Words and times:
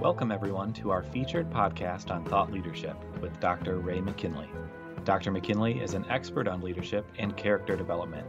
Welcome, 0.00 0.32
everyone, 0.32 0.72
to 0.72 0.90
our 0.92 1.02
featured 1.02 1.50
podcast 1.50 2.10
on 2.10 2.24
thought 2.24 2.50
leadership 2.50 2.96
with 3.20 3.38
Dr. 3.38 3.80
Ray 3.80 4.00
McKinley. 4.00 4.48
Dr. 5.04 5.30
McKinley 5.30 5.78
is 5.78 5.92
an 5.92 6.06
expert 6.08 6.48
on 6.48 6.62
leadership 6.62 7.06
and 7.18 7.36
character 7.36 7.76
development. 7.76 8.26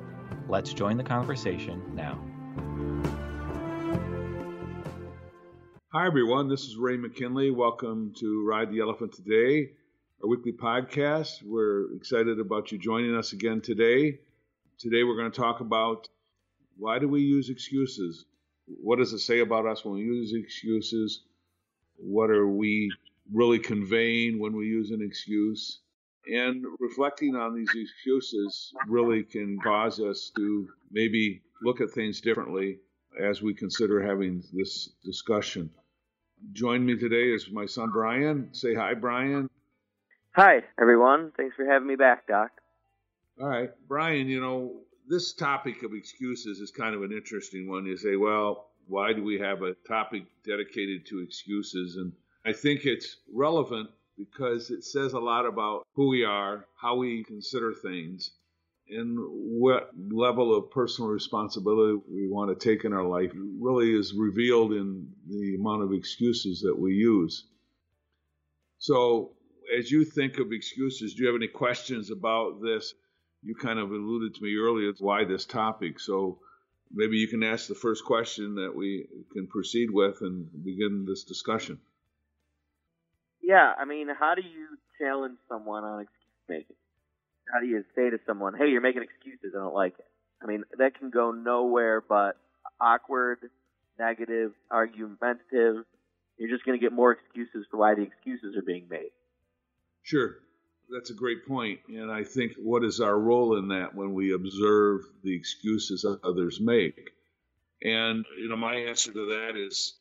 Let's 0.50 0.73
join 0.73 0.97
the 0.97 1.04
conversation 1.05 1.82
now. 1.96 2.21
Hi, 5.93 6.05
everyone. 6.05 6.50
This 6.50 6.65
is 6.65 6.75
Ray 6.75 6.97
McKinley. 6.97 7.52
Welcome 7.52 8.15
to 8.19 8.46
Ride 8.46 8.69
the 8.69 8.82
Elephant 8.82 9.14
Today, 9.14 9.71
our 10.21 10.28
weekly 10.28 10.51
podcast. 10.51 11.42
We're 11.42 11.96
excited 11.96 12.42
about 12.42 12.74
you 12.74 12.79
joining 12.79 13.15
us 13.15 13.32
again 13.32 13.61
today. 13.61 14.19
Today, 14.78 15.06
we're 15.06 15.15
going 15.15 15.32
to 15.32 15.42
talk 15.42 15.61
about 15.61 16.10
why 16.75 17.00
do 17.00 17.07
we 17.07 17.21
use 17.21 17.50
excuses? 17.50 18.25
What 18.65 18.97
does 18.97 19.14
it 19.14 19.19
say 19.19 19.39
about 19.39 19.65
us 19.65 19.86
when 19.86 19.93
we 19.93 20.01
use 20.01 20.33
excuses? 20.33 21.21
What 22.04 22.29
are 22.29 22.47
we 22.47 22.91
really 23.32 23.60
conveying 23.60 24.39
when 24.39 24.55
we 24.55 24.65
use 24.65 24.92
an 24.92 25.01
excuse? 25.01 25.79
And 26.28 26.65
reflecting 26.79 27.36
on 27.36 27.55
these 27.55 27.71
excuses 27.75 28.73
really 28.87 29.23
can 29.23 29.59
cause 29.59 30.00
us 30.00 30.32
to 30.36 30.69
maybe 30.92 31.42
look 31.61 31.82
at 31.82 31.92
things 31.92 32.22
differently 32.22 32.80
as 33.19 33.42
we 33.42 33.53
consider 33.53 34.02
having 34.02 34.44
this 34.53 34.89
discussion. 35.03 35.69
Join 36.53 36.86
me 36.86 36.97
today 36.97 37.31
is 37.31 37.50
my 37.52 37.66
son 37.66 37.92
Brian. 37.92 38.50
Say 38.52 38.73
hi, 38.73 38.94
Brian. 38.94 39.50
Hi, 40.36 40.64
everyone. 40.80 41.31
Thanks 41.38 41.56
for 41.56 41.66
having 41.66 41.88
me 41.88 41.95
back, 41.95 42.28
Doc. 42.28 42.52
All 43.39 43.47
right. 43.47 43.70
Brian, 43.88 44.28
you 44.28 44.42
know, 44.42 44.81
this 45.08 45.33
topic 45.33 45.83
of 45.83 45.94
excuses 45.94 46.59
is 46.59 46.72
kind 46.72 46.95
of 46.95 47.04
an 47.04 47.11
interesting 47.11 47.70
one. 47.70 47.86
You 47.86 47.98
say, 47.98 48.16
well, 48.16 48.70
why 48.92 49.14
do 49.14 49.23
we 49.23 49.39
have 49.39 49.61
a 49.61 49.73
topic 49.88 50.23
dedicated 50.45 51.06
to 51.06 51.20
excuses? 51.20 51.95
And 51.95 52.11
I 52.45 52.52
think 52.52 52.86
it's 52.86 53.16
relevant 53.33 53.89
because 54.17 54.70
it 54.70 54.83
says 54.83 55.14
a 55.14 55.20
lot 55.20 55.45
about 55.45 55.88
who 55.94 56.09
we 56.09 56.25
are, 56.25 56.66
how 56.80 56.98
we 56.98 57.23
consider 57.23 57.73
things, 57.73 58.31
and 58.89 59.17
what 59.17 59.92
level 60.11 60.53
of 60.53 60.70
personal 60.72 61.09
responsibility 61.09 62.02
we 62.11 62.28
want 62.28 62.50
to 62.50 62.70
take 62.70 62.83
in 62.83 62.92
our 62.92 63.06
life 63.06 63.31
really 63.33 63.98
is 63.98 64.14
revealed 64.14 64.73
in 64.73 65.08
the 65.30 65.55
amount 65.55 65.83
of 65.83 65.94
excuses 65.94 66.59
that 66.59 66.78
we 66.78 66.92
use. 66.92 67.45
So, 68.80 69.31
as 69.78 69.89
you 69.89 70.03
think 70.03 70.38
of 70.38 70.52
excuses, 70.52 71.14
do 71.14 71.23
you 71.23 71.28
have 71.28 71.38
any 71.38 71.48
questions 71.48 72.11
about 72.11 72.61
this? 72.61 72.94
You 73.42 73.55
kind 73.55 73.80
of 73.80 73.89
alluded 73.89 74.36
to 74.36 74.44
me 74.44 74.58
earlier 74.58 74.92
why 75.00 75.23
this 75.23 75.45
topic. 75.45 75.98
So, 75.98 76.39
maybe 76.94 77.17
you 77.17 77.28
can 77.28 77.44
ask 77.44 77.67
the 77.67 77.75
first 77.75 78.06
question 78.06 78.56
that 78.56 78.75
we 78.75 79.08
can 79.34 79.47
proceed 79.47 79.89
with 79.92 80.22
and 80.22 80.47
begin 80.64 81.06
this 81.08 81.23
discussion. 81.23 81.80
Yeah, 83.42 83.73
I 83.78 83.86
mean, 83.86 84.08
how 84.17 84.36
do 84.36 84.42
you 84.42 84.78
challenge 85.00 85.38
someone 85.50 85.83
on 85.83 86.02
excuse 86.02 86.17
making? 86.48 86.75
how 87.52 87.59
do 87.59 87.67
you 87.67 87.83
say 87.95 88.09
to 88.09 88.20
someone, 88.25 88.53
"Hey, 88.56 88.70
you're 88.70 88.81
making 88.81 89.03
excuses. 89.03 89.53
I 89.56 89.59
don't 89.59 89.73
like 89.73 89.98
it." 90.00 90.06
I 90.42 90.45
mean, 90.45 90.64
that 90.78 90.98
can 90.98 91.09
go 91.09 91.31
nowhere 91.31 92.02
but 92.02 92.38
awkward, 92.80 93.50
negative, 94.00 94.53
argumentative. 94.70 95.86
You're 96.38 96.50
just 96.50 96.66
going 96.66 96.80
to 96.80 96.83
get 96.83 96.94
more 96.94 97.11
excuses 97.11 97.67
for 97.70 97.78
why 97.78 97.95
the 97.95 98.02
excuses 98.02 98.55
are 98.55 98.61
being 98.61 98.88
made. 98.89 99.11
Sure. 100.02 100.38
That's 100.92 101.09
a 101.09 101.16
great 101.16 101.47
point. 101.47 101.80
And 101.88 102.11
I 102.11 102.23
think 102.23 102.53
what 102.58 102.84
is 102.84 103.00
our 103.00 103.17
role 103.17 103.58
in 103.58 103.70
that 103.70 103.95
when 103.95 104.14
we 104.14 104.34
observe 104.34 105.02
the 105.23 105.33
excuses 105.33 106.06
others 106.23 106.59
make? 106.59 107.11
And, 107.83 108.25
you 108.38 108.50
know, 108.50 108.58
my 108.58 108.75
answer 108.75 109.11
to 109.11 109.25
that 109.28 109.56
is 109.56 109.95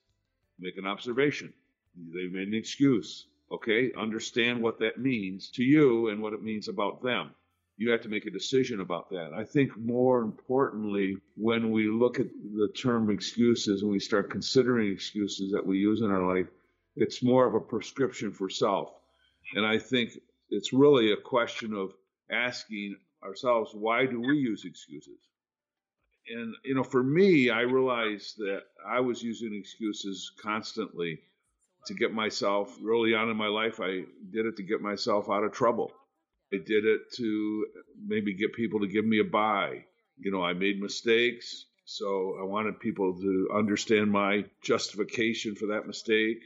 make 0.58 0.76
an 0.76 0.86
observation. 0.86 1.52
They 1.96 2.26
made 2.26 2.48
an 2.48 2.54
excuse. 2.54 3.26
Okay, 3.52 3.92
understand 3.98 4.62
what 4.62 4.78
that 4.78 4.98
means 4.98 5.50
to 5.50 5.64
you 5.64 6.08
and 6.08 6.22
what 6.22 6.32
it 6.32 6.42
means 6.42 6.68
about 6.68 7.02
them. 7.02 7.30
You 7.76 7.90
have 7.90 8.02
to 8.02 8.08
make 8.08 8.26
a 8.26 8.30
decision 8.30 8.80
about 8.80 9.10
that. 9.10 9.32
I 9.34 9.44
think 9.44 9.76
more 9.76 10.20
importantly, 10.20 11.16
when 11.36 11.70
we 11.70 11.88
look 11.88 12.20
at 12.20 12.26
the 12.28 12.68
term 12.68 13.10
excuses 13.10 13.82
and 13.82 13.90
we 13.90 13.98
start 13.98 14.30
considering 14.30 14.92
excuses 14.92 15.52
that 15.52 15.66
we 15.66 15.78
use 15.78 16.00
in 16.00 16.10
our 16.10 16.34
life, 16.34 16.46
it's 16.94 17.22
more 17.22 17.46
of 17.46 17.54
a 17.54 17.60
prescription 17.60 18.32
for 18.32 18.50
self. 18.50 18.90
And 19.54 19.66
I 19.66 19.78
think 19.78 20.12
it's 20.50 20.72
really 20.72 21.12
a 21.12 21.16
question 21.16 21.74
of 21.74 21.92
asking 22.30 22.96
ourselves, 23.24 23.70
why 23.74 24.06
do 24.06 24.20
we 24.20 24.36
use 24.36 24.64
excuses? 24.64 25.18
And, 26.28 26.54
you 26.64 26.74
know, 26.74 26.84
for 26.84 27.02
me, 27.02 27.50
I 27.50 27.62
realized 27.62 28.38
that 28.38 28.62
I 28.86 29.00
was 29.00 29.22
using 29.22 29.54
excuses 29.54 30.30
constantly 30.40 31.20
to 31.86 31.94
get 31.94 32.12
myself 32.12 32.76
early 32.86 33.14
on 33.14 33.30
in 33.30 33.36
my 33.36 33.48
life. 33.48 33.80
I 33.80 34.04
did 34.30 34.46
it 34.46 34.56
to 34.56 34.62
get 34.62 34.80
myself 34.80 35.30
out 35.30 35.44
of 35.44 35.52
trouble. 35.52 35.92
I 36.52 36.58
did 36.58 36.84
it 36.84 37.00
to 37.16 37.66
maybe 38.06 38.34
get 38.34 38.52
people 38.52 38.80
to 38.80 38.86
give 38.86 39.04
me 39.04 39.20
a 39.20 39.24
buy. 39.24 39.84
You 40.18 40.30
know, 40.30 40.42
I 40.42 40.52
made 40.52 40.80
mistakes, 40.80 41.64
so 41.84 42.36
I 42.40 42.44
wanted 42.44 42.80
people 42.80 43.18
to 43.18 43.48
understand 43.54 44.10
my 44.10 44.44
justification 44.62 45.54
for 45.54 45.66
that 45.66 45.86
mistake. 45.86 46.42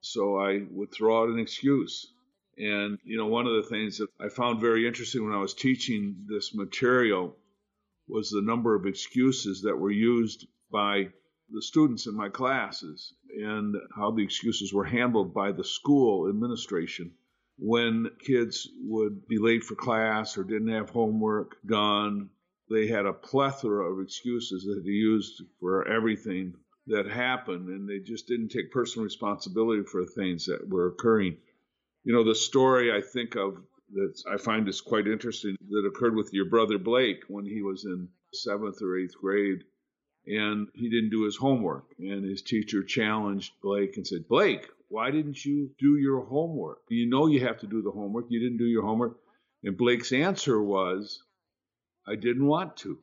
So 0.00 0.38
I 0.38 0.62
would 0.70 0.92
throw 0.92 1.22
out 1.22 1.28
an 1.28 1.38
excuse. 1.38 2.06
And, 2.58 2.98
you 3.04 3.16
know, 3.16 3.26
one 3.26 3.46
of 3.46 3.54
the 3.54 3.68
things 3.68 3.98
that 3.98 4.08
I 4.20 4.28
found 4.28 4.60
very 4.60 4.86
interesting 4.86 5.24
when 5.24 5.34
I 5.34 5.40
was 5.40 5.54
teaching 5.54 6.26
this 6.26 6.54
material 6.54 7.36
was 8.08 8.30
the 8.30 8.42
number 8.42 8.74
of 8.74 8.86
excuses 8.86 9.62
that 9.62 9.76
were 9.76 9.92
used 9.92 10.46
by 10.70 11.08
the 11.50 11.62
students 11.62 12.06
in 12.06 12.14
my 12.14 12.28
classes 12.28 13.14
and 13.30 13.76
how 13.94 14.10
the 14.10 14.24
excuses 14.24 14.72
were 14.72 14.84
handled 14.84 15.32
by 15.32 15.52
the 15.52 15.64
school 15.64 16.28
administration 16.28 17.12
when 17.58 18.10
kids 18.20 18.68
would 18.82 19.26
be 19.28 19.38
late 19.38 19.64
for 19.64 19.74
class 19.74 20.36
or 20.36 20.44
didn't 20.44 20.68
have 20.68 20.90
homework 20.90 21.56
done. 21.66 22.30
They 22.70 22.86
had 22.86 23.06
a 23.06 23.12
plethora 23.12 23.90
of 23.92 24.00
excuses 24.00 24.64
that 24.64 24.82
they 24.84 24.90
used 24.90 25.42
for 25.60 25.86
everything 25.88 26.54
that 26.88 27.06
happened, 27.06 27.68
and 27.68 27.88
they 27.88 27.98
just 27.98 28.26
didn't 28.26 28.48
take 28.48 28.70
personal 28.70 29.04
responsibility 29.04 29.82
for 29.82 30.04
things 30.04 30.46
that 30.46 30.68
were 30.68 30.88
occurring. 30.88 31.36
You 32.04 32.14
know, 32.14 32.24
the 32.24 32.34
story 32.34 32.92
I 32.92 33.00
think 33.00 33.36
of 33.36 33.58
that 33.92 34.22
I 34.30 34.36
find 34.36 34.68
is 34.68 34.80
quite 34.80 35.06
interesting 35.06 35.56
that 35.70 35.86
occurred 35.86 36.14
with 36.14 36.32
your 36.32 36.46
brother 36.46 36.78
Blake 36.78 37.24
when 37.28 37.44
he 37.44 37.62
was 37.62 37.84
in 37.84 38.08
seventh 38.32 38.82
or 38.82 38.98
eighth 38.98 39.14
grade 39.20 39.64
and 40.26 40.68
he 40.74 40.90
didn't 40.90 41.10
do 41.10 41.24
his 41.24 41.36
homework. 41.36 41.94
And 41.98 42.24
his 42.24 42.42
teacher 42.42 42.82
challenged 42.82 43.52
Blake 43.62 43.96
and 43.96 44.06
said, 44.06 44.28
Blake, 44.28 44.68
why 44.88 45.10
didn't 45.10 45.44
you 45.44 45.70
do 45.78 45.96
your 45.96 46.20
homework? 46.20 46.80
You 46.90 47.08
know 47.08 47.26
you 47.26 47.40
have 47.40 47.60
to 47.60 47.66
do 47.66 47.82
the 47.82 47.90
homework. 47.90 48.26
You 48.28 48.40
didn't 48.40 48.58
do 48.58 48.66
your 48.66 48.82
homework. 48.82 49.18
And 49.64 49.76
Blake's 49.76 50.12
answer 50.12 50.62
was, 50.62 51.22
I 52.06 52.14
didn't 52.14 52.46
want 52.46 52.76
to. 52.78 52.98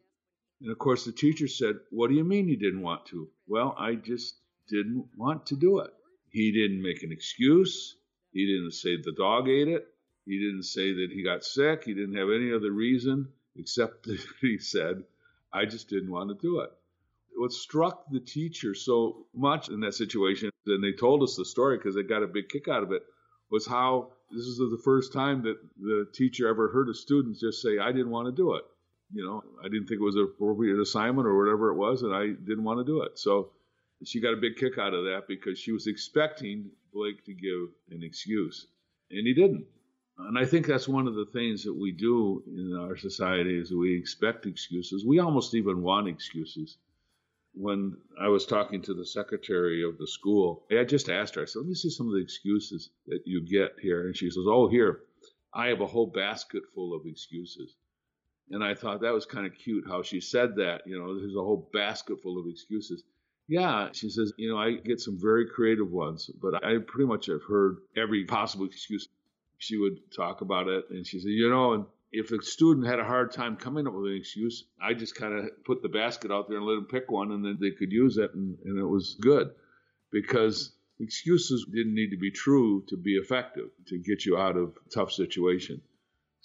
And 0.62 0.72
of 0.72 0.78
course, 0.78 1.06
the 1.06 1.12
teacher 1.12 1.48
said, 1.48 1.76
What 1.90 2.10
do 2.10 2.16
you 2.16 2.24
mean 2.24 2.48
you 2.48 2.58
didn't 2.58 2.82
want 2.82 3.06
to? 3.08 3.28
Well, 3.48 3.76
I 3.78 3.96
just 3.96 4.36
didn't 4.70 5.06
want 5.18 5.48
to 5.48 5.56
do 5.56 5.80
it. 5.80 5.92
He 6.30 6.52
didn't 6.52 6.82
make 6.82 7.04
an 7.04 7.12
excuse. 7.12 7.96
He 8.36 8.46
didn't 8.46 8.74
say 8.74 8.98
the 8.98 9.14
dog 9.18 9.50
ate 9.50 9.70
it. 9.70 9.88
He 10.28 10.38
didn't 10.38 10.64
say 10.64 10.94
that 10.94 11.10
he 11.12 11.24
got 11.24 11.44
sick. 11.44 11.86
He 11.86 11.96
didn't 11.96 12.18
have 12.18 12.30
any 12.30 12.54
other 12.54 12.72
reason 12.72 13.30
except 13.58 14.04
that 14.08 14.24
he 14.42 14.60
said, 14.60 15.04
I 15.52 15.66
just 15.66 15.90
didn't 15.90 16.12
want 16.12 16.30
to 16.30 16.36
do 16.36 16.60
it 16.60 16.70
what 17.36 17.52
struck 17.52 18.06
the 18.10 18.20
teacher 18.20 18.74
so 18.74 19.26
much 19.34 19.70
in 19.70 19.82
that 19.82 19.94
situation, 19.94 20.50
and 20.66 20.84
they 20.84 20.94
told 20.94 21.22
us 21.22 21.36
the 21.36 21.46
story 21.46 21.78
because 21.78 21.96
they 21.96 22.04
got 22.04 22.24
a 22.24 22.28
big 22.28 22.50
kick 22.50 22.68
out 22.68 22.84
of 22.84 22.92
it, 22.92 23.04
was 23.52 23.68
how 23.68 24.12
this 24.32 24.46
is 24.46 24.58
the 24.58 24.82
first 24.84 25.14
time 25.14 25.44
that 25.44 25.58
the 25.80 26.08
teacher 26.14 26.48
ever 26.48 26.70
heard 26.70 26.90
a 26.90 26.94
student 26.94 27.38
just 27.38 27.62
say, 27.62 27.78
I 27.78 27.92
didn't 27.92 28.10
want 28.10 28.28
to 28.28 28.32
do 28.32 28.56
it. 28.56 28.64
You 29.14 29.24
know, 29.24 29.44
I 29.64 29.68
didn't 29.68 29.88
think 29.88 30.02
it 30.02 30.04
was 30.04 30.16
an 30.16 30.24
appropriate 30.24 30.80
assignment 30.80 31.28
or 31.28 31.38
whatever 31.38 31.70
it 31.70 31.76
was, 31.76 32.02
and 32.02 32.14
I 32.14 32.28
didn't 32.28 32.64
want 32.64 32.80
to 32.80 32.86
do 32.86 33.02
it. 33.02 33.20
So 33.20 33.52
she 34.08 34.20
got 34.20 34.34
a 34.34 34.38
big 34.38 34.56
kick 34.56 34.78
out 34.78 34.94
of 34.94 35.06
that 35.06 35.24
because 35.28 35.60
she 35.60 35.72
was 35.72 35.88
expecting 35.88 36.70
Blake 36.94 37.24
to 37.26 37.34
give 37.34 37.70
an 37.92 38.04
excuse, 38.04 38.68
and 39.12 39.26
he 39.26 39.34
didn't. 39.34 39.66
And 40.18 40.40
I 40.40 40.46
think 40.46 40.66
that's 40.66 40.88
one 40.88 41.08
of 41.08 41.16
the 41.16 41.26
things 41.34 41.64
that 41.66 41.74
we 41.74 41.92
do 41.92 42.42
in 42.48 42.78
our 42.80 42.96
society 42.96 43.60
is 43.60 43.74
we 43.74 43.98
expect 43.98 44.46
excuses. 44.46 45.06
We 45.06 45.20
almost 45.20 45.56
even 45.56 45.82
want 45.82 46.08
excuses 46.08 46.78
when 47.56 47.96
I 48.20 48.28
was 48.28 48.46
talking 48.46 48.82
to 48.84 48.94
the 48.94 49.06
secretary 49.06 49.84
of 49.84 49.98
the 49.98 50.08
school, 50.08 50.66
I 50.72 50.84
just 50.84 51.10
asked 51.10 51.36
her, 51.36 51.42
I 51.42 51.46
said, 51.46 51.60
let 51.60 51.68
me 51.68 51.74
see 51.74 51.90
some 51.90 52.08
of 52.08 52.14
the 52.14 52.22
excuses 52.22 52.90
that 53.08 53.22
you 53.26 53.42
get 53.42 53.80
here. 53.82 54.08
And 54.08 54.16
she 54.16 54.30
says, 54.30 54.44
oh, 54.46 54.68
here, 54.68 55.02
I 55.54 55.68
have 55.68 55.82
a 55.82 55.88
whole 55.88 56.08
basket 56.08 56.64
full 56.74 56.94
of 56.94 57.06
excuses. 57.06 57.76
And 58.52 58.64
I 58.64 58.76
thought 58.76 59.02
that 59.02 59.14
was 59.14 59.26
kind 59.26 59.48
of 59.48 59.58
cute 59.58 59.86
how 59.88 60.04
she 60.04 60.20
said 60.20 60.56
that. 60.58 60.82
You 60.86 61.00
know, 61.00 61.18
there's 61.18 61.36
a 61.36 61.40
whole 61.40 61.70
basket 61.74 62.22
full 62.22 62.40
of 62.40 62.48
excuses. 62.48 63.04
Yeah, 63.48 63.90
she 63.94 64.10
says, 64.10 64.34
you 64.38 64.50
know, 64.50 64.58
I 64.58 64.74
get 64.74 65.00
some 65.00 65.20
very 65.20 65.48
creative 65.48 65.92
ones, 65.92 66.30
but 66.42 66.64
I 66.64 66.78
pretty 66.86 67.08
much 67.08 67.28
have 67.28 67.44
heard 67.44 67.78
every 67.96 68.26
possible 68.26 68.66
excuse. 68.66 69.08
She 69.58 69.78
would 69.78 70.00
talk 70.12 70.42
about 70.42 70.68
it, 70.68 70.86
and 70.90 71.06
she 71.06 71.20
said, 71.20 71.30
you 71.30 71.50
know, 71.50 71.74
and 71.74 71.86
if 72.12 72.32
a 72.32 72.42
student 72.42 72.88
had 72.88 73.00
a 73.00 73.04
hard 73.04 73.32
time 73.32 73.56
coming 73.56 73.88
up 73.88 73.94
with 73.94 74.12
an 74.12 74.18
excuse, 74.18 74.66
I 74.82 74.94
just 74.94 75.16
kind 75.16 75.34
of 75.34 75.64
put 75.64 75.82
the 75.82 75.90
basket 75.90 76.32
out 76.32 76.48
there 76.50 76.58
and 76.58 76.66
let 76.66 76.76
them 76.76 76.86
pick 76.86 77.12
one, 77.12 77.32
and 77.32 77.46
then 77.46 77.58
they 77.62 77.72
could 77.72 77.92
use 77.92 78.18
it, 78.18 78.34
and, 78.34 78.58
and 78.66 78.80
it 78.80 78.86
was 78.86 79.16
good 79.22 79.52
because 80.12 80.72
excuses 81.00 81.66
didn't 81.72 81.94
need 81.94 82.12
to 82.12 82.18
be 82.18 82.32
true 82.32 82.84
to 82.88 82.98
be 82.98 83.16
effective, 83.16 83.70
to 83.88 83.98
get 84.00 84.26
you 84.26 84.38
out 84.38 84.58
of 84.58 84.78
tough 84.94 85.12
situation. 85.12 85.82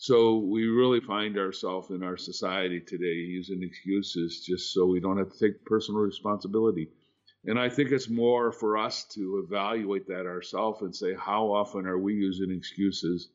So 0.03 0.39
we 0.39 0.67
really 0.67 1.01
find 1.01 1.37
ourselves 1.37 1.91
in 1.91 2.03
our 2.03 2.17
society 2.17 2.81
today 2.81 3.21
using 3.39 3.63
excuses 3.63 4.41
just 4.41 4.73
so 4.73 4.87
we 4.87 4.99
don't 4.99 5.19
have 5.19 5.31
to 5.31 5.39
take 5.39 5.63
personal 5.67 6.01
responsibility. 6.01 6.89
And 7.45 7.61
I 7.61 7.69
think 7.69 7.93
it's 7.93 8.09
more 8.09 8.51
for 8.51 8.79
us 8.79 9.05
to 9.13 9.45
evaluate 9.47 10.07
that 10.07 10.25
ourselves 10.25 10.81
and 10.81 10.97
say, 10.97 11.13
how 11.13 11.53
often 11.53 11.85
are 11.85 11.99
we 11.99 12.15
using 12.15 12.51
excuses 12.51 13.29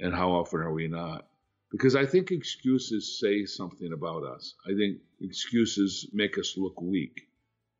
and 0.00 0.12
how 0.12 0.32
often 0.32 0.58
are 0.62 0.72
we 0.72 0.88
not? 0.88 1.28
Because 1.70 1.94
I 1.94 2.04
think 2.04 2.32
excuses 2.32 3.20
say 3.20 3.44
something 3.44 3.92
about 3.92 4.24
us. 4.24 4.56
I 4.66 4.74
think 4.74 4.98
excuses 5.20 6.10
make 6.12 6.36
us 6.36 6.54
look 6.56 6.82
weak. 6.82 7.28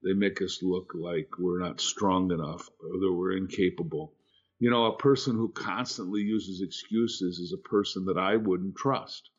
They 0.04 0.12
make 0.12 0.40
us 0.42 0.62
look 0.62 0.92
like 0.94 1.40
we're 1.40 1.58
not 1.58 1.80
strong 1.80 2.30
enough 2.30 2.70
or 2.78 3.00
that 3.00 3.12
we're 3.12 3.36
incapable 3.36 4.14
you 4.62 4.70
know, 4.70 4.86
a 4.86 4.96
person 4.96 5.34
who 5.34 5.48
constantly 5.48 6.20
uses 6.20 6.60
excuses 6.60 7.40
is 7.40 7.52
a 7.52 7.68
person 7.68 8.04
that 8.04 8.16
I 8.16 8.36
wouldn't 8.36 8.76
trust. 8.76 9.30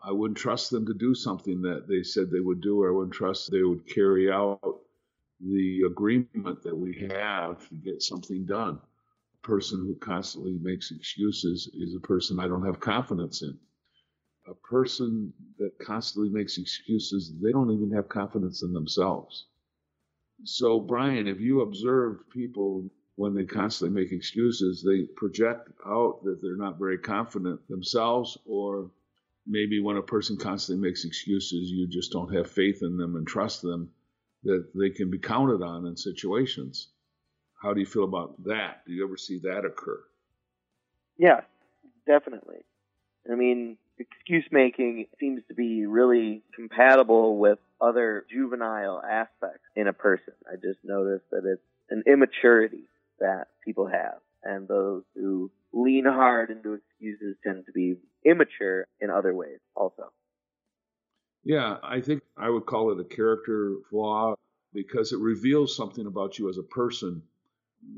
I 0.00 0.12
wouldn't 0.12 0.38
trust 0.38 0.70
them 0.70 0.86
to 0.86 0.94
do 0.94 1.16
something 1.16 1.60
that 1.62 1.88
they 1.88 2.04
said 2.04 2.30
they 2.30 2.38
would 2.38 2.60
do, 2.60 2.80
or 2.80 2.88
I 2.88 2.94
wouldn't 2.96 3.12
trust 3.12 3.50
they 3.50 3.64
would 3.64 3.84
carry 3.92 4.30
out 4.30 4.60
the 5.40 5.82
agreement 5.84 6.62
that 6.62 6.76
we 6.76 6.94
have 7.10 7.68
to 7.70 7.74
get 7.74 8.02
something 8.02 8.46
done. 8.46 8.78
A 9.34 9.44
person 9.44 9.80
who 9.80 9.96
constantly 9.96 10.56
makes 10.62 10.92
excuses 10.92 11.68
is 11.74 11.96
a 11.96 12.06
person 12.06 12.38
I 12.38 12.46
don't 12.46 12.64
have 12.64 12.78
confidence 12.78 13.42
in. 13.42 13.58
A 14.46 14.54
person 14.54 15.32
that 15.58 15.76
constantly 15.80 16.30
makes 16.30 16.58
excuses, 16.58 17.32
they 17.42 17.50
don't 17.50 17.72
even 17.72 17.90
have 17.90 18.08
confidence 18.08 18.62
in 18.62 18.72
themselves. 18.72 19.46
So, 20.44 20.78
Brian, 20.78 21.26
if 21.26 21.40
you 21.40 21.62
observe 21.62 22.30
people 22.30 22.88
when 23.16 23.34
they 23.34 23.44
constantly 23.44 24.02
make 24.02 24.12
excuses, 24.12 24.82
they 24.82 25.02
project 25.16 25.68
out 25.86 26.24
that 26.24 26.40
they're 26.40 26.56
not 26.56 26.78
very 26.78 26.98
confident 26.98 27.66
themselves, 27.68 28.38
or 28.46 28.90
maybe 29.46 29.80
when 29.80 29.96
a 29.96 30.02
person 30.02 30.36
constantly 30.36 30.88
makes 30.88 31.04
excuses, 31.04 31.70
you 31.70 31.86
just 31.88 32.12
don't 32.12 32.34
have 32.34 32.50
faith 32.50 32.82
in 32.82 32.96
them 32.96 33.16
and 33.16 33.26
trust 33.26 33.62
them 33.62 33.90
that 34.44 34.66
they 34.74 34.90
can 34.90 35.10
be 35.10 35.18
counted 35.18 35.62
on 35.62 35.86
in 35.86 35.96
situations. 35.96 36.88
How 37.60 37.74
do 37.74 37.80
you 37.80 37.86
feel 37.86 38.04
about 38.04 38.42
that? 38.44 38.84
Do 38.86 38.92
you 38.92 39.04
ever 39.04 39.16
see 39.16 39.40
that 39.40 39.64
occur? 39.64 40.02
Yeah, 41.16 41.42
definitely. 42.06 42.64
I 43.30 43.36
mean, 43.36 43.76
excuse 43.98 44.44
making 44.50 45.06
seems 45.20 45.42
to 45.48 45.54
be 45.54 45.86
really 45.86 46.42
compatible 46.56 47.38
with 47.38 47.58
other 47.80 48.24
juvenile 48.30 49.00
aspects 49.00 49.62
in 49.76 49.86
a 49.86 49.92
person. 49.92 50.34
I 50.50 50.56
just 50.56 50.78
noticed 50.82 51.30
that 51.30 51.42
it's 51.44 51.62
an 51.90 52.02
immaturity 52.06 52.84
that 53.22 53.46
people 53.64 53.88
have. 53.88 54.18
And 54.44 54.68
those 54.68 55.04
who 55.14 55.50
lean 55.72 56.04
hard 56.04 56.50
into 56.50 56.74
excuses 56.74 57.36
tend 57.44 57.64
to 57.66 57.72
be 57.72 57.94
immature 58.24 58.86
in 59.00 59.08
other 59.10 59.34
ways 59.34 59.58
also. 59.74 60.12
Yeah, 61.44 61.78
I 61.82 62.00
think 62.00 62.22
I 62.36 62.50
would 62.50 62.66
call 62.66 62.92
it 62.92 63.00
a 63.00 63.16
character 63.16 63.76
flaw 63.90 64.34
because 64.72 65.12
it 65.12 65.18
reveals 65.18 65.76
something 65.76 66.06
about 66.06 66.38
you 66.38 66.48
as 66.48 66.58
a 66.58 66.62
person 66.62 67.22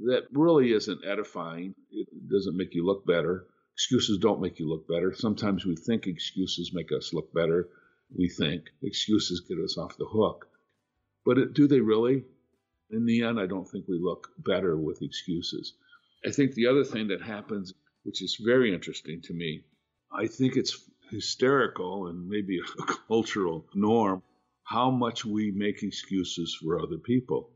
that 0.06 0.25
really 0.32 0.73
isn't 0.73 1.05
edifying. 1.06 1.75
It 1.91 2.09
doesn't 2.31 2.56
make 2.56 2.75
you 2.75 2.87
look 2.87 3.06
better. 3.06 3.47
Excuses 3.75 4.19
don't 4.19 4.41
make 4.41 4.59
you 4.59 4.69
look 4.69 4.88
better. 4.88 5.12
Sometimes 5.15 5.67
we 5.67 5.77
think 5.77 6.06
excuses 6.06 6.73
make 6.73 6.91
us 6.97 7.12
look 7.12 7.35
better. 7.35 7.69
We 8.17 8.29
think 8.29 8.65
excuses 8.82 9.41
get 9.49 9.59
us 9.59 9.77
off 9.77 9.99
the 9.99 10.06
hook. 10.06 10.47
But 11.27 11.55
do 11.55 11.67
they 11.67 11.81
really? 11.81 12.25
In 12.90 13.06
the 13.06 13.22
end, 13.22 13.40
I 13.40 13.46
don't 13.46 13.69
think 13.69 13.86
we 13.88 13.98
look 13.98 14.28
better 14.38 14.76
with 14.76 15.02
excuses. 15.02 15.75
I 16.26 16.31
think 16.31 16.54
the 16.54 16.66
other 16.66 16.84
thing 16.84 17.08
that 17.08 17.22
happens, 17.22 17.75
which 18.04 18.22
is 18.22 18.40
very 18.44 18.72
interesting 18.72 19.20
to 19.22 19.34
me, 19.34 19.64
I 20.12 20.26
think 20.26 20.56
it's 20.56 20.78
hysterical 21.10 22.06
and 22.06 22.28
maybe 22.28 22.60
a 22.78 22.94
cultural 23.08 23.66
norm 23.75 24.22
how 24.64 24.90
much 24.90 25.25
we 25.25 25.50
make 25.50 25.82
excuses 25.82 26.56
for 26.60 26.81
other 26.81 26.96
people. 26.96 27.50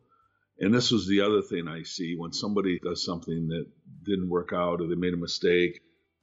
And 0.61 0.75
this 0.75 0.91
was 0.91 1.07
the 1.07 1.23
other 1.23 1.41
thing 1.41 1.69
I 1.69 1.83
see 1.83 2.17
when 2.17 2.33
somebody 2.33 2.79
does 2.81 3.05
something 3.05 3.49
that 3.49 3.67
didn't 4.05 4.29
work 4.29 4.53
out 4.53 4.81
or 4.81 4.89
they 4.89 4.95
made 4.95 5.15
a 5.15 5.19
mistake, 5.19 5.81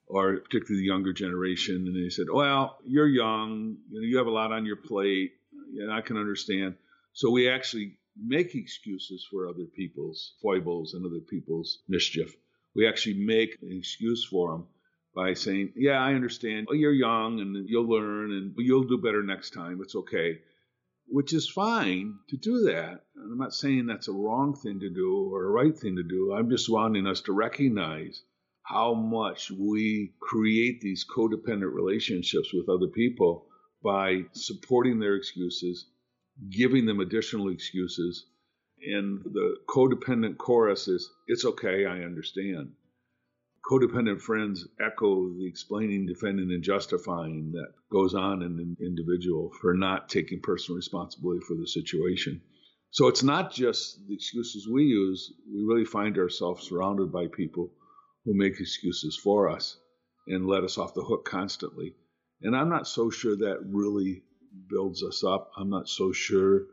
or 0.08 0.38
particularly 0.38 0.82
the 0.82 0.88
younger 0.88 1.14
generation, 1.14 1.88
and 1.88 1.96
they 1.96 2.10
said, 2.10 2.28
Well, 2.32 2.78
you're 2.86 3.08
young, 3.08 3.78
you, 3.90 4.00
know, 4.00 4.06
you 4.06 4.18
have 4.18 4.28
a 4.28 4.32
lot 4.32 4.52
on 4.52 4.66
your 4.66 4.76
plate, 4.76 5.32
and 5.80 5.92
I 5.92 6.02
can 6.02 6.18
understand. 6.18 6.76
So 7.14 7.32
we 7.32 7.50
actually 7.50 7.98
make 8.22 8.56
excuses 8.56 9.28
for 9.30 9.48
other 9.48 9.66
people's 9.66 10.34
foibles 10.42 10.94
and 10.94 11.06
other 11.06 11.20
people's 11.20 11.80
mischief. 11.88 12.36
We 12.76 12.88
actually 12.88 13.26
make 13.26 13.58
an 13.62 13.72
excuse 13.72 14.26
for 14.26 14.52
them 14.52 14.68
by 15.16 15.34
saying, 15.34 15.74
Yeah, 15.76 16.00
I 16.00 16.14
understand. 16.14 16.68
you're 16.72 16.94
young 16.94 17.40
and 17.40 17.68
you'll 17.70 17.90
learn 17.90 18.32
and 18.32 18.54
you'll 18.58 18.84
do 18.84 18.98
better 18.98 19.24
next 19.24 19.52
time. 19.52 19.80
It's 19.82 19.96
okay. 19.96 20.40
Which 21.08 21.34
is 21.34 21.48
fine 21.48 22.16
to 22.30 22.38
do 22.38 22.64
that. 22.64 23.06
I'm 23.16 23.38
not 23.38 23.54
saying 23.54 23.86
that's 23.86 24.08
a 24.08 24.14
wrong 24.14 24.56
thing 24.56 24.80
to 24.80 24.90
do 24.90 25.30
or 25.32 25.46
a 25.46 25.50
right 25.52 25.78
thing 25.78 25.96
to 25.98 26.04
do. 26.04 26.34
I'm 26.34 26.50
just 26.50 26.70
wanting 26.70 27.06
us 27.08 27.22
to 27.22 27.34
recognize 27.34 28.24
how 28.64 28.96
much 28.96 29.52
we 29.52 30.14
create 30.20 30.82
these 30.82 31.06
codependent 31.06 31.72
relationships 31.74 32.52
with 32.52 32.68
other 32.68 32.88
people 32.88 33.46
by 33.84 34.24
supporting 34.34 35.00
their 35.00 35.16
excuses 35.16 35.86
giving 36.50 36.86
them 36.86 37.00
additional 37.00 37.50
excuses. 37.50 38.26
And 38.82 39.24
the 39.24 39.58
codependent 39.68 40.38
chorus 40.38 40.88
is, 40.88 41.10
It's 41.28 41.46
okay, 41.46 41.86
I 41.86 42.02
understand. 42.02 42.74
Codependent 43.70 44.22
friends 44.22 44.68
echo 44.80 45.30
the 45.34 45.48
explaining, 45.48 46.06
defending, 46.06 46.52
and 46.52 46.64
justifying 46.64 47.52
that 47.54 47.74
goes 47.92 48.14
on 48.14 48.44
in 48.44 48.60
an 48.60 48.78
individual 48.80 49.52
for 49.60 49.74
not 49.74 50.08
taking 50.08 50.40
personal 50.42 50.76
responsibility 50.76 51.42
for 51.48 51.56
the 51.56 51.68
situation. 51.68 52.42
So 52.92 53.08
it's 53.08 53.24
not 53.24 53.52
just 53.52 54.08
the 54.08 54.14
excuses 54.14 54.70
we 54.70 54.84
use, 54.84 55.34
we 55.52 55.64
really 55.64 55.84
find 55.84 56.18
ourselves 56.18 56.68
surrounded 56.68 57.12
by 57.12 57.28
people 57.28 57.72
who 58.24 58.34
make 58.36 58.60
excuses 58.60 59.20
for 59.22 59.50
us 59.50 59.78
and 60.28 60.48
let 60.48 60.64
us 60.64 60.78
off 60.78 60.94
the 60.94 61.04
hook 61.04 61.26
constantly. 61.26 61.96
And 62.42 62.56
I'm 62.56 62.70
not 62.70 62.88
so 62.88 63.10
sure 63.10 63.36
that 63.36 63.66
really 63.66 64.24
builds 64.68 65.04
us 65.04 65.24
up. 65.24 65.52
I'm 65.58 65.70
not 65.70 65.90
so 65.90 66.12
sure 66.12 66.68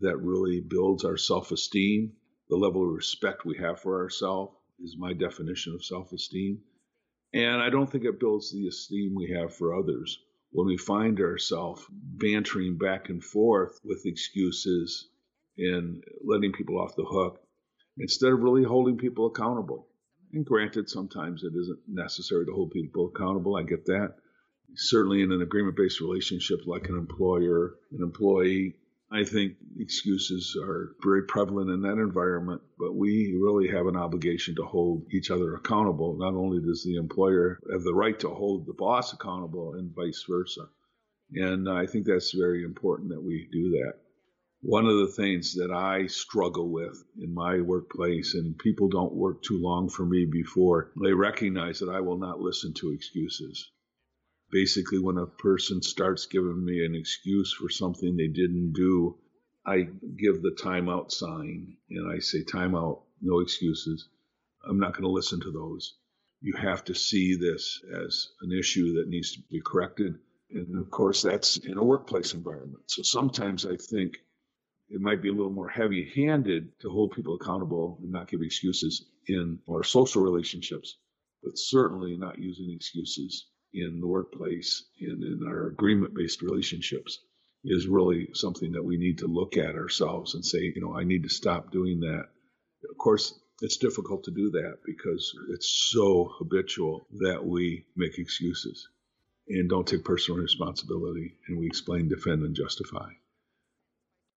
that 0.00 0.18
really 0.18 0.60
builds 0.60 1.04
our 1.04 1.16
self 1.16 1.52
esteem. 1.52 2.12
The 2.48 2.56
level 2.56 2.86
of 2.86 2.94
respect 2.94 3.44
we 3.44 3.56
have 3.58 3.80
for 3.80 4.00
ourselves 4.02 4.54
is 4.80 4.96
my 4.98 5.12
definition 5.12 5.74
of 5.74 5.84
self 5.84 6.12
esteem. 6.12 6.60
And 7.32 7.60
I 7.60 7.70
don't 7.70 7.90
think 7.90 8.04
it 8.04 8.20
builds 8.20 8.52
the 8.52 8.68
esteem 8.68 9.14
we 9.14 9.30
have 9.30 9.54
for 9.54 9.74
others 9.74 10.18
when 10.50 10.66
we 10.66 10.76
find 10.76 11.18
ourselves 11.20 11.84
bantering 11.90 12.78
back 12.78 13.08
and 13.08 13.22
forth 13.22 13.80
with 13.84 14.06
excuses 14.06 15.08
and 15.58 16.02
letting 16.24 16.52
people 16.52 16.78
off 16.78 16.94
the 16.96 17.04
hook 17.04 17.40
instead 17.98 18.32
of 18.32 18.40
really 18.40 18.62
holding 18.62 18.96
people 18.96 19.26
accountable. 19.26 19.88
And 20.32 20.44
granted, 20.44 20.88
sometimes 20.88 21.42
it 21.42 21.54
isn't 21.56 21.80
necessary 21.88 22.46
to 22.46 22.52
hold 22.52 22.70
people 22.70 23.12
accountable. 23.14 23.56
I 23.56 23.62
get 23.62 23.84
that 23.86 24.14
certainly 24.76 25.22
in 25.22 25.32
an 25.32 25.42
agreement 25.42 25.76
based 25.76 26.00
relationship 26.00 26.60
like 26.66 26.88
an 26.88 26.96
employer, 26.96 27.76
an 27.92 28.02
employee, 28.02 28.76
I 29.10 29.22
think 29.22 29.56
excuses 29.78 30.56
are 30.60 30.96
very 31.00 31.22
prevalent 31.22 31.70
in 31.70 31.82
that 31.82 31.98
environment, 32.02 32.62
but 32.78 32.96
we 32.96 33.38
really 33.40 33.68
have 33.68 33.86
an 33.86 33.96
obligation 33.96 34.56
to 34.56 34.64
hold 34.64 35.06
each 35.12 35.30
other 35.30 35.54
accountable. 35.54 36.16
Not 36.16 36.34
only 36.34 36.60
does 36.60 36.82
the 36.82 36.96
employer 36.96 37.60
have 37.70 37.84
the 37.84 37.94
right 37.94 38.18
to 38.20 38.30
hold 38.30 38.66
the 38.66 38.72
boss 38.72 39.12
accountable, 39.12 39.74
and 39.74 39.94
vice 39.94 40.24
versa. 40.28 40.68
And 41.32 41.68
I 41.68 41.86
think 41.86 42.06
that's 42.06 42.32
very 42.32 42.64
important 42.64 43.10
that 43.10 43.22
we 43.22 43.48
do 43.52 43.70
that. 43.70 43.94
One 44.62 44.86
of 44.86 44.96
the 44.96 45.12
things 45.12 45.54
that 45.54 45.70
I 45.70 46.06
struggle 46.06 46.70
with 46.70 47.04
in 47.16 47.32
my 47.32 47.60
workplace, 47.60 48.34
and 48.34 48.58
people 48.58 48.88
don't 48.88 49.14
work 49.14 49.42
too 49.42 49.58
long 49.60 49.90
for 49.90 50.06
me 50.06 50.24
before 50.24 50.90
they 51.00 51.12
recognize 51.12 51.78
that 51.80 51.90
I 51.90 52.00
will 52.00 52.18
not 52.18 52.40
listen 52.40 52.72
to 52.74 52.90
excuses 52.90 53.70
basically 54.54 55.00
when 55.00 55.18
a 55.18 55.26
person 55.26 55.82
starts 55.82 56.26
giving 56.26 56.64
me 56.64 56.86
an 56.86 56.94
excuse 56.94 57.52
for 57.52 57.68
something 57.68 58.16
they 58.16 58.28
didn't 58.28 58.72
do, 58.72 59.18
I 59.66 59.88
give 60.16 60.42
the 60.42 60.56
timeout 60.56 61.10
sign 61.10 61.76
and 61.90 62.12
I 62.12 62.20
say, 62.20 62.44
timeout, 62.44 63.02
no 63.20 63.40
excuses. 63.40 64.08
I'm 64.64 64.78
not 64.78 64.92
going 64.92 65.02
to 65.02 65.10
listen 65.10 65.40
to 65.40 65.50
those. 65.50 65.96
You 66.40 66.52
have 66.52 66.84
to 66.84 66.94
see 66.94 67.34
this 67.34 67.82
as 68.06 68.28
an 68.42 68.52
issue 68.52 68.94
that 68.94 69.08
needs 69.08 69.32
to 69.32 69.40
be 69.50 69.60
corrected. 69.60 70.20
And 70.50 70.78
of 70.78 70.88
course, 70.88 71.22
that's 71.22 71.56
in 71.56 71.76
a 71.76 71.82
workplace 71.82 72.32
environment. 72.32 72.84
So 72.86 73.02
sometimes 73.02 73.66
I 73.66 73.74
think 73.74 74.18
it 74.88 75.00
might 75.00 75.20
be 75.20 75.30
a 75.30 75.34
little 75.34 75.50
more 75.50 75.68
heavy 75.68 76.12
handed 76.14 76.78
to 76.82 76.90
hold 76.90 77.10
people 77.10 77.34
accountable 77.34 77.98
and 78.00 78.12
not 78.12 78.28
give 78.28 78.40
excuses 78.40 79.04
in 79.26 79.58
our 79.68 79.82
social 79.82 80.22
relationships, 80.22 80.96
but 81.42 81.58
certainly 81.58 82.16
not 82.16 82.38
using 82.38 82.70
excuses 82.70 83.48
in 83.74 84.00
the 84.00 84.06
workplace 84.06 84.84
and 85.00 85.22
in 85.22 85.46
our 85.46 85.66
agreement 85.66 86.14
based 86.14 86.42
relationships 86.42 87.18
is 87.64 87.86
really 87.88 88.28
something 88.34 88.72
that 88.72 88.84
we 88.84 88.96
need 88.96 89.18
to 89.18 89.26
look 89.26 89.56
at 89.56 89.74
ourselves 89.74 90.34
and 90.34 90.44
say, 90.44 90.72
you 90.74 90.80
know, 90.80 90.96
I 90.96 91.04
need 91.04 91.22
to 91.22 91.28
stop 91.28 91.72
doing 91.72 92.00
that. 92.00 92.28
Of 92.88 92.98
course, 92.98 93.38
it's 93.62 93.78
difficult 93.78 94.24
to 94.24 94.30
do 94.30 94.50
that 94.50 94.78
because 94.84 95.32
it's 95.50 95.88
so 95.90 96.30
habitual 96.38 97.06
that 97.20 97.44
we 97.44 97.86
make 97.96 98.18
excuses 98.18 98.88
and 99.48 99.68
don't 99.68 99.86
take 99.86 100.04
personal 100.04 100.40
responsibility 100.40 101.36
and 101.48 101.58
we 101.58 101.66
explain, 101.66 102.08
defend, 102.08 102.42
and 102.42 102.54
justify. 102.54 103.10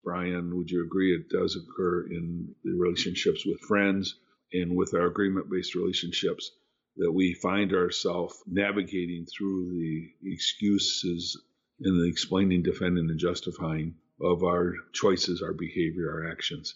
Brian, 0.04 0.56
would 0.56 0.72
you 0.72 0.84
agree 0.84 1.14
it 1.14 1.30
does 1.30 1.58
occur 1.58 2.08
in 2.08 2.56
the 2.64 2.74
relationships 2.74 3.46
with 3.46 3.60
friends 3.62 4.16
and 4.54 4.76
with 4.76 4.94
our 4.94 5.08
agreement 5.08 5.50
based 5.50 5.76
relationships 5.76 6.52
that 6.98 7.12
we 7.12 7.34
find 7.34 7.74
ourselves 7.74 8.42
navigating 8.48 9.26
through 9.26 9.72
the 9.72 10.10
excuses 10.24 11.40
and 11.80 12.00
the 12.00 12.10
explaining, 12.10 12.64
defending, 12.64 13.10
and 13.10 13.20
justifying 13.20 13.96
of 14.22 14.44
our 14.44 14.74
choices, 14.94 15.42
our 15.42 15.54
behavior, 15.54 16.10
our 16.12 16.32
actions? 16.32 16.76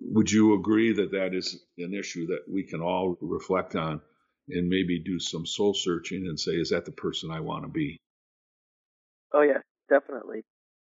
Would 0.00 0.30
you 0.30 0.54
agree 0.54 0.92
that 0.94 1.10
that 1.12 1.34
is 1.34 1.62
an 1.78 1.94
issue 1.94 2.26
that 2.28 2.44
we 2.48 2.64
can 2.64 2.80
all 2.80 3.16
reflect 3.20 3.76
on 3.76 4.00
and 4.48 4.68
maybe 4.68 5.02
do 5.02 5.18
some 5.18 5.46
soul 5.46 5.74
searching 5.74 6.26
and 6.26 6.38
say, 6.38 6.52
is 6.52 6.70
that 6.70 6.84
the 6.84 6.92
person 6.92 7.30
I 7.30 7.40
want 7.40 7.64
to 7.64 7.68
be? 7.68 7.98
Oh, 9.32 9.42
yes, 9.42 9.62
definitely. 9.88 10.42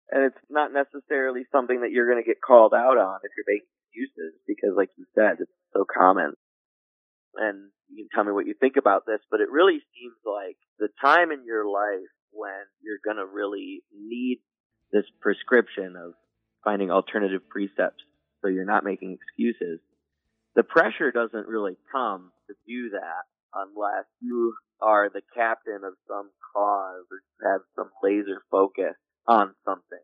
And 0.09 0.25
it's 0.25 0.45
not 0.49 0.71
necessarily 0.73 1.43
something 1.51 1.81
that 1.81 1.91
you're 1.91 2.09
going 2.09 2.21
to 2.21 2.27
get 2.27 2.41
called 2.45 2.73
out 2.73 2.97
on 2.97 3.19
if 3.23 3.31
you're 3.35 3.45
making 3.47 3.67
excuses 3.87 4.39
because, 4.47 4.71
like 4.75 4.89
you 4.97 5.05
said, 5.15 5.37
it's 5.39 5.51
so 5.73 5.85
common. 5.85 6.33
And 7.35 7.71
you 7.91 8.03
can 8.03 8.09
tell 8.13 8.23
me 8.23 8.31
what 8.31 8.47
you 8.47 8.55
think 8.59 8.77
about 8.77 9.05
this, 9.05 9.19
but 9.29 9.41
it 9.41 9.51
really 9.51 9.79
seems 9.93 10.15
like 10.25 10.57
the 10.79 10.89
time 11.01 11.31
in 11.31 11.45
your 11.45 11.65
life 11.65 12.11
when 12.31 12.63
you're 12.81 13.03
going 13.03 13.17
to 13.17 13.25
really 13.25 13.83
need 13.93 14.39
this 14.91 15.05
prescription 15.19 15.95
of 15.95 16.13
finding 16.63 16.91
alternative 16.91 17.41
precepts 17.49 18.03
so 18.41 18.47
you're 18.47 18.65
not 18.65 18.83
making 18.83 19.17
excuses. 19.17 19.79
The 20.55 20.63
pressure 20.63 21.11
doesn't 21.11 21.47
really 21.47 21.77
come 21.91 22.31
to 22.47 22.55
do 22.67 22.91
that 22.91 23.23
unless 23.53 24.05
you 24.21 24.55
are 24.81 25.09
the 25.09 25.21
captain 25.35 25.81
of 25.83 25.93
some 26.07 26.29
cause 26.53 27.05
or 27.11 27.51
have 27.51 27.61
some 27.75 27.91
laser 28.03 28.41
focus 28.49 28.95
on 29.27 29.53
something 29.65 30.01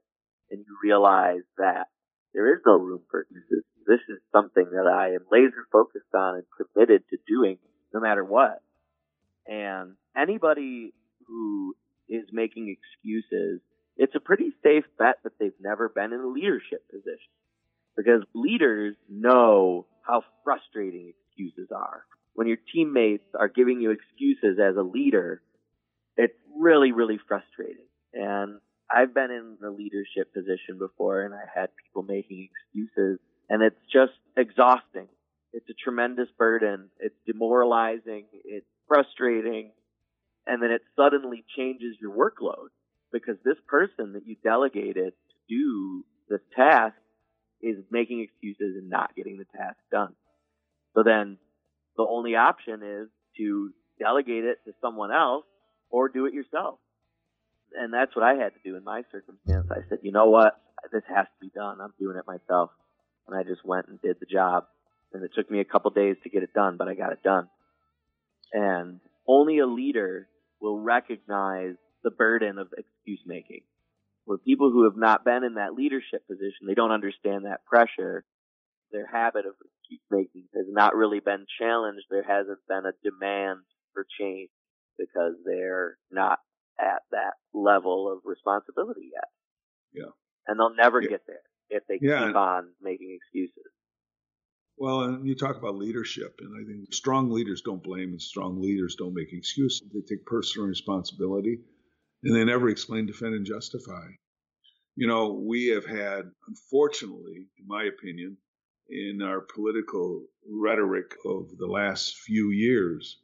and 0.51 0.59
you 0.59 0.77
realize 0.83 1.43
that 1.57 1.87
there 2.33 2.53
is 2.53 2.61
no 2.65 2.77
room 2.77 3.01
for 3.09 3.21
excuses. 3.21 3.65
This 3.87 4.03
is 4.09 4.19
something 4.31 4.67
that 4.71 4.87
I 4.87 5.15
am 5.15 5.25
laser 5.31 5.65
focused 5.71 6.13
on 6.13 6.35
and 6.35 6.45
committed 6.55 7.03
to 7.09 7.17
doing 7.27 7.57
no 7.97 8.07
matter 8.07 8.23
what. 8.23 8.61
And 9.47 9.93
anybody 10.15 10.93
who 11.27 11.75
is 12.07 12.25
making 12.31 12.75
excuses, 12.75 13.59
it's 13.97 14.13
a 14.15 14.19
pretty 14.19 14.51
safe 14.63 14.85
bet 14.99 15.15
that 15.23 15.33
they've 15.39 15.59
never 15.59 15.89
been 15.89 16.13
in 16.13 16.19
a 16.19 16.27
leadership 16.27 16.87
position 16.91 17.33
because 17.95 18.21
leaders 18.35 18.95
know 19.09 19.87
how 20.01 20.21
frustrating 20.43 21.13
excuses 21.27 21.69
are. 21.75 22.03
When 22.33 22.47
your 22.47 22.57
teammates 22.71 23.25
are 23.37 23.47
giving 23.47 23.81
you 23.81 23.91
excuses 23.91 24.59
as 24.59 24.75
a 24.77 24.83
leader, 24.83 25.41
it's 26.17 26.37
really, 26.55 26.91
really 26.91 27.19
frustrating. 27.27 27.87
And 28.13 28.59
I've 28.91 29.13
been 29.13 29.31
in 29.31 29.57
the 29.59 29.71
leadership 29.71 30.33
position 30.33 30.77
before 30.77 31.23
and 31.23 31.33
I 31.33 31.45
had 31.53 31.69
people 31.83 32.03
making 32.03 32.47
excuses 32.51 33.19
and 33.49 33.63
it's 33.63 33.81
just 33.91 34.13
exhausting. 34.37 35.07
It's 35.53 35.69
a 35.69 35.73
tremendous 35.73 36.29
burden. 36.37 36.89
It's 36.99 37.15
demoralizing. 37.25 38.25
It's 38.43 38.65
frustrating. 38.87 39.71
And 40.45 40.61
then 40.61 40.71
it 40.71 40.81
suddenly 40.95 41.43
changes 41.55 41.97
your 41.99 42.11
workload 42.11 42.69
because 43.11 43.35
this 43.43 43.57
person 43.67 44.13
that 44.13 44.25
you 44.25 44.35
delegated 44.43 45.13
to 45.13 45.35
do 45.49 46.05
this 46.29 46.41
task 46.55 46.95
is 47.61 47.77
making 47.91 48.21
excuses 48.21 48.75
and 48.77 48.89
not 48.89 49.15
getting 49.15 49.37
the 49.37 49.57
task 49.57 49.77
done. 49.91 50.13
So 50.93 51.03
then 51.03 51.37
the 51.95 52.05
only 52.07 52.35
option 52.35 52.81
is 52.83 53.09
to 53.37 53.71
delegate 53.99 54.43
it 54.43 54.59
to 54.65 54.73
someone 54.81 55.11
else 55.11 55.45
or 55.89 56.09
do 56.09 56.25
it 56.25 56.33
yourself. 56.33 56.79
And 57.75 57.93
that's 57.93 58.15
what 58.15 58.23
I 58.23 58.35
had 58.35 58.53
to 58.53 58.59
do 58.63 58.77
in 58.77 58.83
my 58.83 59.03
circumstance. 59.11 59.67
I 59.71 59.87
said, 59.89 59.99
you 60.01 60.11
know 60.11 60.29
what? 60.29 60.53
This 60.91 61.03
has 61.13 61.25
to 61.25 61.39
be 61.41 61.51
done. 61.53 61.79
I'm 61.81 61.93
doing 61.99 62.17
it 62.17 62.25
myself. 62.27 62.71
And 63.27 63.35
I 63.35 63.43
just 63.43 63.65
went 63.65 63.87
and 63.87 64.01
did 64.01 64.17
the 64.19 64.25
job. 64.25 64.65
And 65.13 65.23
it 65.23 65.31
took 65.35 65.49
me 65.49 65.59
a 65.59 65.65
couple 65.65 65.91
days 65.91 66.17
to 66.23 66.29
get 66.29 66.43
it 66.43 66.53
done, 66.53 66.77
but 66.77 66.87
I 66.87 66.93
got 66.93 67.13
it 67.13 67.23
done. 67.23 67.47
And 68.53 68.99
only 69.27 69.59
a 69.59 69.65
leader 69.67 70.27
will 70.61 70.79
recognize 70.79 71.75
the 72.03 72.11
burden 72.11 72.57
of 72.57 72.67
excuse 72.77 73.21
making 73.25 73.61
where 74.27 74.37
people 74.37 74.69
who 74.69 74.83
have 74.83 74.97
not 74.97 75.23
been 75.23 75.45
in 75.45 75.55
that 75.55 75.73
leadership 75.73 76.27
position, 76.27 76.67
they 76.67 76.73
don't 76.73 76.91
understand 76.91 77.45
that 77.45 77.63
pressure. 77.65 78.25
Their 78.91 79.07
habit 79.07 79.45
of 79.45 79.53
excuse 79.55 80.03
making 80.11 80.49
has 80.53 80.65
not 80.67 80.95
really 80.95 81.21
been 81.21 81.45
challenged. 81.57 82.03
There 82.09 82.27
hasn't 82.27 82.59
been 82.67 82.83
a 82.85 82.91
demand 83.03 83.59
for 83.93 84.05
change 84.19 84.49
because 84.99 85.33
they're 85.45 85.97
not 86.11 86.39
at 86.77 87.03
that 87.11 87.35
level 87.53 88.11
of 88.11 88.19
responsibility 88.25 89.11
yet. 89.13 89.29
Yeah. 89.93 90.11
And 90.45 90.59
they'll 90.59 90.75
never 90.75 91.01
yeah. 91.01 91.09
get 91.09 91.21
there 91.25 91.47
if 91.69 91.83
they 91.87 91.97
yeah. 92.01 92.27
keep 92.27 92.35
on 92.35 92.71
making. 92.81 93.16
Well, 94.77 95.01
and 95.01 95.27
you 95.27 95.35
talk 95.35 95.57
about 95.57 95.75
leadership, 95.75 96.39
and 96.39 96.53
I 96.55 96.63
think 96.63 96.93
strong 96.93 97.31
leaders 97.31 97.61
don't 97.61 97.81
blame 97.81 98.11
and 98.11 98.21
strong 98.21 98.61
leaders 98.61 98.95
don't 98.95 99.15
make 99.15 99.33
excuses. 99.33 99.81
They 99.91 100.01
take 100.01 100.25
personal 100.25 100.67
responsibility 100.67 101.59
and 102.23 102.35
they 102.35 102.45
never 102.45 102.69
explain, 102.69 103.07
defend, 103.07 103.33
and 103.33 103.45
justify. 103.45 104.07
You 104.95 105.07
know, 105.07 105.33
we 105.33 105.67
have 105.67 105.85
had, 105.85 106.31
unfortunately, 106.47 107.47
in 107.59 107.67
my 107.67 107.85
opinion, 107.85 108.37
in 108.89 109.21
our 109.21 109.41
political 109.41 110.25
rhetoric 110.47 111.15
of 111.25 111.57
the 111.57 111.67
last 111.67 112.17
few 112.17 112.51
years, 112.51 113.17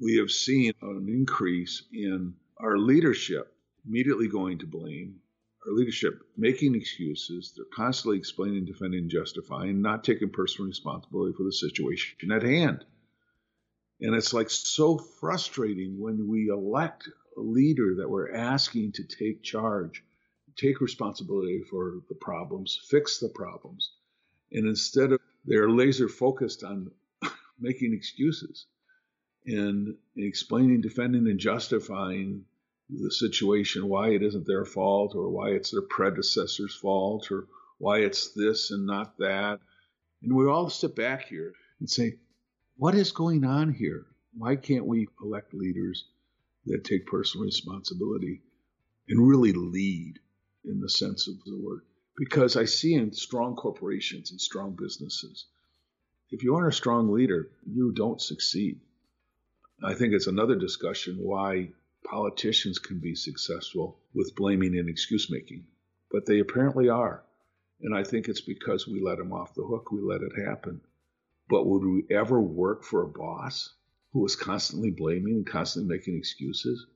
we 0.00 0.16
have 0.16 0.30
seen 0.30 0.72
an 0.82 1.06
increase 1.08 1.84
in 1.92 2.34
our 2.58 2.78
leadership 2.78 3.52
immediately 3.86 4.28
going 4.28 4.58
to 4.58 4.66
blame, 4.66 5.16
our 5.66 5.72
leadership 5.72 6.22
making 6.36 6.74
excuses. 6.74 7.52
They're 7.56 7.64
constantly 7.74 8.18
explaining, 8.18 8.64
defending, 8.64 9.08
justifying, 9.08 9.82
not 9.82 10.04
taking 10.04 10.30
personal 10.30 10.68
responsibility 10.68 11.34
for 11.36 11.44
the 11.44 11.52
situation 11.52 12.32
at 12.32 12.42
hand. 12.42 12.84
And 14.00 14.14
it's 14.14 14.32
like 14.32 14.50
so 14.50 14.98
frustrating 14.98 15.98
when 15.98 16.28
we 16.28 16.48
elect 16.48 17.08
a 17.36 17.40
leader 17.40 17.96
that 17.96 18.08
we're 18.08 18.34
asking 18.34 18.92
to 18.92 19.04
take 19.04 19.42
charge, 19.42 20.04
take 20.56 20.80
responsibility 20.80 21.62
for 21.62 22.00
the 22.08 22.14
problems, 22.14 22.78
fix 22.88 23.18
the 23.18 23.28
problems. 23.28 23.92
And 24.52 24.66
instead 24.66 25.12
of 25.12 25.20
they're 25.44 25.70
laser 25.70 26.08
focused 26.08 26.64
on 26.64 26.90
making 27.60 27.94
excuses 27.94 28.66
and 29.46 29.94
explaining, 30.16 30.80
defending, 30.80 31.28
and 31.28 31.38
justifying 31.38 32.44
the 32.88 33.10
situation, 33.10 33.88
why 33.88 34.10
it 34.10 34.22
isn't 34.22 34.46
their 34.46 34.64
fault 34.64 35.14
or 35.14 35.28
why 35.28 35.50
it's 35.50 35.70
their 35.70 35.82
predecessor's 35.82 36.74
fault 36.74 37.30
or 37.30 37.46
why 37.78 37.98
it's 37.98 38.32
this 38.32 38.70
and 38.70 38.86
not 38.86 39.18
that. 39.18 39.60
And 40.22 40.34
we 40.34 40.46
all 40.46 40.70
step 40.70 40.94
back 40.94 41.26
here 41.26 41.52
and 41.80 41.90
say, 41.90 42.18
what 42.76 42.94
is 42.94 43.12
going 43.12 43.44
on 43.44 43.72
here? 43.72 44.06
Why 44.36 44.56
can't 44.56 44.86
we 44.86 45.08
elect 45.22 45.54
leaders 45.54 46.04
that 46.66 46.84
take 46.84 47.06
personal 47.06 47.46
responsibility 47.46 48.42
and 49.08 49.28
really 49.28 49.52
lead 49.52 50.18
in 50.64 50.80
the 50.80 50.90
sense 50.90 51.28
of 51.28 51.34
the 51.44 51.56
word. 51.56 51.82
Because 52.16 52.56
I 52.56 52.64
see 52.64 52.94
in 52.94 53.12
strong 53.12 53.54
corporations 53.54 54.30
and 54.30 54.40
strong 54.40 54.74
businesses, 54.74 55.46
if 56.30 56.42
you 56.42 56.54
aren't 56.56 56.72
a 56.72 56.76
strong 56.76 57.12
leader, 57.12 57.48
you 57.64 57.92
don't 57.92 58.20
succeed. 58.20 58.80
I 59.82 59.94
think 59.94 60.12
it's 60.12 60.26
another 60.26 60.56
discussion 60.56 61.18
why 61.18 61.68
politicians 62.06 62.78
can 62.78 62.98
be 62.98 63.14
successful 63.14 63.98
with 64.14 64.34
blaming 64.34 64.78
and 64.78 64.88
excuse 64.88 65.30
making, 65.30 65.66
but 66.10 66.26
they 66.26 66.38
apparently 66.38 66.88
are. 66.88 67.22
And 67.80 67.94
I 67.94 68.04
think 68.04 68.28
it's 68.28 68.40
because 68.40 68.88
we 68.88 69.00
let 69.00 69.18
them 69.18 69.32
off 69.32 69.54
the 69.54 69.64
hook, 69.64 69.92
we 69.92 70.00
let 70.00 70.22
it 70.22 70.46
happen. 70.46 70.80
But 71.48 71.66
would 71.66 71.84
we 71.84 72.04
ever 72.10 72.40
work 72.40 72.84
for 72.84 73.02
a 73.02 73.08
boss 73.08 73.74
who 74.16 74.22
was 74.22 74.34
constantly 74.34 74.90
blaming 74.90 75.34
and 75.34 75.46
constantly 75.46 75.94
making 75.94 76.16
excuses. 76.16 76.86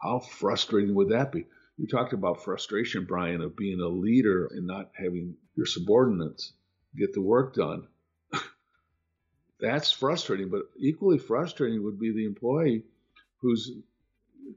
How 0.00 0.20
frustrating 0.20 0.94
would 0.94 1.10
that 1.10 1.30
be? 1.30 1.44
You 1.76 1.86
talked 1.86 2.14
about 2.14 2.42
frustration, 2.42 3.04
Brian, 3.04 3.42
of 3.42 3.54
being 3.54 3.78
a 3.78 3.88
leader 3.88 4.46
and 4.46 4.66
not 4.66 4.90
having 4.94 5.36
your 5.54 5.66
subordinates 5.66 6.54
get 6.96 7.12
the 7.12 7.20
work 7.20 7.54
done. 7.54 7.86
That's 9.60 9.92
frustrating, 9.92 10.48
but 10.48 10.62
equally 10.78 11.18
frustrating 11.18 11.84
would 11.84 12.00
be 12.00 12.10
the 12.10 12.24
employee 12.24 12.84
who's 13.42 13.70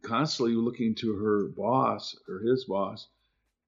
constantly 0.01 0.55
looking 0.55 0.95
to 0.95 1.15
her 1.15 1.47
boss 1.47 2.15
or 2.27 2.39
his 2.39 2.65
boss 2.65 3.07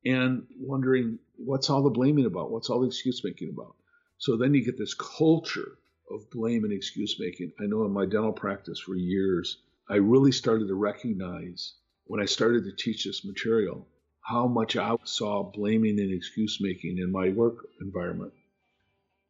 and 0.06 0.46
wondering 0.60 1.20
what's 1.38 1.70
all 1.70 1.84
the 1.84 1.90
blaming 1.90 2.26
about? 2.26 2.52
What's 2.52 2.70
all 2.70 2.82
the 2.82 2.88
excuse 2.88 3.24
making 3.24 3.50
about? 3.50 3.76
So 4.18 4.38
then 4.38 4.54
you 4.54 4.64
get 4.64 4.78
this 4.78 4.94
culture 4.94 5.78
of 6.10 6.30
blame 6.30 6.64
and 6.64 6.74
excuse 6.74 7.18
making. 7.20 7.54
I 7.60 7.66
know 7.66 7.86
in 7.86 7.92
my 7.92 8.06
dental 8.06 8.34
practice 8.34 8.80
for 8.80 8.96
years, 8.96 9.58
I 9.90 9.96
really 9.96 10.32
started 10.32 10.68
to 10.68 10.76
recognize 10.76 11.74
when 12.06 12.22
I 12.22 12.26
started 12.26 12.64
to 12.66 12.72
teach 12.72 13.06
this 13.06 13.26
material 13.26 13.88
how 14.22 14.48
much 14.48 14.78
I 14.78 14.96
saw 15.04 15.44
blaming 15.44 16.00
and 16.00 16.12
excuse 16.12 16.60
making 16.62 17.00
in 17.00 17.12
my 17.12 17.30
work 17.30 17.68
environment. 17.82 18.34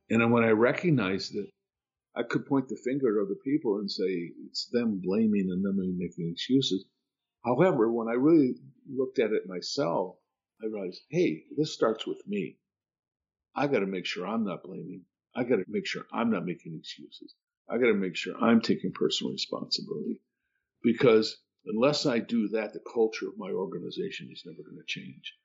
And 0.09 0.31
when 0.31 0.43
I 0.43 0.49
recognized 0.49 1.35
it, 1.35 1.49
I 2.13 2.23
could 2.23 2.45
point 2.45 2.67
the 2.67 2.75
finger 2.75 3.07
at 3.07 3.25
other 3.25 3.39
people 3.43 3.79
and 3.79 3.89
say 3.89 4.33
it's 4.47 4.65
them 4.65 4.99
blaming 4.99 5.49
and 5.49 5.63
them 5.63 5.77
making 5.97 6.29
excuses. 6.29 6.85
However, 7.45 7.91
when 7.91 8.09
I 8.09 8.13
really 8.13 8.55
looked 8.89 9.19
at 9.19 9.31
it 9.31 9.47
myself, 9.47 10.17
I 10.61 10.65
realized, 10.67 11.01
hey, 11.09 11.45
this 11.55 11.73
starts 11.73 12.05
with 12.05 12.21
me. 12.27 12.57
I 13.55 13.67
got 13.67 13.79
to 13.79 13.85
make 13.85 14.05
sure 14.05 14.27
I'm 14.27 14.43
not 14.43 14.63
blaming. 14.63 15.05
I 15.35 15.43
got 15.43 15.57
to 15.57 15.65
make 15.67 15.85
sure 15.85 16.05
I'm 16.11 16.29
not 16.29 16.45
making 16.45 16.75
excuses. 16.75 17.33
I 17.69 17.77
got 17.77 17.87
to 17.87 17.93
make 17.93 18.15
sure 18.17 18.35
I'm 18.37 18.61
taking 18.61 18.91
personal 18.91 19.31
responsibility 19.31 20.21
because 20.83 21.37
unless 21.65 22.05
I 22.05 22.19
do 22.19 22.49
that, 22.49 22.73
the 22.73 22.81
culture 22.93 23.27
of 23.27 23.37
my 23.37 23.51
organization 23.51 24.29
is 24.31 24.43
never 24.45 24.63
going 24.63 24.77
to 24.77 24.85
change. 24.85 25.35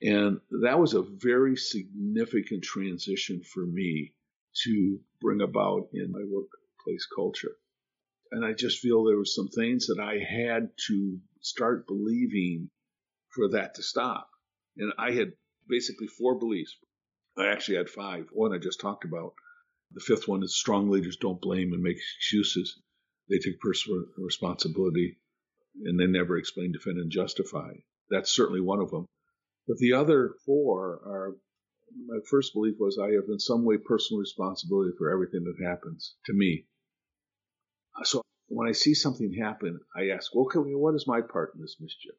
And 0.00 0.40
that 0.62 0.78
was 0.78 0.94
a 0.94 1.02
very 1.02 1.56
significant 1.56 2.64
transition 2.64 3.42
for 3.42 3.66
me 3.66 4.14
to 4.64 4.98
bring 5.20 5.40
about 5.40 5.88
in 5.92 6.12
my 6.12 6.22
workplace 6.28 7.06
culture. 7.14 7.56
And 8.30 8.44
I 8.44 8.52
just 8.52 8.78
feel 8.78 9.04
there 9.04 9.16
were 9.16 9.24
some 9.24 9.48
things 9.48 9.86
that 9.86 10.00
I 10.00 10.18
had 10.18 10.70
to 10.88 11.18
start 11.40 11.86
believing 11.86 12.70
for 13.30 13.50
that 13.50 13.74
to 13.76 13.82
stop. 13.82 14.28
And 14.76 14.92
I 14.98 15.12
had 15.12 15.32
basically 15.68 16.06
four 16.06 16.38
beliefs. 16.38 16.76
I 17.36 17.46
actually 17.46 17.76
had 17.78 17.88
five. 17.88 18.26
One 18.32 18.52
I 18.52 18.58
just 18.58 18.80
talked 18.80 19.04
about. 19.04 19.34
The 19.92 20.00
fifth 20.00 20.28
one 20.28 20.42
is 20.42 20.58
strong 20.58 20.90
leaders 20.90 21.16
don't 21.16 21.40
blame 21.40 21.72
and 21.72 21.82
make 21.82 21.96
excuses. 21.96 22.78
They 23.28 23.38
take 23.38 23.60
personal 23.60 24.04
responsibility 24.18 25.18
and 25.84 25.98
they 25.98 26.06
never 26.06 26.36
explain, 26.36 26.72
defend, 26.72 26.98
and 26.98 27.10
justify. 27.10 27.72
That's 28.10 28.34
certainly 28.34 28.60
one 28.60 28.80
of 28.80 28.90
them. 28.90 29.06
But 29.66 29.78
the 29.78 29.94
other 29.94 30.34
four 30.44 31.00
are 31.04 31.36
my 32.06 32.18
first 32.30 32.52
belief 32.54 32.76
was 32.78 32.98
I 32.98 33.12
have 33.12 33.28
in 33.28 33.38
some 33.38 33.64
way 33.64 33.76
personal 33.76 34.20
responsibility 34.20 34.92
for 34.96 35.10
everything 35.10 35.44
that 35.44 35.64
happens 35.64 36.16
to 36.26 36.32
me. 36.32 36.66
Uh, 37.98 38.04
so 38.04 38.22
when 38.48 38.68
I 38.68 38.72
see 38.72 38.94
something 38.94 39.32
happen, 39.32 39.80
I 39.96 40.08
ask, 40.08 40.34
okay, 40.34 40.58
what 40.58 40.94
is 40.94 41.06
my 41.06 41.20
part 41.20 41.54
in 41.54 41.60
this 41.60 41.76
mischief? 41.80 42.14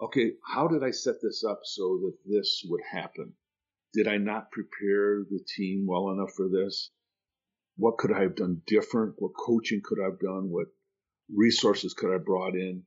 Okay, 0.00 0.32
how 0.44 0.68
did 0.68 0.82
I 0.82 0.90
set 0.90 1.16
this 1.22 1.44
up 1.44 1.60
so 1.64 1.98
that 2.02 2.16
this 2.26 2.62
would 2.68 2.82
happen? 2.90 3.34
Did 3.94 4.08
I 4.08 4.18
not 4.18 4.50
prepare 4.50 5.24
the 5.24 5.44
team 5.56 5.86
well 5.86 6.10
enough 6.10 6.32
for 6.36 6.48
this? 6.48 6.90
What 7.76 7.98
could 7.98 8.12
I 8.12 8.22
have 8.22 8.36
done 8.36 8.62
different? 8.66 9.14
What 9.18 9.32
coaching 9.34 9.80
could 9.84 10.00
I 10.00 10.04
have 10.04 10.18
done? 10.18 10.50
What 10.50 10.66
resources 11.32 11.94
could 11.94 12.10
I 12.10 12.14
have 12.14 12.24
brought 12.24 12.54
in? 12.54 12.84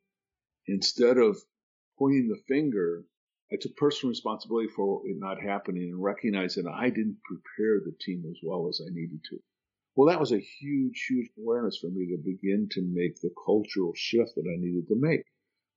Instead 0.68 1.18
of 1.18 1.38
pointing 1.98 2.28
the 2.28 2.42
finger, 2.48 3.06
I 3.52 3.56
took 3.56 3.78
personal 3.78 4.10
responsibility 4.10 4.68
for 4.68 5.08
it 5.08 5.18
not 5.18 5.42
happening 5.42 5.84
and 5.84 6.04
recognized 6.04 6.58
that 6.58 6.68
I 6.68 6.90
didn't 6.90 7.22
prepare 7.24 7.80
the 7.80 7.96
team 8.00 8.26
as 8.30 8.38
well 8.44 8.68
as 8.68 8.82
I 8.82 8.90
needed 8.94 9.24
to. 9.30 9.40
Well, 9.96 10.10
that 10.10 10.20
was 10.20 10.32
a 10.32 10.40
huge, 10.40 11.06
huge 11.10 11.30
awareness 11.38 11.78
for 11.78 11.90
me 11.90 12.08
to 12.08 12.18
begin 12.18 12.68
to 12.72 12.82
make 12.82 13.22
the 13.22 13.34
cultural 13.46 13.94
shift 13.96 14.36
that 14.36 14.46
I 14.46 14.60
needed 14.60 14.88
to 14.90 14.96
make 14.96 15.24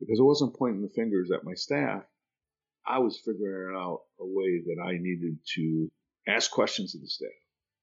because 0.01 0.19
I 0.19 0.25
wasn't 0.25 0.57
pointing 0.57 0.83
the 0.83 0.89
fingers 0.89 1.31
at 1.31 1.45
my 1.45 1.55
staff. 1.55 2.05
I 2.85 2.99
was 2.99 3.21
figuring 3.21 3.77
out 3.77 4.01
a 4.19 4.27
way 4.27 4.61
that 4.67 4.83
I 4.83 4.99
needed 4.99 5.39
to 5.55 5.91
ask 6.27 6.51
questions 6.51 6.95
of 6.95 7.03
the 7.03 7.09
staff, 7.09 7.31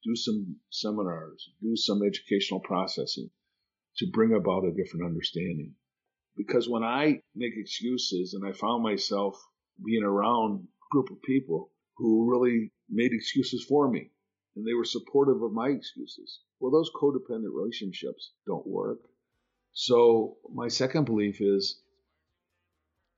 do 0.04 0.16
some 0.16 0.58
seminars, 0.70 1.50
do 1.62 1.76
some 1.76 2.04
educational 2.04 2.60
processing 2.60 3.30
to 3.98 4.12
bring 4.12 4.34
about 4.34 4.66
a 4.66 4.74
different 4.74 5.06
understanding. 5.06 5.76
Because 6.36 6.68
when 6.68 6.84
I 6.84 7.22
make 7.36 7.54
excuses 7.56 8.34
and 8.34 8.46
I 8.46 8.52
found 8.52 8.84
myself 8.84 9.42
being 9.84 10.04
around 10.04 10.62
a 10.62 10.88
group 10.92 11.10
of 11.12 11.22
people 11.22 11.72
who 11.98 12.30
really 12.30 12.72
made 12.90 13.12
excuses 13.14 13.66
for 13.68 13.90
me 13.90 14.10
and 14.56 14.66
they 14.66 14.74
were 14.74 14.86
supportive 14.86 15.42
of 15.42 15.52
my 15.52 15.70
excuses, 15.70 16.40
well, 16.60 16.72
those 16.72 16.92
codependent 16.96 17.54
relationships 17.54 18.32
don't 18.46 18.66
work. 18.68 19.00
So 19.74 20.38
my 20.54 20.68
second 20.68 21.06
belief 21.06 21.42
is 21.42 21.80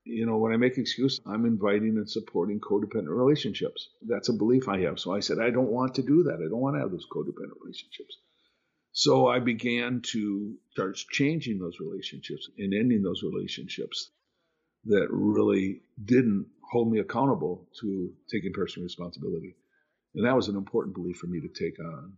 you 0.06 0.26
know, 0.26 0.38
when 0.38 0.54
I 0.54 0.58
make 0.58 0.78
excuses, 0.78 1.20
I'm 1.26 1.46
inviting 1.46 1.98
and 1.98 2.10
supporting 2.10 2.60
codependent 2.60 3.16
relationships. 3.16 3.90
That's 4.02 4.30
a 4.30 4.34
belief 4.34 4.68
I 4.68 4.82
have. 4.82 5.00
So 5.00 5.14
I 5.14 5.20
said, 5.20 5.40
I 5.40 5.50
don't 5.52 5.70
want 5.70 5.96
to 5.96 6.02
do 6.02 6.24
that. 6.24 6.36
I 6.36 6.50
don't 6.50 6.62
want 6.62 6.76
to 6.76 6.80
have 6.80 6.92
those 6.92 7.06
codependent 7.12 7.62
relationships. 7.62 8.18
So 8.92 9.28
I 9.28 9.40
began 9.40 10.02
to 10.14 10.56
start 10.72 10.98
changing 11.12 11.60
those 11.60 11.80
relationships 11.80 12.50
and 12.58 12.74
ending 12.74 13.04
those 13.04 13.22
relationships 13.24 14.10
that 14.90 15.08
really 15.12 15.82
didn't 16.04 16.48
hold 16.72 16.92
me 16.92 17.00
accountable 17.00 17.68
to 17.80 18.12
taking 18.30 18.54
personal 18.54 18.84
responsibility. 18.84 19.56
And 20.16 20.26
that 20.26 20.36
was 20.36 20.48
an 20.48 20.56
important 20.56 20.96
belief 20.96 21.18
for 21.18 21.28
me 21.28 21.40
to 21.42 21.48
take 21.48 21.80
on. 21.80 22.14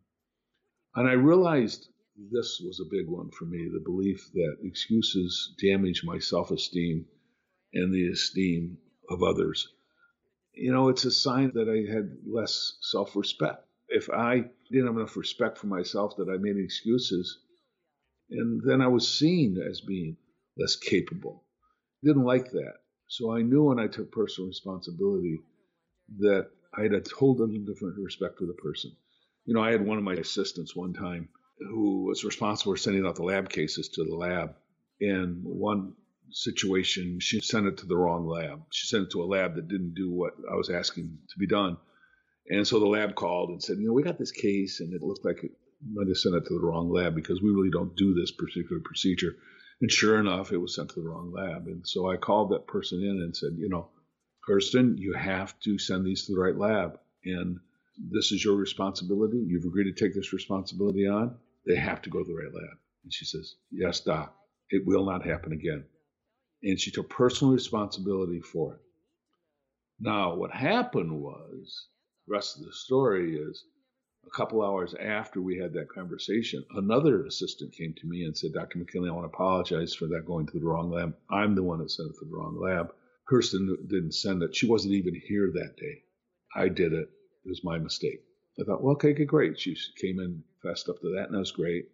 And 0.96 1.08
I 1.08 1.14
realized 1.14 1.88
this 2.32 2.62
was 2.64 2.80
a 2.80 2.90
big 2.90 3.08
one 3.08 3.30
for 3.32 3.46
me 3.46 3.70
the 3.72 3.80
belief 3.80 4.30
that 4.34 4.58
excuses 4.64 5.54
damage 5.62 6.04
my 6.04 6.20
self 6.20 6.52
esteem 6.52 7.06
and 7.74 7.94
the 7.94 8.08
esteem 8.08 8.78
of 9.10 9.24
others. 9.24 9.68
You 10.54 10.72
know, 10.72 10.90
it's 10.90 11.06
a 11.06 11.12
sign 11.12 11.52
that 11.56 11.70
I 11.70 11.92
had 11.92 12.18
less 12.26 12.78
self 12.82 13.16
respect. 13.16 13.66
If 13.90 14.10
I 14.10 14.46
didn't 14.70 14.88
have 14.88 14.98
enough 14.98 15.18
respect 15.18 15.58
for 15.58 15.68
myself 15.68 16.16
that 16.18 16.30
I 16.30 16.38
made 16.38 16.58
excuses, 16.58 17.40
and 18.30 18.62
then 18.64 18.82
I 18.82 18.88
was 18.88 19.08
seen 19.08 19.58
as 19.58 19.82
being 19.82 20.16
less 20.58 20.78
capable. 20.78 21.44
Didn't 22.04 22.24
like 22.24 22.52
that. 22.52 22.74
So 23.08 23.32
I 23.32 23.42
knew 23.42 23.64
when 23.64 23.80
I 23.80 23.88
took 23.88 24.12
personal 24.12 24.48
responsibility 24.48 25.40
that 26.20 26.48
I 26.78 26.84
had 26.84 26.94
a 26.94 27.02
totally 27.02 27.60
different 27.60 27.98
respect 27.98 28.40
for 28.40 28.46
the 28.46 28.54
person. 28.54 28.92
You 29.46 29.54
know, 29.54 29.62
I 29.62 29.72
had 29.72 29.86
one 29.86 29.98
of 29.98 30.04
my 30.04 30.14
assistants 30.14 30.76
one 30.76 30.94
time 30.94 31.30
who 31.60 32.06
was 32.06 32.24
responsible 32.24 32.74
for 32.74 32.78
sending 32.78 33.06
out 33.06 33.16
the 33.16 33.24
lab 33.24 33.50
cases 33.50 33.90
to 33.90 34.04
the 34.04 34.16
lab. 34.16 34.56
And 35.00 35.44
one 35.44 35.94
situation, 36.32 37.20
she 37.20 37.42
sent 37.42 37.68
it 37.68 37.78
to 37.78 37.86
the 37.86 37.98
wrong 37.98 38.28
lab. 38.28 38.64
She 38.72 38.88
sent 38.88 39.04
it 39.04 39.12
to 39.12 39.24
a 39.24 39.26
lab 39.26 39.56
that 39.56 39.68
didn't 39.68 39.94
do 39.96 40.10
what 40.12 40.34
I 40.50 40.56
was 40.56 40.70
asking 40.70 41.18
to 41.30 41.40
be 41.40 41.48
done. 41.48 41.78
And 42.50 42.68
so 42.68 42.80
the 42.80 42.86
lab 42.86 43.16
called 43.16 43.50
and 43.50 43.62
said, 43.62 43.78
you 43.78 43.88
know, 43.88 43.94
we 43.94 44.04
got 44.04 44.18
this 44.18 44.32
case 44.32 44.80
and 44.80 44.94
it 44.94 45.02
looked 45.02 45.26
like 45.26 45.44
it 45.44 45.52
might 45.86 46.08
have 46.08 46.18
sent 46.18 46.36
it 46.36 46.46
to 46.46 46.54
the 46.54 46.66
wrong 46.66 46.92
lab 46.92 47.16
because 47.16 47.42
we 47.42 47.50
really 47.50 47.72
don't 47.72 47.96
do 47.96 48.14
this 48.14 48.32
particular 48.32 48.82
procedure. 48.84 49.36
And 49.82 49.92
sure 49.92 50.20
enough, 50.20 50.52
it 50.54 50.58
was 50.58 50.76
sent 50.76 50.90
to 50.92 51.02
the 51.02 51.10
wrong 51.10 51.32
lab. 51.34 51.68
And 51.68 51.88
so 51.88 52.12
I 52.12 52.18
called 52.18 52.52
that 52.52 52.68
person 52.68 53.02
in 53.04 53.22
and 53.24 53.36
said, 53.36 53.54
you 53.58 53.70
know, 53.70 53.90
Kirsten, 54.46 54.98
you 54.98 55.14
have 55.14 55.60
to 55.62 55.80
send 55.80 56.06
these 56.06 56.26
to 56.28 56.34
the 56.34 56.40
right 56.42 56.58
lab. 56.58 57.00
And 57.26 57.60
this 57.98 58.32
is 58.32 58.44
your 58.46 58.56
responsibility. 58.56 59.40
You've 59.40 59.66
agreed 59.66 59.94
to 59.96 60.06
take 60.06 60.16
this 60.16 60.34
responsibility 60.34 61.08
on. 61.08 61.38
They 61.68 61.76
have 61.78 62.02
to 62.04 62.12
go 62.12 62.20
to 62.20 62.26
the 62.26 62.36
right 62.36 62.54
lab. 62.54 62.78
And 63.04 63.14
she 63.14 63.26
says, 63.26 63.56
Yes, 63.72 64.02
Doc, 64.02 64.36
it 64.72 64.84
will 64.88 65.06
not 65.06 65.26
happen 65.26 65.54
again 65.54 65.86
and 66.64 66.80
she 66.80 66.92
took 66.92 67.10
personal 67.10 67.54
responsibility 67.54 68.42
for 68.42 68.76
it. 68.76 68.82
Now, 70.00 70.36
what 70.36 70.52
happened 70.52 71.12
was, 71.22 71.88
the 72.28 72.34
rest 72.36 72.58
of 72.60 72.66
the 72.66 72.74
story 72.74 73.38
is 73.38 73.66
a 74.26 74.30
couple 74.30 74.62
hours 74.62 74.94
after 74.94 75.42
we 75.42 75.58
had 75.58 75.74
that 75.74 75.90
conversation, 75.90 76.64
another 76.76 77.26
assistant 77.26 77.74
came 77.74 77.94
to 77.94 78.08
me 78.08 78.24
and 78.24 78.38
said, 78.38 78.54
Dr. 78.54 78.78
McKinley, 78.78 79.10
I 79.10 79.14
want 79.14 79.24
to 79.30 79.34
apologize 79.34 79.94
for 79.94 80.08
that 80.08 80.26
going 80.26 80.48
to 80.48 80.60
the 80.60 80.66
wrong 80.66 80.92
lab. 80.92 81.16
I'm 81.30 81.56
the 81.56 81.64
one 81.64 81.80
that 81.80 81.92
sent 81.92 82.10
it 82.10 82.20
to 82.20 82.26
the 82.26 82.36
wrong 82.36 82.60
lab. 82.60 82.94
Kirsten 83.28 83.78
didn't 83.88 84.14
send 84.14 84.44
it. 84.44 84.56
She 84.56 84.68
wasn't 84.68 84.94
even 84.94 85.16
here 85.16 85.52
that 85.54 85.78
day. 85.78 86.04
I 86.56 86.68
did 86.68 86.94
it. 86.94 87.10
It 87.46 87.50
was 87.50 87.64
my 87.64 87.78
mistake. 87.78 88.22
I 88.60 88.64
thought, 88.64 88.84
well, 88.84 88.94
okay, 88.94 89.14
great. 89.14 89.60
She 89.60 89.76
came 90.00 90.20
in 90.20 90.44
fast 90.62 90.90
up 90.90 91.00
to 91.02 91.14
that, 91.16 91.26
and 91.26 91.34
that 91.34 91.40
was 91.40 91.52
great. 91.52 91.86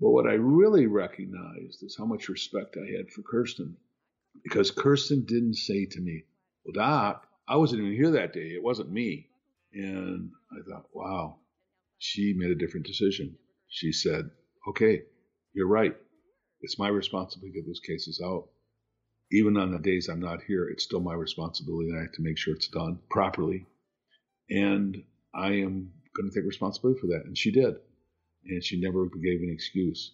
But 0.00 0.10
what 0.10 0.26
I 0.26 0.34
really 0.34 0.86
recognized 0.86 1.82
is 1.82 1.96
how 1.96 2.04
much 2.04 2.28
respect 2.28 2.76
I 2.76 2.96
had 2.96 3.10
for 3.10 3.22
Kirsten. 3.22 3.76
Because 4.44 4.70
Kirsten 4.70 5.24
didn't 5.24 5.54
say 5.54 5.86
to 5.86 6.00
me, 6.00 6.24
Well, 6.64 6.72
Doc, 6.74 7.26
I 7.48 7.56
wasn't 7.56 7.82
even 7.82 7.94
here 7.94 8.12
that 8.12 8.32
day. 8.32 8.52
It 8.54 8.62
wasn't 8.62 8.92
me. 8.92 9.28
And 9.72 10.30
I 10.52 10.62
thought, 10.68 10.86
wow, 10.92 11.39
she 12.00 12.32
made 12.36 12.50
a 12.50 12.56
different 12.56 12.86
decision. 12.86 13.36
She 13.68 13.92
said, 13.92 14.30
Okay, 14.68 15.02
you're 15.52 15.68
right. 15.68 15.94
It's 16.62 16.78
my 16.78 16.88
responsibility 16.88 17.52
to 17.52 17.60
get 17.60 17.66
those 17.66 17.80
cases 17.80 18.20
out. 18.24 18.48
Even 19.30 19.56
on 19.56 19.70
the 19.70 19.78
days 19.78 20.08
I'm 20.08 20.20
not 20.20 20.42
here, 20.42 20.68
it's 20.68 20.82
still 20.82 21.00
my 21.00 21.14
responsibility, 21.14 21.90
I 21.96 22.00
have 22.00 22.12
to 22.12 22.22
make 22.22 22.38
sure 22.38 22.54
it's 22.54 22.68
done 22.68 22.98
properly. 23.10 23.66
And 24.48 25.04
I 25.34 25.48
am 25.48 25.92
going 26.16 26.28
to 26.28 26.34
take 26.34 26.46
responsibility 26.46 27.00
for 27.00 27.06
that. 27.08 27.26
And 27.26 27.36
she 27.36 27.52
did 27.52 27.76
and 28.46 28.64
she 28.64 28.80
never 28.80 29.06
gave 29.06 29.42
an 29.42 29.50
excuse. 29.52 30.12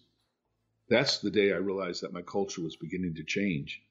That's 0.89 1.19
the 1.19 1.31
day 1.31 1.53
I 1.53 1.57
realized 1.57 2.03
that 2.03 2.13
my 2.13 2.21
culture 2.21 2.61
was 2.61 2.75
beginning 2.75 3.15
to 3.15 3.23
change. 3.23 3.81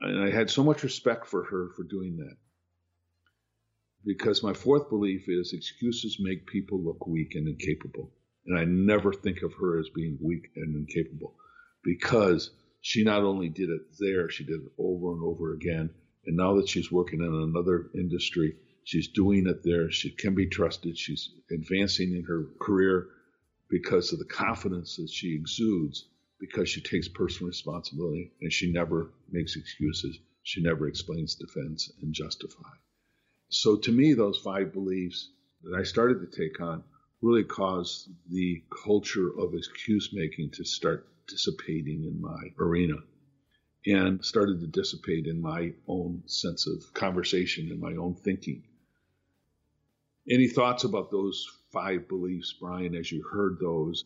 And 0.00 0.24
I 0.24 0.30
had 0.30 0.50
so 0.50 0.64
much 0.64 0.82
respect 0.82 1.26
for 1.26 1.44
her 1.44 1.68
for 1.76 1.84
doing 1.84 2.16
that. 2.16 2.36
Because 4.04 4.42
my 4.42 4.52
fourth 4.52 4.88
belief 4.88 5.28
is 5.28 5.52
excuses 5.52 6.18
make 6.20 6.46
people 6.46 6.80
look 6.80 7.06
weak 7.06 7.34
and 7.34 7.46
incapable. 7.48 8.10
And 8.46 8.58
I 8.58 8.64
never 8.64 9.12
think 9.12 9.42
of 9.42 9.54
her 9.54 9.78
as 9.78 9.88
being 9.90 10.18
weak 10.20 10.48
and 10.56 10.74
incapable 10.74 11.34
because 11.84 12.50
she 12.80 13.04
not 13.04 13.22
only 13.22 13.48
did 13.48 13.70
it 13.70 13.82
there, 14.00 14.28
she 14.28 14.44
did 14.44 14.60
it 14.60 14.72
over 14.78 15.12
and 15.12 15.22
over 15.22 15.52
again. 15.52 15.90
And 16.26 16.36
now 16.36 16.56
that 16.56 16.68
she's 16.68 16.90
working 16.90 17.20
in 17.20 17.32
another 17.32 17.90
industry, 17.94 18.56
She's 18.84 19.08
doing 19.08 19.46
it 19.46 19.62
there. 19.62 19.90
She 19.90 20.10
can 20.10 20.34
be 20.34 20.46
trusted. 20.46 20.98
She's 20.98 21.30
advancing 21.50 22.14
in 22.16 22.24
her 22.24 22.46
career 22.58 23.08
because 23.68 24.12
of 24.12 24.18
the 24.18 24.24
confidence 24.24 24.96
that 24.96 25.08
she 25.08 25.34
exudes, 25.34 26.08
because 26.40 26.68
she 26.68 26.80
takes 26.80 27.08
personal 27.08 27.48
responsibility 27.48 28.32
and 28.40 28.52
she 28.52 28.72
never 28.72 29.12
makes 29.30 29.54
excuses. 29.56 30.18
She 30.42 30.60
never 30.60 30.88
explains, 30.88 31.36
defends, 31.36 31.92
and 32.02 32.12
justify. 32.12 32.70
So 33.52 33.76
to 33.76 33.92
me, 33.92 34.14
those 34.14 34.38
five 34.38 34.72
beliefs 34.72 35.28
that 35.62 35.78
I 35.78 35.82
started 35.82 36.20
to 36.20 36.36
take 36.36 36.58
on 36.62 36.82
really 37.20 37.44
caused 37.44 38.08
the 38.30 38.62
culture 38.82 39.28
of 39.38 39.52
excuse 39.52 40.10
making 40.14 40.52
to 40.52 40.64
start 40.64 41.06
dissipating 41.28 42.04
in 42.04 42.18
my 42.18 42.54
arena 42.58 42.94
and 43.84 44.24
started 44.24 44.60
to 44.60 44.66
dissipate 44.66 45.26
in 45.26 45.38
my 45.42 45.74
own 45.86 46.22
sense 46.24 46.66
of 46.66 46.94
conversation 46.94 47.70
and 47.70 47.78
my 47.78 47.94
own 47.94 48.14
thinking. 48.14 48.62
Any 50.30 50.48
thoughts 50.48 50.84
about 50.84 51.10
those 51.10 51.46
five 51.72 52.08
beliefs, 52.08 52.54
Brian, 52.58 52.94
as 52.94 53.12
you 53.12 53.22
heard 53.22 53.58
those? 53.60 54.02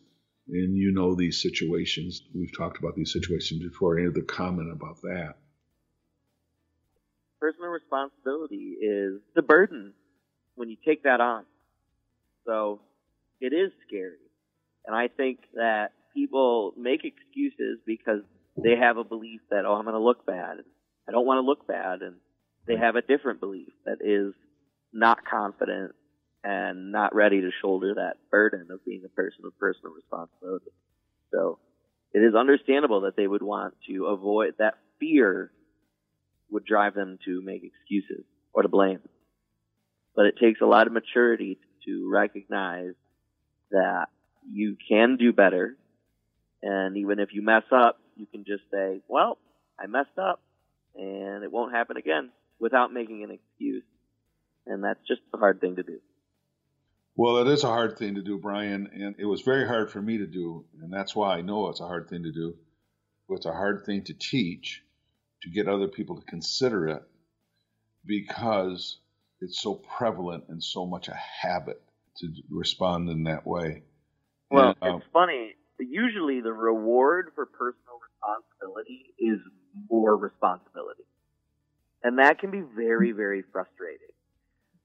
And 0.49 0.77
you 0.77 0.91
know 0.91 1.15
these 1.15 1.41
situations. 1.41 2.23
We've 2.35 2.57
talked 2.57 2.79
about 2.79 2.97
these 2.97 3.13
situations 3.13 3.63
before. 3.63 3.97
Any 3.97 4.09
other 4.09 4.23
comment 4.23 4.73
about 4.73 5.03
that? 5.03 5.37
Personal 7.41 7.71
responsibility 7.71 8.77
is 8.81 9.21
the 9.35 9.43
burden 9.43 9.93
when 10.55 10.71
you 10.71 10.77
take 10.85 11.03
that 11.03 11.21
on. 11.21 11.45
So 12.47 12.81
it 13.41 13.53
is 13.53 13.73
scary. 13.87 14.17
And 14.87 14.95
I 14.97 15.09
think 15.09 15.41
that 15.55 15.93
people 16.15 16.73
make 16.77 17.05
excuses 17.05 17.79
because 17.87 18.21
they 18.57 18.77
have 18.77 18.97
a 18.97 19.05
belief 19.05 19.41
that, 19.51 19.65
oh, 19.67 19.75
I'm 19.75 19.85
going 19.85 19.95
to 19.95 20.01
look 20.01 20.25
bad. 20.25 20.59
I 21.09 21.13
don't 21.13 21.27
want 21.27 21.39
to 21.39 21.47
look 21.47 21.67
bad. 21.67 22.03
And 22.03 22.17
they 22.67 22.77
have 22.77 22.97
a 22.97 23.03
different 23.03 23.41
belief 23.41 23.69
that 23.85 23.99
is 24.01 24.33
not 24.93 25.19
confident 25.25 25.95
and 26.43 26.93
not 26.93 27.15
ready 27.15 27.41
to 27.41 27.51
shoulder 27.61 27.95
that 27.95 28.15
burden 28.31 28.69
of 28.71 28.85
being 28.85 29.03
a 29.05 29.09
person 29.09 29.41
with 29.43 29.59
personal 29.59 29.93
responsibility. 29.93 30.71
So 31.33 31.59
it 32.15 32.21
is 32.21 32.35
understandable 32.35 33.03
that 33.03 33.17
they 33.17 33.27
would 33.27 33.43
want 33.43 33.75
to 33.89 34.07
avoid 34.07 34.55
that 34.59 34.75
fear 34.99 35.51
would 36.51 36.65
drive 36.65 36.95
them 36.95 37.19
to 37.25 37.43
make 37.43 37.63
excuses 37.65 38.25
or 38.53 38.63
to 38.63 38.69
blame. 38.69 39.01
But 40.15 40.27
it 40.27 40.35
takes 40.41 40.61
a 40.61 40.67
lot 40.67 40.87
of 40.87 40.93
maturity 40.93 41.59
to 41.87 42.09
recognize 42.11 42.95
that 43.71 44.07
you 44.51 44.77
can 44.89 45.17
do 45.17 45.33
better. 45.33 45.77
And 46.63 46.97
even 46.97 47.19
if 47.19 47.31
you 47.33 47.43
mess 47.43 47.65
up, 47.71 47.99
you 48.17 48.27
can 48.27 48.45
just 48.45 48.63
say, 48.71 49.03
well, 49.09 49.39
I 49.79 49.87
messed 49.87 50.19
up 50.19 50.41
and 50.95 51.45
it 51.45 51.53
won't 51.53 51.75
happen 51.75 51.97
again 51.97 52.31
without 52.59 52.93
making 52.93 53.23
an 53.25 53.31
excuse. 53.31 53.85
And 54.67 54.83
that's 54.83 55.01
just 55.07 55.21
a 55.35 55.39
hard 55.39 55.61
thing 55.61 55.77
to 55.77 55.83
do. 55.83 55.99
Well, 57.19 57.39
it 57.39 57.49
is 57.49 57.65
a 57.65 57.69
hard 57.69 57.97
thing 57.99 58.17
to 58.17 58.23
do, 58.23 58.39
Brian, 58.39 58.91
and 58.93 59.15
it 59.19 59.25
was 59.25 59.41
very 59.41 59.67
hard 59.67 59.91
for 59.91 60.03
me 60.03 60.19
to 60.19 60.27
do, 60.27 60.67
and 60.83 60.93
that's 60.93 61.17
why 61.17 61.37
I 61.37 61.41
know 61.41 61.69
it's 61.69 61.81
a 61.81 61.87
hard 61.87 62.11
thing 62.11 62.25
to 62.25 62.33
do. 62.33 62.57
It's 63.31 63.47
a 63.47 63.53
hard 63.53 63.85
thing 63.87 64.05
to 64.05 64.13
teach, 64.13 64.83
to 65.47 65.53
get 65.53 65.69
other 65.69 65.87
people 65.87 66.17
to 66.17 66.27
consider 66.27 66.89
it, 66.89 67.03
because 68.05 68.99
it's 69.41 69.61
so 69.61 69.75
prevalent 69.75 70.45
and 70.49 70.63
so 70.63 70.85
much 70.85 71.09
a 71.09 71.15
habit 71.15 71.81
to 72.19 72.29
respond 72.51 73.09
in 73.09 73.23
that 73.25 73.47
way. 73.47 73.83
Well, 74.51 74.75
and, 74.83 74.91
um, 74.91 74.97
it's 74.97 75.07
funny. 75.13 75.55
Usually, 75.79 76.41
the 76.41 76.53
reward 76.53 77.31
for 77.37 77.47
personal 77.47 78.01
responsibility 78.03 79.15
is 79.19 79.39
more 79.89 80.17
responsibility, 80.17 81.05
and 82.03 82.19
that 82.19 82.41
can 82.41 82.51
be 82.51 82.63
very, 82.75 83.13
very 83.13 83.45
frustrating 83.53 84.09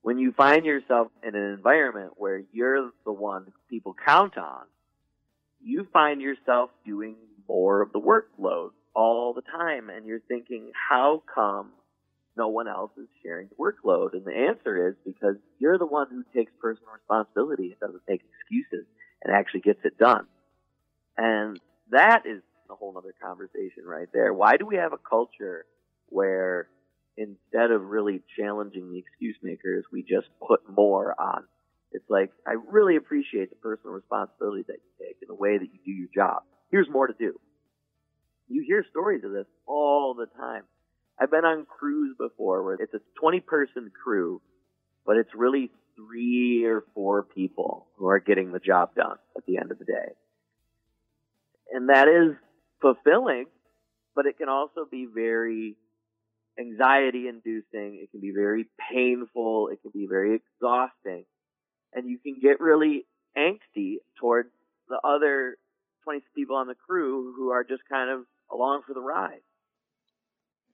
when 0.02 0.17
you 0.17 0.32
find 0.32 0.65
yourself 0.65 1.08
in 1.24 1.36
an 1.36 1.54
environment 1.54 2.13
where 2.17 2.43
you're 2.52 2.91
the 3.06 3.12
one 3.12 3.54
people 3.69 3.95
count 4.06 4.38
on, 4.38 4.65
you 5.63 5.88
find 5.93 6.21
yourself 6.21 6.71
doing 6.86 7.15
more 7.47 7.82
of 7.82 7.91
the 7.91 8.00
workload 8.00 8.71
all 8.95 9.34
the 9.34 9.41
time. 9.41 9.89
And 9.89 10.06
you're 10.06 10.21
thinking, 10.27 10.71
how 10.89 11.23
come 11.34 11.71
no 12.38 12.47
one 12.47 12.67
else 12.67 12.91
is 12.97 13.08
sharing 13.23 13.47
the 13.49 13.56
workload? 13.56 14.13
And 14.13 14.25
the 14.25 14.36
answer 14.49 14.89
is 14.89 14.95
because 15.06 15.36
you're 15.60 15.77
the 15.77 15.86
one 15.86 16.08
who 16.10 16.23
takes 16.38 16.51
personal 16.62 16.93
responsibility 16.93 17.71
and 17.71 17.80
doesn't 17.80 18.04
make 18.08 18.21
excuses 18.23 18.86
and 19.23 19.34
actually 19.34 19.62
gets 19.62 19.80
it 19.84 19.97
done. 19.97 20.25
And 21.17 21.60
that 21.91 22.23
is 22.25 22.41
a 22.69 22.75
whole 22.75 22.97
other 22.97 23.13
conversation 23.21 23.84
right 23.86 24.08
there. 24.13 24.34
Why 24.34 24.58
do 24.58 24.65
we 24.65 24.77
have 24.77 24.93
a 24.93 24.97
culture 24.97 25.65
where 26.08 26.67
instead 27.17 27.71
of 27.71 27.82
really 27.84 28.21
challenging 28.38 28.91
the 28.91 28.99
excuse 28.99 29.36
makers, 29.43 29.86
we 29.91 30.01
just 30.01 30.27
put 30.45 30.62
more 30.69 31.15
on. 31.19 31.43
It's 31.91 32.10
like, 32.10 32.32
I 32.47 32.54
really 32.69 32.95
appreciate 32.95 33.49
the 33.49 33.58
personal 33.58 33.93
responsibility 33.93 34.63
that 34.67 34.77
you 34.77 35.06
take 35.08 35.17
and 35.21 35.30
the 35.30 35.36
way 35.36 35.58
that 35.58 35.67
you 35.71 35.80
do 35.86 35.91
your 35.91 36.08
job. 36.13 36.43
Here's 36.71 36.89
more 36.89 37.08
to 37.08 37.13
do. 37.17 37.39
You 38.51 38.65
hear 38.67 38.85
stories 38.89 39.23
of 39.23 39.31
this 39.31 39.45
all 39.65 40.13
the 40.13 40.25
time. 40.37 40.63
I've 41.17 41.31
been 41.31 41.45
on 41.45 41.65
crews 41.65 42.15
before 42.19 42.63
where 42.63 42.75
it's 42.75 42.93
a 42.93 42.99
20 43.19 43.39
person 43.39 43.91
crew, 44.03 44.41
but 45.05 45.15
it's 45.15 45.29
really 45.33 45.71
three 45.95 46.65
or 46.65 46.83
four 46.93 47.23
people 47.23 47.87
who 47.95 48.07
are 48.07 48.19
getting 48.19 48.51
the 48.51 48.59
job 48.59 48.93
done 48.93 49.15
at 49.37 49.45
the 49.45 49.57
end 49.57 49.71
of 49.71 49.79
the 49.79 49.85
day. 49.85 50.15
And 51.71 51.87
that 51.89 52.09
is 52.09 52.35
fulfilling, 52.81 53.45
but 54.15 54.25
it 54.25 54.37
can 54.37 54.49
also 54.49 54.85
be 54.89 55.07
very 55.13 55.77
anxiety 56.59 57.29
inducing. 57.29 57.99
It 58.03 58.11
can 58.11 58.19
be 58.19 58.33
very 58.35 58.65
painful. 58.91 59.69
It 59.71 59.81
can 59.81 59.91
be 59.93 60.07
very 60.09 60.35
exhausting. 60.35 61.23
And 61.93 62.09
you 62.09 62.17
can 62.17 62.37
get 62.41 62.59
really 62.59 63.05
angsty 63.37 63.95
towards 64.19 64.49
the 64.89 64.99
other 65.05 65.55
20 66.03 66.21
people 66.35 66.57
on 66.57 66.67
the 66.67 66.75
crew 66.75 67.33
who 67.37 67.51
are 67.51 67.63
just 67.63 67.83
kind 67.89 68.09
of 68.09 68.25
along 68.51 68.81
for 68.85 68.93
the 68.93 69.01
ride. 69.01 69.41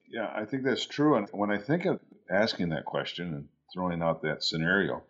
Yeah, 0.09 0.31
I 0.33 0.45
think 0.45 0.63
that's 0.63 0.85
true. 0.85 1.15
And 1.15 1.27
when 1.31 1.51
I 1.51 1.57
think 1.57 1.85
of 1.85 1.99
asking 2.29 2.69
that 2.69 2.85
question 2.85 3.33
and 3.33 3.49
throwing 3.73 4.01
out 4.01 4.21
that 4.21 4.43
scenario, 4.43 5.03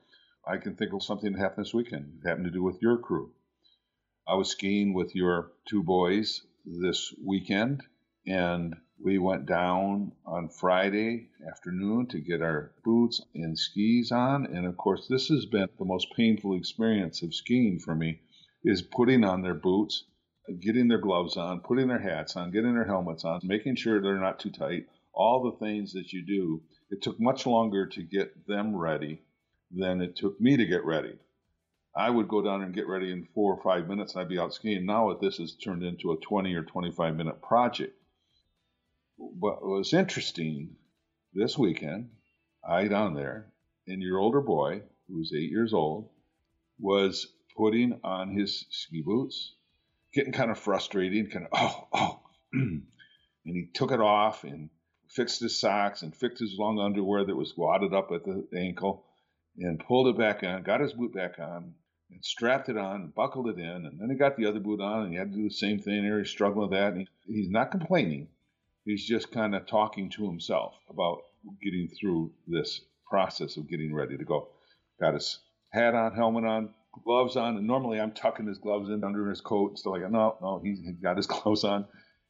I 0.45 0.57
can 0.57 0.75
think 0.75 0.93
of 0.93 1.03
something 1.03 1.33
that 1.33 1.39
happened 1.39 1.65
this 1.65 1.73
weekend. 1.73 2.19
It 2.23 2.27
happened 2.27 2.45
to 2.45 2.51
do 2.51 2.63
with 2.63 2.81
your 2.81 2.97
crew. 2.97 3.31
I 4.27 4.35
was 4.35 4.49
skiing 4.49 4.93
with 4.93 5.15
your 5.15 5.51
two 5.65 5.83
boys 5.83 6.41
this 6.65 7.13
weekend, 7.25 7.83
and 8.25 8.75
we 8.99 9.19
went 9.19 9.45
down 9.45 10.11
on 10.25 10.49
Friday 10.49 11.29
afternoon 11.49 12.07
to 12.07 12.19
get 12.19 12.41
our 12.41 12.71
boots 12.83 13.21
and 13.35 13.57
skis 13.57 14.11
on. 14.11 14.45
And 14.47 14.65
of 14.65 14.75
course, 14.75 15.07
this 15.07 15.27
has 15.27 15.45
been 15.45 15.69
the 15.77 15.85
most 15.85 16.07
painful 16.15 16.55
experience 16.55 17.21
of 17.21 17.33
skiing 17.33 17.79
for 17.79 17.95
me 17.95 18.21
is 18.63 18.81
putting 18.81 19.23
on 19.23 19.43
their 19.43 19.53
boots, 19.53 20.03
getting 20.59 20.87
their 20.87 20.97
gloves 20.99 21.37
on, 21.37 21.61
putting 21.61 21.87
their 21.87 21.99
hats 21.99 22.35
on, 22.35 22.51
getting 22.51 22.73
their 22.73 22.85
helmets 22.85 23.25
on, 23.25 23.41
making 23.43 23.75
sure 23.75 24.01
they're 24.01 24.19
not 24.19 24.39
too 24.39 24.51
tight, 24.51 24.87
all 25.13 25.43
the 25.43 25.65
things 25.65 25.93
that 25.93 26.13
you 26.13 26.25
do. 26.25 26.61
It 26.89 27.01
took 27.01 27.19
much 27.19 27.45
longer 27.45 27.85
to 27.87 28.03
get 28.03 28.47
them 28.47 28.75
ready 28.75 29.21
than 29.71 30.01
it 30.01 30.15
took 30.15 30.39
me 30.39 30.57
to 30.57 30.65
get 30.65 30.85
ready. 30.85 31.17
I 31.95 32.09
would 32.09 32.27
go 32.27 32.41
down 32.41 32.61
and 32.61 32.73
get 32.73 32.87
ready 32.87 33.11
in 33.11 33.27
four 33.33 33.53
or 33.53 33.61
five 33.61 33.87
minutes 33.87 34.13
and 34.13 34.21
I'd 34.21 34.29
be 34.29 34.39
out 34.39 34.53
skiing. 34.53 34.85
Now 34.85 35.13
this 35.13 35.37
has 35.37 35.55
turned 35.55 35.83
into 35.83 36.11
a 36.11 36.17
20 36.17 36.53
or 36.55 36.63
25 36.63 37.15
minute 37.15 37.41
project 37.41 37.97
what 39.17 39.65
was 39.65 39.93
interesting 39.93 40.75
this 41.33 41.57
weekend, 41.57 42.09
I 42.63 42.87
down 42.87 43.15
there, 43.15 43.51
and 43.87 44.01
your 44.01 44.19
older 44.19 44.41
boy, 44.41 44.83
who 45.07 45.17
was 45.17 45.33
eight 45.33 45.49
years 45.49 45.73
old, 45.73 46.09
was 46.79 47.27
putting 47.55 47.99
on 48.03 48.29
his 48.29 48.65
ski 48.69 49.01
boots, 49.01 49.55
getting 50.17 50.33
kind 50.33 50.51
of 50.51 50.59
frustrated, 50.59 51.31
kind 51.31 51.47
of, 51.51 51.51
oh, 51.53 51.87
oh. 51.93 52.19
and 52.53 52.83
he 53.45 53.69
took 53.73 53.91
it 53.91 54.01
off 54.01 54.43
and 54.43 54.69
fixed 55.09 55.41
his 55.41 55.59
socks 55.59 56.01
and 56.01 56.15
fixed 56.15 56.39
his 56.39 56.55
long 56.57 56.79
underwear 56.79 57.23
that 57.23 57.35
was 57.35 57.55
wadded 57.55 57.93
up 57.93 58.11
at 58.11 58.23
the 58.25 58.45
ankle 58.55 59.05
and 59.57 59.79
pulled 59.79 60.07
it 60.07 60.17
back 60.17 60.43
on, 60.43 60.63
got 60.63 60.81
his 60.81 60.93
boot 60.93 61.13
back 61.13 61.39
on, 61.39 61.73
and 62.11 62.23
strapped 62.23 62.69
it 62.69 62.77
on 62.77 63.01
and 63.01 63.15
buckled 63.15 63.47
it 63.47 63.59
in. 63.59 63.85
And 63.85 63.99
then 63.99 64.09
he 64.09 64.15
got 64.15 64.37
the 64.37 64.45
other 64.45 64.59
boot 64.59 64.81
on 64.81 65.03
and 65.03 65.11
he 65.13 65.17
had 65.17 65.31
to 65.31 65.37
do 65.37 65.43
the 65.43 65.53
same 65.53 65.79
thing 65.79 66.03
there. 66.03 66.19
He's 66.19 66.29
struggling 66.29 66.69
with 66.69 66.77
that. 66.77 66.93
And 66.93 67.07
he, 67.25 67.33
he's 67.33 67.49
not 67.49 67.71
complaining 67.71 68.27
he's 68.87 69.05
just 69.05 69.31
kind 69.31 69.53
of 69.53 69.67
talking 69.67 70.09
to 70.09 70.25
himself 70.25 70.75
about 70.89 71.19
getting 71.61 71.89
through 71.89 72.31
this 72.47 72.81
process 73.09 73.57
of 73.57 73.69
getting 73.69 73.93
ready 73.93 74.17
to 74.17 74.23
go. 74.23 74.47
Got 74.99 75.13
his 75.13 75.39
hat 75.69 75.93
on, 75.93 76.15
helmet 76.15 76.45
on, 76.45 76.73
gloves 77.03 77.35
on, 77.35 77.57
and 77.57 77.67
normally 77.67 77.99
I'm 77.99 78.11
tucking 78.11 78.47
his 78.47 78.57
gloves 78.57 78.89
in 78.89 79.03
under 79.03 79.29
his 79.29 79.41
coat 79.41 79.71
and 79.71 79.79
stuff 79.79 79.93
like 79.93 80.01
that. 80.03 80.11
No, 80.11 80.37
no, 80.41 80.59
he's 80.63 80.79
got 81.01 81.17
his 81.17 81.27
gloves 81.27 81.63
on, 81.63 81.85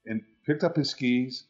and 0.06 0.22
picked 0.46 0.64
up 0.64 0.76
his 0.76 0.90
skis, 0.90 1.46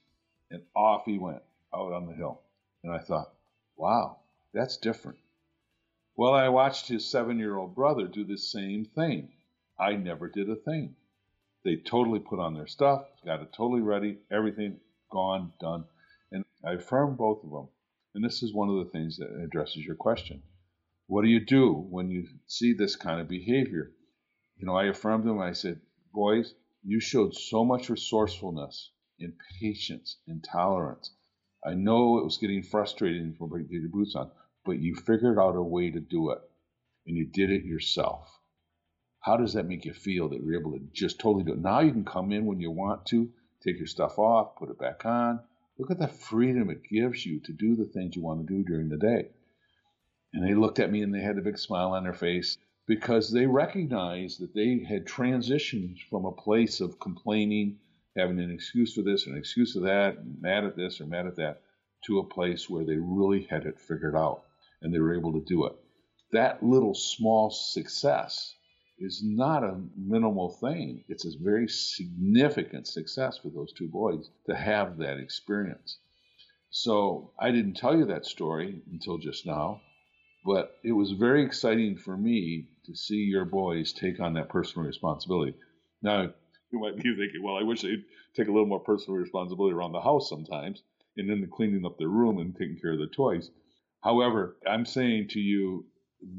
and 0.52 0.62
off 0.76 1.04
he 1.06 1.18
went 1.18 1.42
out 1.74 1.94
on 1.94 2.08
the 2.08 2.14
hill. 2.14 2.42
And 2.84 2.94
I 2.94 3.00
thought, 3.00 3.34
wow, 3.76 4.18
that's 4.54 4.78
different. 4.78 5.18
Well, 6.16 6.34
I 6.34 6.50
watched 6.50 6.88
his 6.88 7.06
seven-year-old 7.06 7.76
brother 7.76 8.08
do 8.08 8.24
the 8.24 8.38
same 8.38 8.86
thing. 8.86 9.30
I 9.80 9.96
never 9.96 10.28
did 10.28 10.50
a 10.50 10.56
thing. 10.56 10.96
They 11.64 11.76
totally 11.76 12.20
put 12.20 12.40
on 12.40 12.54
their 12.54 12.68
stuff, 12.68 13.06
got 13.26 13.42
it 13.42 13.54
totally 13.54 13.82
ready, 13.82 14.18
everything 14.32 14.80
gone, 15.12 15.54
done. 15.60 15.86
And 16.32 16.44
I 16.66 16.74
affirmed 16.74 17.18
both 17.18 17.44
of 17.44 17.52
them. 17.52 17.68
And 18.16 18.24
this 18.24 18.42
is 18.42 18.54
one 18.54 18.70
of 18.70 18.78
the 18.78 18.92
things 18.92 19.18
that 19.18 19.30
addresses 19.44 19.86
your 19.86 19.96
question. 19.96 20.42
What 21.08 21.24
do 21.24 21.30
you 21.30 21.40
do 21.40 21.74
when 21.74 22.12
you 22.12 22.28
see 22.48 22.74
this 22.74 22.98
kind 22.98 23.22
of 23.22 23.30
behavior? 23.30 23.92
You 24.58 24.66
know, 24.66 24.76
I 24.76 24.88
affirmed 24.88 25.26
them. 25.26 25.40
I 25.40 25.54
said, 25.54 25.80
boys, 26.14 26.54
you 26.84 27.00
showed 27.00 27.34
so 27.34 27.64
much 27.64 27.90
resourcefulness 27.90 28.92
and 29.20 29.34
patience 29.60 30.18
and 30.28 30.44
tolerance. 30.44 31.12
I 31.66 31.76
know 31.76 32.18
it 32.18 32.26
was 32.26 32.38
getting 32.38 32.62
frustrating 32.62 33.36
for 33.36 33.48
you 33.58 33.66
to 33.66 33.72
get 33.72 33.82
your 33.82 33.90
boots 33.90 34.16
on, 34.16 34.32
but 34.66 34.80
you 34.80 34.96
figured 34.96 35.40
out 35.40 35.56
a 35.56 35.62
way 35.62 35.92
to 35.92 36.00
do 36.00 36.32
it 36.32 36.40
and 37.06 37.16
you 37.16 37.26
did 37.26 37.52
it 37.52 37.64
yourself. 37.64 38.30
How 39.22 39.38
does 39.38 39.54
that 39.54 39.68
make 39.68 39.86
you 39.86 39.94
feel 39.94 40.30
that 40.30 40.42
you're 40.42 40.60
able 40.60 40.74
to 40.74 40.80
just 40.92 41.20
totally 41.20 41.46
do 41.46 41.54
it? 41.54 41.60
Now 41.60 41.80
you 41.80 41.92
can 41.92 42.06
come 42.06 42.34
in 42.34 42.46
when 42.46 42.60
you 42.60 42.72
want 42.72 43.06
to, 43.08 43.30
take 43.64 43.78
your 43.78 43.88
stuff 43.88 44.20
off, 44.20 44.58
put 44.58 44.70
it 44.70 44.78
back 44.78 45.06
on. 45.06 45.40
Look 45.78 45.92
at 45.92 46.00
the 46.00 46.08
freedom 46.08 46.70
it 46.70 46.84
gives 46.84 47.26
you 47.26 47.40
to 47.42 47.54
do 47.54 47.76
the 47.76 47.86
things 47.86 48.16
you 48.16 48.22
want 48.22 48.46
to 48.46 48.54
do 48.54 48.64
during 48.64 48.90
the 48.90 48.98
day. 48.98 49.30
And 50.34 50.44
they 50.44 50.54
looked 50.54 50.80
at 50.80 50.92
me 50.92 51.02
and 51.02 51.14
they 51.14 51.22
had 51.22 51.38
a 51.38 51.42
big 51.42 51.58
smile 51.58 51.94
on 51.94 52.04
their 52.04 52.14
face 52.14 52.58
because 52.86 53.32
they 53.32 53.46
recognized 53.46 54.40
that 54.42 54.54
they 54.54 54.84
had 54.84 55.06
transitioned 55.06 56.00
from 56.10 56.26
a 56.26 56.32
place 56.32 56.80
of 56.80 57.00
complaining, 57.00 57.80
having 58.16 58.40
an 58.40 58.52
excuse 58.52 58.94
for 58.94 59.02
this, 59.02 59.28
or 59.28 59.32
an 59.32 59.38
excuse 59.38 59.74
for 59.74 59.82
that, 59.82 60.18
mad 60.40 60.64
at 60.64 60.76
this 60.76 61.02
or 61.02 61.06
mad 61.06 61.28
at 61.28 61.36
that, 61.38 61.62
to 62.06 62.20
a 62.20 62.24
place 62.28 62.70
where 62.70 62.86
they 62.86 62.98
really 62.98 63.44
had 63.50 63.66
it 63.66 63.80
figured 63.80 64.16
out 64.16 64.44
and 64.82 64.94
they 64.94 65.00
were 65.00 65.18
able 65.18 65.34
to 65.34 65.46
do 65.46 65.66
it. 65.66 65.74
That 66.32 66.64
little 66.64 66.94
small 66.94 67.50
success 67.50 68.54
is 69.00 69.22
not 69.24 69.64
a 69.64 69.82
minimal 69.96 70.50
thing. 70.50 71.04
It's 71.08 71.26
a 71.26 71.44
very 71.44 71.68
significant 71.68 72.88
success 72.88 73.38
for 73.38 73.50
those 73.50 73.72
two 73.74 73.88
boys 73.88 74.30
to 74.48 74.56
have 74.56 74.98
that 74.98 75.20
experience. 75.20 76.00
So 76.70 77.32
I 77.40 77.52
didn't 77.52 77.76
tell 77.76 77.98
you 77.98 78.06
that 78.06 78.26
story 78.26 78.82
until 78.92 79.18
just 79.18 79.46
now, 79.46 79.82
but 80.48 80.78
it 80.82 80.94
was 80.94 81.12
very 81.12 81.44
exciting 81.44 81.98
for 81.98 82.16
me 82.16 82.70
to 82.86 82.96
see 82.96 83.18
your 83.18 83.44
boys 83.44 83.92
take 83.92 84.22
on 84.22 84.34
that 84.34 84.48
personal 84.48 84.88
responsibility. 84.88 85.54
Now, 86.02 86.22
you 86.72 86.80
might 86.80 86.96
be 86.96 87.04
thinking, 87.18 87.44
well, 87.44 87.58
I 87.58 87.64
wish 87.64 87.82
they'd 87.82 88.06
take 88.34 88.48
a 88.48 88.52
little 88.52 88.66
more 88.66 88.80
personal 88.80 89.20
responsibility 89.20 89.76
around 89.76 89.92
the 89.92 90.00
house 90.00 90.30
sometimes, 90.30 90.84
and 91.18 91.30
then 91.30 91.42
the 91.42 91.48
cleaning 91.48 91.86
up 91.86 91.98
their 91.98 92.08
room 92.08 92.38
and 92.38 92.56
taking 92.56 92.80
care 92.80 92.94
of 92.94 93.00
the 93.00 93.08
toys. 93.08 93.52
However, 94.02 94.56
I'm 94.66 94.86
saying 94.86 95.28
to 95.32 95.40
you, 95.42 95.86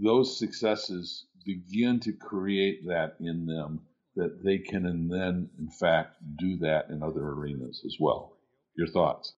those 0.03 0.38
successes 0.38 1.27
begin 1.44 2.01
to 2.01 2.12
create 2.12 2.87
that 2.87 3.16
in 3.21 3.44
them 3.44 3.83
that 4.16 4.42
they 4.42 4.57
can 4.57 4.87
and 4.87 5.12
then, 5.12 5.51
in 5.59 5.68
fact, 5.68 6.16
do 6.38 6.57
that 6.61 6.88
in 6.88 7.03
other 7.03 7.29
arenas 7.29 7.83
as 7.85 7.97
well. 8.01 8.38
Your 8.75 8.88
thoughts? 8.88 9.35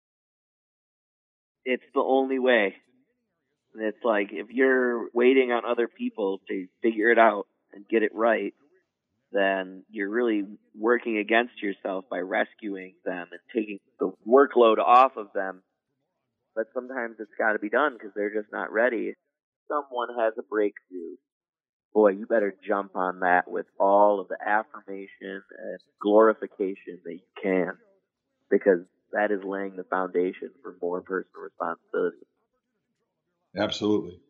It's 1.64 1.83
the 1.92 2.00
only 2.00 2.38
way. 2.38 2.76
It's 3.74 4.04
like 4.04 4.28
if 4.33 4.48
you're 4.50 5.09
waiting 5.14 5.52
on 5.52 5.64
other 5.64 5.88
people 5.88 6.40
to 6.48 6.66
figure 6.83 7.11
it 7.11 7.18
out 7.18 7.46
and 7.72 7.88
get 7.88 8.02
it 8.02 8.14
right, 8.14 8.52
then 9.33 9.85
you're 9.90 10.11
really 10.11 10.44
working 10.76 11.18
against 11.18 11.62
yourself 11.62 12.04
by 12.11 12.18
rescuing 12.18 12.94
them 13.04 13.28
and 13.30 13.40
taking 13.54 13.78
the 14.00 14.12
workload 14.28 14.78
off 14.78 15.16
of 15.16 15.28
them. 15.35 15.62
But 16.54 16.66
sometimes 16.74 17.16
it's 17.20 17.30
got 17.38 17.52
to 17.52 17.61
be 17.61 17.68
done 17.68 17.94
because 17.94 18.11
they're 18.14 18.35
just 18.35 18.52
not 18.52 18.72
ready. 18.72 19.14
Someone 19.68 20.09
has 20.18 20.35
a 20.37 20.42
breakthrough. 20.42 21.16
Boy, 21.94 22.11
you 22.11 22.26
better 22.26 22.54
jump 22.66 22.96
on 22.96 23.20
that 23.20 23.48
with 23.48 23.66
all 23.78 24.20
of 24.20 24.28
the 24.28 24.37
affirmation 24.44 25.09
and 25.22 25.78
glorification 26.00 26.98
that 27.04 27.12
you 27.12 27.20
can 27.40 27.72
because 28.50 28.80
that 29.12 29.30
is 29.30 29.40
laying 29.44 29.76
the 29.76 29.85
foundation 29.85 30.50
for 30.62 30.76
more 30.83 31.00
personal 31.02 31.42
responsibility. 31.44 32.26
Absolutely. 33.56 34.20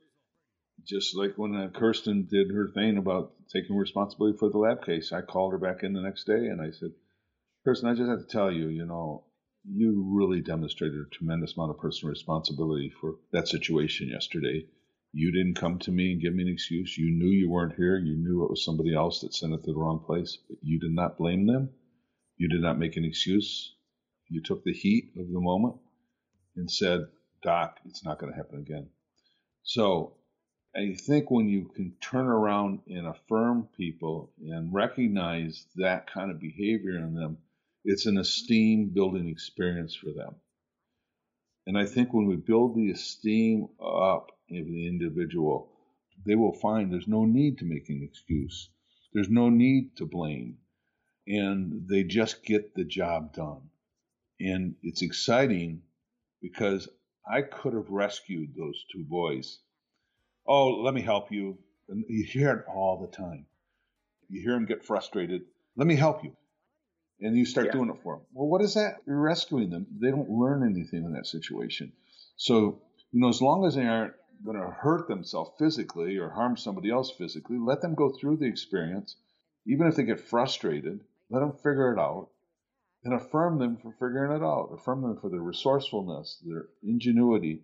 Just 0.87 1.15
like 1.15 1.37
when 1.37 1.55
uh, 1.55 1.69
Kirsten 1.69 2.27
did 2.31 2.51
her 2.51 2.69
thing 2.69 2.97
about 2.97 3.33
taking 3.53 3.77
responsibility 3.77 4.39
for 4.39 4.49
the 4.49 4.59
lab 4.59 4.85
case, 4.85 5.13
I 5.13 5.21
called 5.21 5.53
her 5.53 5.59
back 5.59 5.83
in 5.83 5.93
the 5.93 6.01
next 6.01 6.25
day 6.25 6.47
and 6.47 6.61
I 6.61 6.71
said, 6.71 6.93
Kirsten, 7.65 7.89
I 7.89 7.95
just 7.95 8.09
have 8.09 8.21
to 8.21 8.27
tell 8.27 8.51
you, 8.51 8.69
you 8.69 8.87
know, 8.87 9.25
you 9.65 10.11
really 10.17 10.41
demonstrated 10.41 10.99
a 10.99 11.15
tremendous 11.15 11.55
amount 11.55 11.73
of 11.73 11.79
personal 11.79 12.11
responsibility 12.11 12.91
for 13.01 13.17
that 13.33 13.47
situation 13.47 14.09
yesterday. 14.09 14.67
You 15.13 15.33
didn't 15.33 15.61
come 15.61 15.79
to 15.81 15.91
me 15.91 16.13
and 16.13 16.23
give 16.23 16.35
me 16.35 16.45
an 16.45 16.49
excuse. 16.49 16.97
You 16.97 17.11
knew 17.11 17.29
you 17.29 17.51
weren't 17.51 17.77
here. 17.77 17.99
You 17.99 18.17
knew 18.17 18.45
it 18.45 18.51
was 18.51 18.65
somebody 18.65 18.95
else 18.95 19.21
that 19.21 19.35
sent 19.35 19.53
it 19.53 19.65
to 19.65 19.73
the 19.73 19.79
wrong 19.79 20.03
place, 20.07 20.39
but 20.49 20.57
you 20.63 20.79
did 20.79 20.93
not 20.93 21.19
blame 21.19 21.47
them. 21.47 21.71
You 22.39 22.49
did 22.49 22.63
not 22.63 22.79
make 22.79 22.97
an 22.97 23.05
excuse. 23.05 23.75
You 24.29 24.41
took 24.41 24.65
the 24.65 24.73
heat 24.73 25.13
of 25.19 25.31
the 25.31 25.41
moment 25.41 25.77
and 26.57 26.71
said, 26.71 27.01
Doc, 27.43 27.79
it's 27.85 28.05
not 28.05 28.19
going 28.19 28.33
to 28.33 28.37
happen 28.37 28.61
again. 28.61 28.89
So 29.63 30.15
I 30.75 30.95
think 30.95 31.31
when 31.31 31.49
you 31.49 31.71
can 31.75 31.95
turn 32.01 32.27
around 32.27 32.81
and 32.89 33.07
affirm 33.07 33.69
people 33.77 34.33
and 34.41 34.73
recognize 34.73 35.67
that 35.77 36.11
kind 36.13 36.31
of 36.31 36.41
behavior 36.41 36.97
in 36.97 37.15
them, 37.15 37.39
it's 37.85 38.07
an 38.07 38.19
esteem 38.19 38.91
building 38.91 39.29
experience 39.29 39.95
for 39.95 40.13
them. 40.13 40.35
And 41.67 41.77
I 41.79 41.87
think 41.87 42.13
when 42.13 42.27
we 42.27 42.37
build 42.37 42.75
the 42.75 42.91
esteem 42.91 43.69
up 43.81 44.31
of 44.51 44.67
the 44.67 44.87
individual, 44.87 45.71
they 46.25 46.35
will 46.35 46.53
find 46.55 46.93
there's 46.93 47.09
no 47.09 47.25
need 47.25 47.59
to 47.59 47.65
make 47.65 47.89
an 47.89 48.03
excuse. 48.03 48.71
There's 49.13 49.31
no 49.31 49.49
need 49.49 49.97
to 49.97 50.07
blame. 50.07 50.59
And 51.27 51.89
they 51.89 52.05
just 52.05 52.45
get 52.45 52.75
the 52.75 52.85
job 52.85 53.35
done. 53.35 53.71
And 54.41 54.77
it's 54.83 55.03
exciting 55.03 55.83
because 56.41 56.89
I 57.29 57.43
could 57.43 57.75
have 57.75 57.91
rescued 57.91 58.55
those 58.57 58.85
two 58.93 59.05
boys. 59.05 59.59
Oh, 60.47 60.69
let 60.83 60.95
me 60.95 61.03
help 61.03 61.31
you. 61.31 61.59
And 61.89 62.05
you 62.09 62.25
hear 62.25 62.51
it 62.53 62.65
all 62.69 63.01
the 63.01 63.17
time. 63.17 63.47
You 64.29 64.41
hear 64.41 64.53
them 64.53 64.67
get 64.67 64.85
frustrated. 64.85 65.43
Let 65.77 65.87
me 65.87 65.97
help 65.97 66.25
you. 66.25 66.37
And 67.21 67.37
you 67.37 67.45
start 67.45 67.67
yeah. 67.67 67.73
doing 67.73 67.91
it 67.91 68.01
for 68.03 68.17
them. 68.17 68.25
Well, 68.33 68.49
what 68.49 68.63
is 68.63 68.75
that? 68.75 68.99
You're 69.07 69.21
rescuing 69.21 69.71
them. 69.71 69.87
They 70.01 70.11
don't 70.11 70.31
learn 70.31 70.63
anything 70.63 71.05
in 71.05 71.13
that 71.13 71.27
situation. 71.27 71.93
So, 72.37 72.81
you 73.13 73.21
know, 73.21 73.29
as 73.29 73.43
long 73.43 73.67
as 73.67 73.75
they 73.75 73.87
aren't 73.87 74.15
going 74.45 74.57
to 74.57 74.71
hurt 74.71 75.07
themselves 75.09 75.51
physically 75.59 76.17
or 76.17 76.31
harm 76.31 76.57
somebody 76.57 76.91
else 76.91 77.11
physically, 77.11 77.59
let 77.59 77.83
them 77.83 77.95
go 77.95 78.11
through 78.11 78.39
the 78.39 78.47
experience. 78.47 79.17
Even 79.67 79.87
if 79.87 79.97
they 79.97 80.05
get 80.05 80.21
frustrated, 80.21 81.01
let 81.29 81.41
them 81.41 81.53
figure 81.53 81.93
it 81.93 81.99
out 81.99 82.29
and 83.05 83.15
affirm 83.15 83.59
them 83.59 83.77
for 83.77 83.93
figuring 83.93 84.33
it 84.33 84.45
out. 84.45 84.71
Affirm 84.75 85.03
them 85.03 85.19
for 85.21 85.31
their 85.31 85.41
resourcefulness, 85.41 86.43
their 86.47 86.67
ingenuity, 86.83 87.63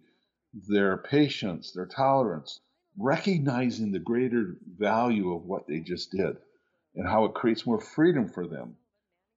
their 0.68 0.96
patience, 0.96 1.72
their 1.72 1.86
tolerance, 1.86 2.60
recognizing 2.98 3.92
the 3.92 3.98
greater 3.98 4.56
value 4.78 5.34
of 5.34 5.44
what 5.44 5.66
they 5.66 5.80
just 5.80 6.10
did 6.10 6.36
and 6.94 7.06
how 7.06 7.26
it 7.26 7.34
creates 7.34 7.66
more 7.66 7.80
freedom 7.80 8.28
for 8.28 8.46
them. 8.46 8.76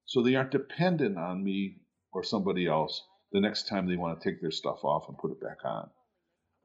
So 0.05 0.21
they 0.21 0.35
aren't 0.35 0.51
dependent 0.51 1.17
on 1.17 1.43
me 1.43 1.81
or 2.13 2.23
somebody 2.23 2.67
else 2.67 3.03
the 3.31 3.41
next 3.41 3.67
time 3.67 3.87
they 3.87 3.97
want 3.97 4.19
to 4.19 4.29
take 4.29 4.41
their 4.41 4.51
stuff 4.51 4.83
off 4.83 5.07
and 5.07 5.17
put 5.17 5.31
it 5.31 5.41
back 5.41 5.57
on. 5.65 5.89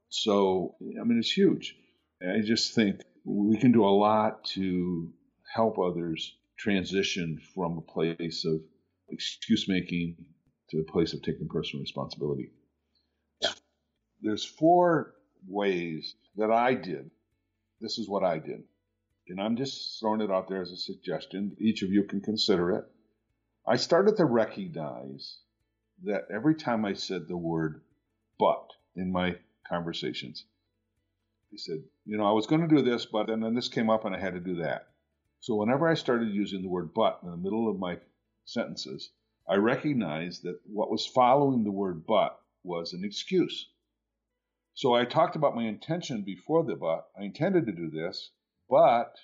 So, 0.09 0.77
I 0.81 1.05
mean, 1.05 1.19
it's 1.19 1.33
huge. 1.33 1.77
I 2.23 2.41
just 2.41 2.75
think 2.75 3.01
we 3.25 3.59
can 3.59 3.73
do 3.73 3.85
a 3.85 3.91
lot 3.91 4.45
to 4.55 5.13
help 5.53 5.79
others 5.79 6.37
transition 6.57 7.41
from 7.55 7.79
a 7.79 7.93
place 7.93 8.45
of 8.45 8.61
excuse 9.15 9.69
making 9.69 10.17
to 10.71 10.81
a 10.81 10.93
place 10.93 11.15
of 11.15 11.23
taking 11.23 11.49
personal 11.49 11.83
responsibility. 11.83 12.51
There's 14.25 14.45
four 14.45 15.15
ways 15.47 16.15
that 16.37 16.51
I 16.51 16.75
did. 16.75 17.11
This 17.81 17.99
is 17.99 18.09
what 18.09 18.25
I 18.25 18.39
did. 18.39 18.63
And 19.29 19.41
I'm 19.41 19.57
just 19.57 20.01
throwing 20.01 20.23
it 20.23 20.31
out 20.31 20.49
there 20.49 20.63
as 20.63 20.71
a 20.71 20.77
suggestion. 20.77 21.57
Each 21.59 21.83
of 21.83 21.91
you 21.91 22.05
can 22.05 22.23
consider 22.23 22.73
it. 22.73 22.85
I 23.67 23.77
started 23.77 24.17
to 24.17 24.25
recognize 24.25 25.39
that 26.05 26.29
every 26.35 26.55
time 26.55 26.85
I 26.85 26.95
said 26.95 27.29
the 27.29 27.37
word 27.37 27.83
but 28.39 28.71
in 28.97 29.13
my 29.13 29.37
conversations, 29.69 30.45
he 31.51 31.59
said, 31.59 31.83
you 32.05 32.17
know, 32.17 32.27
I 32.27 32.33
was 32.33 32.47
going 32.47 32.67
to 32.67 32.75
do 32.75 32.83
this, 32.83 33.07
but 33.07 33.31
and 33.31 33.43
then 33.43 33.55
this 33.55 33.69
came 33.69 33.91
up 33.91 34.05
and 34.05 34.15
I 34.15 34.19
had 34.19 34.35
to 34.35 34.41
do 34.41 34.57
that. 34.57 34.89
So 35.41 35.55
whenever 35.57 35.87
I 35.87 35.95
started 35.95 36.31
using 36.31 36.63
the 36.63 36.69
word 36.69 36.95
but 36.95 37.21
in 37.23 37.31
the 37.31 37.37
middle 37.37 37.71
of 37.71 37.79
my 37.79 37.99
sentences, 38.45 39.11
I 39.49 39.57
recognized 39.57 40.43
that 40.45 40.61
what 40.67 40.91
was 40.91 41.07
following 41.07 41.65
the 41.65 41.71
word 41.71 42.07
but 42.07 42.41
was 42.63 42.93
an 42.93 43.05
excuse. 43.05 43.69
So 44.75 44.95
I 44.95 45.05
talked 45.05 45.37
about 45.37 45.55
my 45.55 45.65
intention 45.65 46.23
before 46.23 46.65
the 46.65 46.75
but. 46.75 47.09
I 47.19 47.25
intended 47.25 47.67
to 47.67 47.73
do 47.73 47.91
this, 47.91 48.31
but 48.69 49.17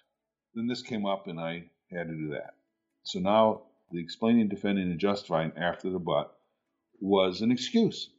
then 0.55 0.67
this 0.67 0.83
came 0.83 1.07
up 1.07 1.27
and 1.27 1.41
I 1.41 1.71
had 1.91 2.09
to 2.09 2.15
do 2.15 2.29
that. 2.31 2.55
So 3.03 3.19
now 3.19 3.63
the 3.91 4.01
explaining, 4.01 4.49
defending, 4.49 4.91
and 4.91 5.01
justifying 5.01 5.53
after 5.57 5.91
the 5.91 5.99
but 5.99 6.37
was 7.01 7.41
an 7.41 7.51
excuse. 7.51 8.11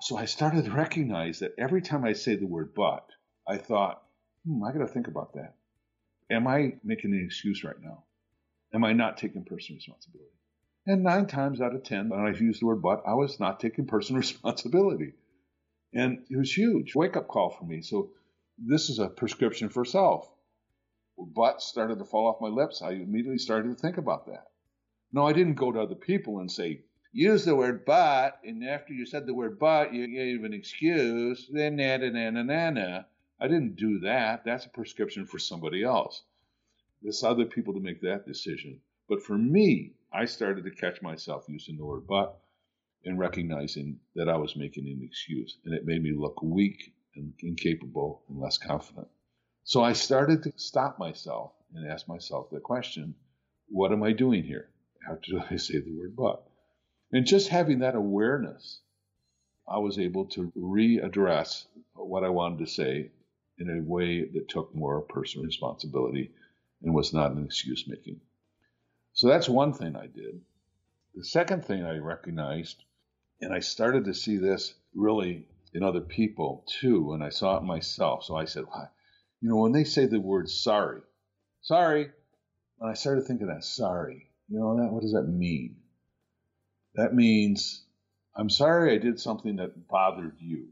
So 0.00 0.16
I 0.16 0.24
started 0.24 0.64
to 0.64 0.70
recognize 0.70 1.40
that 1.40 1.54
every 1.58 1.82
time 1.82 2.04
I 2.04 2.14
say 2.14 2.36
the 2.36 2.46
word 2.46 2.72
but, 2.74 3.06
I 3.46 3.58
thought, 3.58 4.02
hmm, 4.46 4.64
I 4.64 4.72
got 4.72 4.78
to 4.78 4.86
think 4.86 5.08
about 5.08 5.34
that. 5.34 5.56
Am 6.30 6.46
I 6.46 6.76
making 6.82 7.12
an 7.12 7.22
excuse 7.22 7.64
right 7.64 7.80
now? 7.82 8.04
Am 8.72 8.84
I 8.84 8.92
not 8.92 9.16
taking 9.18 9.44
personal 9.44 9.78
responsibility? 9.78 10.30
And 10.86 11.02
nine 11.02 11.26
times 11.26 11.60
out 11.60 11.74
of 11.74 11.82
ten, 11.82 12.08
when 12.08 12.20
I 12.20 12.30
used 12.30 12.62
the 12.62 12.66
word 12.66 12.82
but, 12.82 13.02
I 13.06 13.14
was 13.14 13.40
not 13.40 13.60
taking 13.60 13.86
personal 13.86 14.20
responsibility. 14.22 15.14
And 15.92 16.24
it 16.30 16.36
was 16.36 16.56
huge, 16.56 16.94
wake 16.94 17.16
up 17.16 17.28
call 17.28 17.50
for 17.50 17.64
me. 17.64 17.82
So 17.82 18.12
this 18.58 18.88
is 18.88 18.98
a 18.98 19.08
prescription 19.08 19.68
for 19.68 19.84
self. 19.84 20.32
But 21.18 21.60
started 21.60 21.98
to 21.98 22.04
fall 22.04 22.28
off 22.28 22.40
my 22.40 22.48
lips. 22.48 22.80
I 22.80 22.92
immediately 22.92 23.38
started 23.38 23.68
to 23.68 23.74
think 23.74 23.98
about 23.98 24.26
that. 24.26 24.46
No, 25.12 25.26
I 25.26 25.32
didn't 25.32 25.54
go 25.54 25.72
to 25.72 25.80
other 25.80 25.96
people 25.96 26.38
and 26.38 26.50
say, 26.50 26.82
use 27.12 27.44
the 27.44 27.56
word 27.56 27.84
but, 27.84 28.38
and 28.44 28.64
after 28.64 28.92
you 28.92 29.04
said 29.04 29.26
the 29.26 29.34
word 29.34 29.58
but, 29.58 29.92
you 29.92 30.06
gave 30.06 30.44
an 30.44 30.54
excuse, 30.54 31.48
then 31.52 31.76
na 31.76 31.96
na 31.96 32.30
na 32.30 32.42
na 32.42 32.70
na. 32.70 33.02
I 33.40 33.48
didn't 33.48 33.76
do 33.76 34.00
that. 34.00 34.44
That's 34.44 34.66
a 34.66 34.70
prescription 34.70 35.26
for 35.26 35.38
somebody 35.38 35.82
else. 35.82 36.22
There's 37.02 37.24
other 37.24 37.46
people 37.46 37.74
to 37.74 37.80
make 37.80 38.02
that 38.02 38.26
decision. 38.26 38.80
But 39.08 39.22
for 39.22 39.36
me, 39.36 39.94
I 40.12 40.26
started 40.26 40.64
to 40.64 40.70
catch 40.70 41.02
myself 41.02 41.44
using 41.48 41.76
the 41.76 41.84
word 41.84 42.06
but 42.06 42.38
and 43.04 43.18
recognizing 43.18 43.98
that 44.14 44.28
I 44.28 44.36
was 44.36 44.56
making 44.56 44.86
an 44.86 45.00
excuse. 45.02 45.58
And 45.64 45.74
it 45.74 45.86
made 45.86 46.02
me 46.02 46.12
look 46.12 46.42
weak 46.42 46.92
and 47.16 47.32
incapable 47.40 48.22
and 48.28 48.38
less 48.38 48.58
confident. 48.58 49.08
So 49.64 49.82
I 49.82 49.94
started 49.94 50.42
to 50.42 50.52
stop 50.56 50.98
myself 50.98 51.52
and 51.74 51.90
ask 51.90 52.06
myself 52.08 52.50
the 52.50 52.60
question 52.60 53.14
what 53.68 53.92
am 53.92 54.02
I 54.02 54.12
doing 54.12 54.42
here? 54.42 54.68
After 55.08 55.42
I 55.50 55.56
say 55.56 55.78
the 55.78 55.96
word 55.96 56.16
but. 56.16 56.44
And 57.12 57.24
just 57.24 57.48
having 57.48 57.78
that 57.80 57.94
awareness, 57.94 58.80
I 59.68 59.78
was 59.78 59.98
able 59.98 60.26
to 60.26 60.52
readdress 60.56 61.66
what 61.94 62.24
I 62.24 62.28
wanted 62.28 62.58
to 62.58 62.66
say 62.66 63.10
in 63.58 63.70
a 63.70 63.82
way 63.82 64.24
that 64.24 64.48
took 64.48 64.74
more 64.74 65.02
personal 65.02 65.46
responsibility 65.46 66.32
and 66.82 66.94
was 66.94 67.12
not 67.12 67.32
an 67.32 67.44
excuse 67.44 67.86
making. 67.86 68.20
So 69.12 69.28
that's 69.28 69.48
one 69.48 69.72
thing 69.72 69.96
I 69.96 70.06
did. 70.06 70.40
The 71.14 71.24
second 71.24 71.64
thing 71.64 71.84
I 71.84 71.98
recognized, 71.98 72.82
and 73.40 73.52
I 73.52 73.60
started 73.60 74.04
to 74.04 74.14
see 74.14 74.36
this 74.36 74.74
really 74.94 75.46
in 75.74 75.82
other 75.82 76.00
people 76.00 76.64
too, 76.80 77.12
and 77.12 77.22
I 77.22 77.30
saw 77.30 77.56
it 77.56 77.64
myself. 77.64 78.24
So 78.24 78.36
I 78.36 78.44
said, 78.44 78.64
you 79.40 79.48
know, 79.48 79.56
when 79.56 79.72
they 79.72 79.84
say 79.84 80.06
the 80.06 80.20
word 80.20 80.48
sorry, 80.48 81.02
sorry, 81.62 82.10
and 82.80 82.90
I 82.90 82.94
started 82.94 83.26
thinking 83.26 83.48
that 83.48 83.64
sorry, 83.64 84.30
you 84.48 84.58
know, 84.58 84.76
that 84.76 84.92
what 84.92 85.02
does 85.02 85.12
that 85.12 85.28
mean? 85.28 85.76
That 86.94 87.14
means 87.14 87.84
I'm 88.34 88.50
sorry 88.50 88.94
I 88.94 88.98
did 88.98 89.20
something 89.20 89.56
that 89.56 89.88
bothered 89.88 90.36
you. 90.40 90.68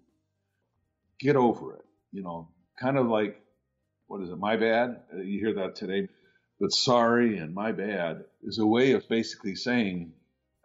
Get 1.21 1.37
over 1.37 1.75
it. 1.75 1.85
You 2.13 2.23
know, 2.23 2.49
kind 2.81 2.97
of 2.97 3.09
like 3.09 3.41
what 4.09 4.23
is 4.23 4.31
it? 4.31 4.39
My 4.39 4.57
bad. 4.57 5.03
Uh, 5.15 5.21
you 5.21 5.39
hear 5.39 5.55
that 5.55 5.77
today, 5.77 6.09
but 6.59 6.73
sorry 6.73 7.39
and 7.39 7.55
my 7.55 7.73
bad 7.73 8.25
is 8.43 8.59
a 8.59 8.67
way 8.67 8.93
of 8.93 9.09
basically 9.09 9.55
saying, 9.55 10.13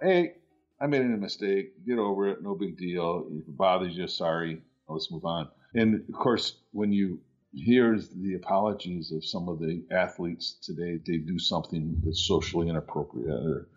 hey, 0.02 0.34
I 0.82 0.88
made 0.88 1.02
a 1.02 1.06
mistake. 1.06 1.86
Get 1.86 2.00
over 2.00 2.30
it. 2.30 2.42
No 2.42 2.56
big 2.56 2.78
deal. 2.78 3.28
If 3.32 3.48
it 3.48 3.58
bothers 3.58 3.96
you, 3.96 4.08
sorry. 4.08 4.62
Let's 4.88 5.12
move 5.12 5.26
on. 5.26 5.50
And 5.76 6.04
of 6.10 6.16
course, 6.16 6.58
when 6.72 6.92
you 6.92 7.20
hear 7.54 7.98
the 7.98 8.36
apologies 8.36 9.12
of 9.12 9.24
some 9.24 9.48
of 9.48 9.60
the 9.60 9.86
athletes 9.92 10.58
today, 10.64 11.00
they 11.06 11.18
do 11.18 11.38
something 11.38 12.02
that's 12.04 12.28
socially 12.28 12.70
inappropriate 12.70 13.30
or 13.30 13.70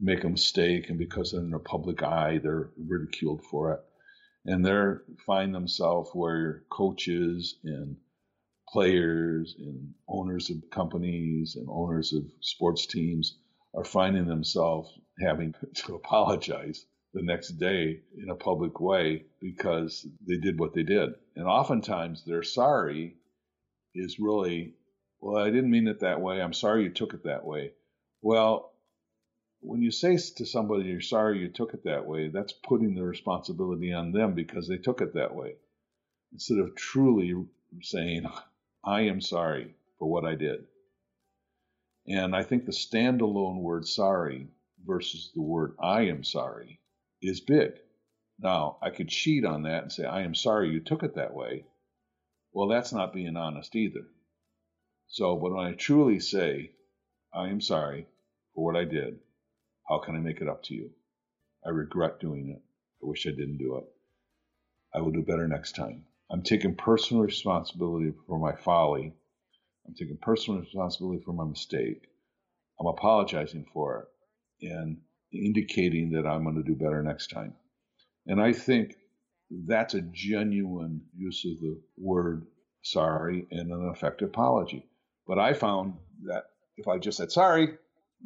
make 0.00 0.24
a 0.24 0.28
mistake, 0.28 0.90
and 0.90 0.98
because 0.98 1.32
they're 1.32 1.40
in 1.40 1.50
the 1.50 1.58
public 1.58 2.02
eye, 2.02 2.38
they're 2.42 2.70
ridiculed 2.76 3.42
for 3.50 3.72
it. 3.72 3.80
And 4.46 4.64
they 4.64 4.72
find 5.26 5.54
themselves 5.54 6.10
where 6.12 6.64
coaches 6.70 7.56
and 7.64 7.96
players 8.74 9.54
and 9.56 9.94
owners 10.08 10.50
of 10.50 10.56
companies 10.68 11.54
and 11.54 11.68
owners 11.70 12.12
of 12.12 12.24
sports 12.40 12.86
teams 12.86 13.38
are 13.72 13.84
finding 13.84 14.26
themselves 14.26 14.98
having 15.24 15.54
to 15.74 15.94
apologize 15.94 16.84
the 17.12 17.22
next 17.22 17.50
day 17.50 18.00
in 18.18 18.30
a 18.30 18.34
public 18.34 18.80
way 18.80 19.26
because 19.40 20.04
they 20.26 20.38
did 20.38 20.58
what 20.58 20.74
they 20.74 20.82
did. 20.82 21.10
And 21.36 21.46
oftentimes 21.46 22.24
their 22.24 22.42
sorry 22.42 23.14
is 23.94 24.18
really, 24.18 24.74
well, 25.20 25.40
I 25.40 25.50
didn't 25.50 25.70
mean 25.70 25.86
it 25.86 26.00
that 26.00 26.20
way. 26.20 26.42
I'm 26.42 26.52
sorry 26.52 26.82
you 26.82 26.90
took 26.90 27.14
it 27.14 27.22
that 27.22 27.44
way. 27.44 27.74
Well, 28.22 28.72
when 29.60 29.82
you 29.82 29.92
say 29.92 30.16
to 30.16 30.44
somebody 30.44 30.86
you're 30.86 31.00
sorry 31.00 31.38
you 31.38 31.48
took 31.48 31.74
it 31.74 31.84
that 31.84 32.06
way, 32.06 32.28
that's 32.28 32.52
putting 32.52 32.96
the 32.96 33.04
responsibility 33.04 33.92
on 33.92 34.10
them 34.10 34.34
because 34.34 34.66
they 34.66 34.78
took 34.78 35.00
it 35.00 35.14
that 35.14 35.32
way. 35.32 35.54
Instead 36.32 36.58
of 36.58 36.74
truly 36.74 37.34
saying, 37.82 38.26
I 38.86 39.02
am 39.02 39.20
sorry 39.22 39.74
for 39.98 40.10
what 40.10 40.26
I 40.26 40.34
did. 40.34 40.66
And 42.06 42.36
I 42.36 42.42
think 42.42 42.66
the 42.66 42.72
standalone 42.72 43.62
word 43.62 43.86
sorry 43.88 44.48
versus 44.84 45.30
the 45.34 45.40
word 45.40 45.74
I 45.80 46.02
am 46.02 46.22
sorry 46.22 46.80
is 47.22 47.40
big. 47.40 47.72
Now, 48.38 48.76
I 48.82 48.90
could 48.90 49.08
cheat 49.08 49.44
on 49.46 49.62
that 49.62 49.84
and 49.84 49.92
say, 49.92 50.04
I 50.04 50.22
am 50.22 50.34
sorry 50.34 50.68
you 50.70 50.80
took 50.80 51.02
it 51.02 51.14
that 51.14 51.32
way. 51.32 51.64
Well, 52.52 52.68
that's 52.68 52.92
not 52.92 53.14
being 53.14 53.36
honest 53.36 53.74
either. 53.74 54.06
So, 55.06 55.36
but 55.36 55.52
when 55.52 55.66
I 55.66 55.72
truly 55.72 56.20
say, 56.20 56.72
I 57.32 57.48
am 57.48 57.62
sorry 57.62 58.06
for 58.54 58.64
what 58.64 58.76
I 58.76 58.84
did, 58.84 59.18
how 59.88 59.98
can 59.98 60.14
I 60.14 60.18
make 60.18 60.40
it 60.40 60.48
up 60.48 60.62
to 60.64 60.74
you? 60.74 60.90
I 61.64 61.70
regret 61.70 62.20
doing 62.20 62.50
it. 62.50 62.62
I 63.02 63.06
wish 63.06 63.26
I 63.26 63.30
didn't 63.30 63.58
do 63.58 63.76
it. 63.78 63.84
I 64.92 65.00
will 65.00 65.12
do 65.12 65.22
better 65.22 65.48
next 65.48 65.74
time. 65.74 66.04
I'm 66.34 66.42
taking 66.42 66.74
personal 66.74 67.22
responsibility 67.22 68.12
for 68.26 68.40
my 68.40 68.56
folly. 68.56 69.14
I'm 69.86 69.94
taking 69.94 70.16
personal 70.16 70.62
responsibility 70.62 71.22
for 71.24 71.32
my 71.32 71.44
mistake. 71.44 72.08
I'm 72.80 72.88
apologizing 72.88 73.66
for 73.72 74.08
it 74.60 74.68
and 74.68 74.96
indicating 75.32 76.10
that 76.10 76.26
I'm 76.26 76.42
going 76.42 76.56
to 76.56 76.64
do 76.64 76.74
better 76.74 77.04
next 77.04 77.28
time. 77.28 77.54
And 78.26 78.42
I 78.42 78.52
think 78.52 78.96
that's 79.48 79.94
a 79.94 80.00
genuine 80.00 81.02
use 81.16 81.44
of 81.44 81.60
the 81.60 81.80
word 81.96 82.48
sorry 82.82 83.46
and 83.52 83.70
an 83.70 83.92
effective 83.94 84.30
apology. 84.30 84.88
But 85.28 85.38
I 85.38 85.52
found 85.52 85.94
that 86.24 86.46
if 86.76 86.88
I 86.88 86.98
just 86.98 87.18
said 87.18 87.30
sorry, 87.30 87.76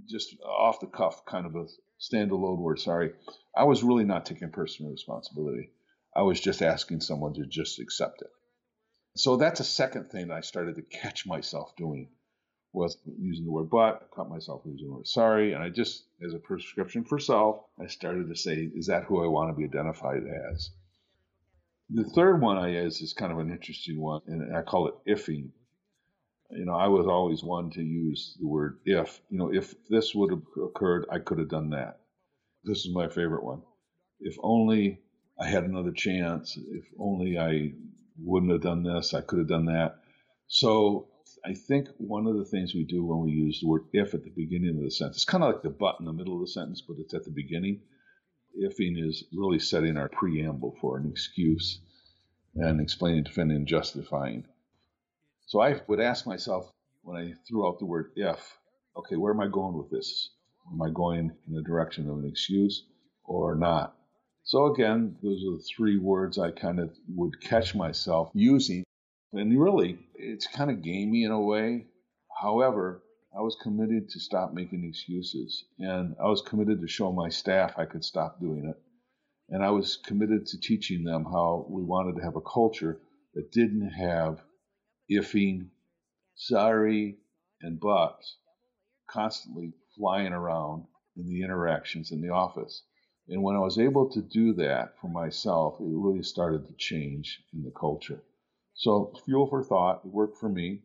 just 0.09 0.35
off 0.43 0.81
the 0.81 0.87
cuff, 0.87 1.27
kind 1.27 1.45
of 1.45 1.55
a 1.57 1.67
standalone 2.01 2.57
word, 2.57 2.81
sorry, 2.81 3.13
I 3.55 3.65
was 3.65 3.83
really 3.83 4.05
not 4.05 4.25
taking 4.25 4.51
personal 4.51 4.93
responsibility. 4.93 5.73
I 6.19 6.23
was 6.23 6.41
just 6.41 6.63
asking 6.63 7.01
someone 7.01 7.35
to 7.35 7.47
just 7.47 7.79
accept 7.79 8.23
it. 8.23 8.31
So 9.17 9.37
that's 9.37 9.61
a 9.61 9.65
second 9.65 10.11
thing 10.11 10.33
I 10.33 10.41
started 10.41 10.75
to 10.75 10.83
catch 10.83 11.25
myself 11.25 11.77
doing 11.77 12.09
was 12.73 12.99
using 13.21 13.45
the 13.45 13.53
word 13.53 13.71
but, 13.71 14.03
I 14.03 14.15
caught 14.15 14.29
myself 14.29 14.63
using 14.65 14.89
the 14.89 14.95
word 14.95 15.07
sorry, 15.07 15.53
and 15.53 15.63
I 15.63 15.69
just, 15.69 16.03
as 16.27 16.35
a 16.35 16.41
prescription 16.41 17.05
for 17.05 17.21
self, 17.21 17.61
I 17.81 17.87
started 17.87 18.29
to 18.29 18.35
say, 18.35 18.69
is 18.75 18.89
that 18.89 19.05
who 19.05 19.23
I 19.23 19.29
want 19.29 19.51
to 19.51 19.57
be 19.57 19.65
identified 19.65 20.25
as? 20.51 20.71
The 21.91 22.03
third 22.03 22.43
one 22.43 22.59
I 22.59 22.75
is 22.75 23.01
is 23.01 23.15
kind 23.15 23.31
of 23.31 23.39
an 23.39 23.53
interesting 23.53 24.01
one, 24.01 24.23
and 24.27 24.57
I 24.57 24.63
call 24.63 24.89
it 24.89 24.95
ifing. 25.09 25.51
You 26.51 26.65
know, 26.65 26.75
I 26.75 26.89
was 26.89 27.07
always 27.07 27.45
one 27.45 27.71
to 27.71 27.83
use 27.83 28.37
the 28.41 28.47
word 28.49 28.81
if. 28.85 29.21
You 29.31 29.39
know, 29.39 29.55
if 29.55 29.73
this 29.89 30.17
would 30.17 30.33
have 30.33 30.43
occurred, 30.65 31.07
I 31.13 31.21
could 31.21 31.39
have 31.39 31.49
done 31.49 31.71
that. 31.71 32.01
This 32.65 32.79
is 32.85 32.93
my 32.93 33.09
favorite 33.09 33.45
one. 33.45 33.63
If 34.21 34.37
only 34.43 35.01
I 35.39 35.47
had 35.47 35.65
another 35.65 35.93
chance. 35.93 36.57
If 36.57 36.85
only 36.99 37.39
I 37.39 37.73
wouldn't 38.19 38.53
have 38.53 38.63
done 38.63 38.83
this, 38.83 39.15
I 39.15 39.21
could 39.21 39.39
have 39.39 39.49
done 39.49 39.67
that. 39.67 40.01
So 40.49 41.09
I 41.45 41.55
think 41.55 41.89
one 41.99 42.27
of 42.27 42.37
the 42.37 42.45
things 42.45 42.75
we 42.75 42.85
do 42.85 43.05
when 43.05 43.21
we 43.21 43.31
use 43.31 43.61
the 43.61 43.69
word 43.69 43.85
if 43.93 44.15
at 44.15 44.25
the 44.25 44.31
beginning 44.31 44.77
of 44.77 44.83
the 44.83 44.91
sentence, 44.91 45.19
it's 45.19 45.25
kind 45.25 45.45
of 45.45 45.53
like 45.53 45.63
the 45.63 45.71
but 45.71 45.97
in 46.01 46.07
the 46.07 46.13
middle 46.13 46.35
of 46.35 46.41
the 46.41 46.49
sentence, 46.49 46.83
but 46.87 46.97
it's 46.99 47.15
at 47.15 47.25
the 47.25 47.31
beginning. 47.31 47.83
Ifing 48.61 48.99
is 48.99 49.25
really 49.33 49.61
setting 49.61 49.97
our 49.97 50.09
preamble 50.09 50.77
for 50.81 50.97
an 50.97 51.09
excuse 51.09 51.81
and 52.57 52.81
explaining, 52.81 53.23
defending, 53.23 53.59
and 53.59 53.67
justifying. 53.69 54.45
So 55.47 55.61
I 55.61 55.81
would 55.87 56.01
ask 56.01 56.27
myself 56.27 56.73
when 57.03 57.17
I 57.17 57.35
threw 57.47 57.67
out 57.67 57.79
the 57.79 57.87
word 57.87 58.11
if, 58.17 58.59
okay, 58.97 59.17
where 59.17 59.33
am 59.33 59.41
I 59.41 59.47
going 59.47 59.77
with 59.77 59.91
this? 59.91 60.31
Am 60.73 60.83
I 60.83 60.91
going 60.91 61.31
in 61.47 61.55
the 61.55 61.63
direction 61.63 62.09
of 62.11 62.19
an 62.19 62.27
excuse 62.27 62.85
or 63.25 63.55
not? 63.55 63.98
So 64.49 64.73
again, 64.73 65.15
those 65.23 65.45
are 65.45 65.59
the 65.59 65.63
three 65.77 65.99
words 65.99 66.39
I 66.39 66.53
kind 66.53 66.81
of 66.81 66.97
would 67.15 67.39
catch 67.39 67.75
myself 67.75 68.31
using. 68.33 68.83
And 69.35 69.61
really, 69.61 69.99
it's 70.15 70.47
kind 70.47 70.71
of 70.71 70.81
gamey 70.81 71.25
in 71.25 71.33
a 71.33 71.39
way. 71.41 71.85
However, 72.41 73.03
I 73.37 73.43
was 73.43 73.59
committed 73.63 74.09
to 74.09 74.19
stop 74.19 74.55
making 74.55 74.85
excuses. 74.85 75.67
And 75.79 76.17
I 76.19 76.29
was 76.29 76.41
committed 76.41 76.81
to 76.81 76.89
show 76.89 77.13
my 77.13 77.29
staff 77.29 77.75
I 77.77 77.85
could 77.85 78.03
stop 78.03 78.41
doing 78.41 78.65
it. 78.65 78.81
And 79.51 79.63
I 79.63 79.69
was 79.69 79.99
committed 79.99 80.47
to 80.47 80.59
teaching 80.59 81.05
them 81.05 81.25
how 81.25 81.67
we 81.69 81.83
wanted 81.83 82.17
to 82.17 82.23
have 82.23 82.37
a 82.37 82.41
culture 82.41 83.03
that 83.35 83.53
didn't 83.53 83.91
have 83.91 84.41
ifing, 85.13 85.69
sorry, 86.37 87.19
and 87.61 87.79
buts 87.79 88.39
constantly 89.11 89.75
flying 89.95 90.33
around 90.33 90.85
in 91.19 91.29
the 91.29 91.43
interactions 91.43 92.13
in 92.13 92.23
the 92.23 92.31
office. 92.31 92.83
And 93.29 93.43
when 93.43 93.57
I 93.57 93.61
was 93.61 93.79
able 93.79 94.09
to 94.11 94.23
do 94.23 94.55
that 94.55 94.99
for 95.01 95.09
myself, 95.09 95.81
it 95.81 95.87
really 95.87 96.23
started 96.23 96.67
to 96.67 96.75
change 96.75 97.43
in 97.53 97.63
the 97.63 97.71
culture. 97.71 98.23
So, 98.75 99.13
fuel 99.25 99.47
for 99.47 99.63
thought 99.63 100.03
it 100.05 100.11
worked 100.11 100.39
for 100.39 100.49
me. 100.49 100.83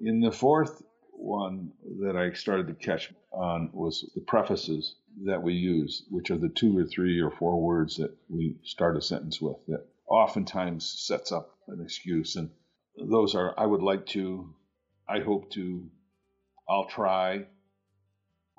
In 0.00 0.20
the 0.20 0.32
fourth 0.32 0.82
one 1.12 1.72
that 2.00 2.16
I 2.16 2.32
started 2.32 2.66
to 2.66 2.74
catch 2.74 3.12
on 3.32 3.70
was 3.72 4.10
the 4.14 4.22
prefaces 4.22 4.96
that 5.24 5.42
we 5.42 5.54
use, 5.54 6.04
which 6.10 6.30
are 6.30 6.38
the 6.38 6.48
two 6.48 6.76
or 6.76 6.84
three 6.84 7.20
or 7.20 7.30
four 7.30 7.60
words 7.60 7.96
that 7.96 8.16
we 8.28 8.56
start 8.62 8.96
a 8.96 9.02
sentence 9.02 9.40
with 9.40 9.56
that 9.68 9.86
oftentimes 10.08 11.04
sets 11.06 11.32
up 11.32 11.56
an 11.68 11.80
excuse. 11.80 12.36
And 12.36 12.50
those 12.96 13.34
are, 13.34 13.54
I 13.58 13.66
would 13.66 13.82
like 13.82 14.06
to, 14.06 14.54
I 15.08 15.20
hope 15.20 15.50
to, 15.52 15.88
I'll 16.68 16.88
try. 16.88 17.46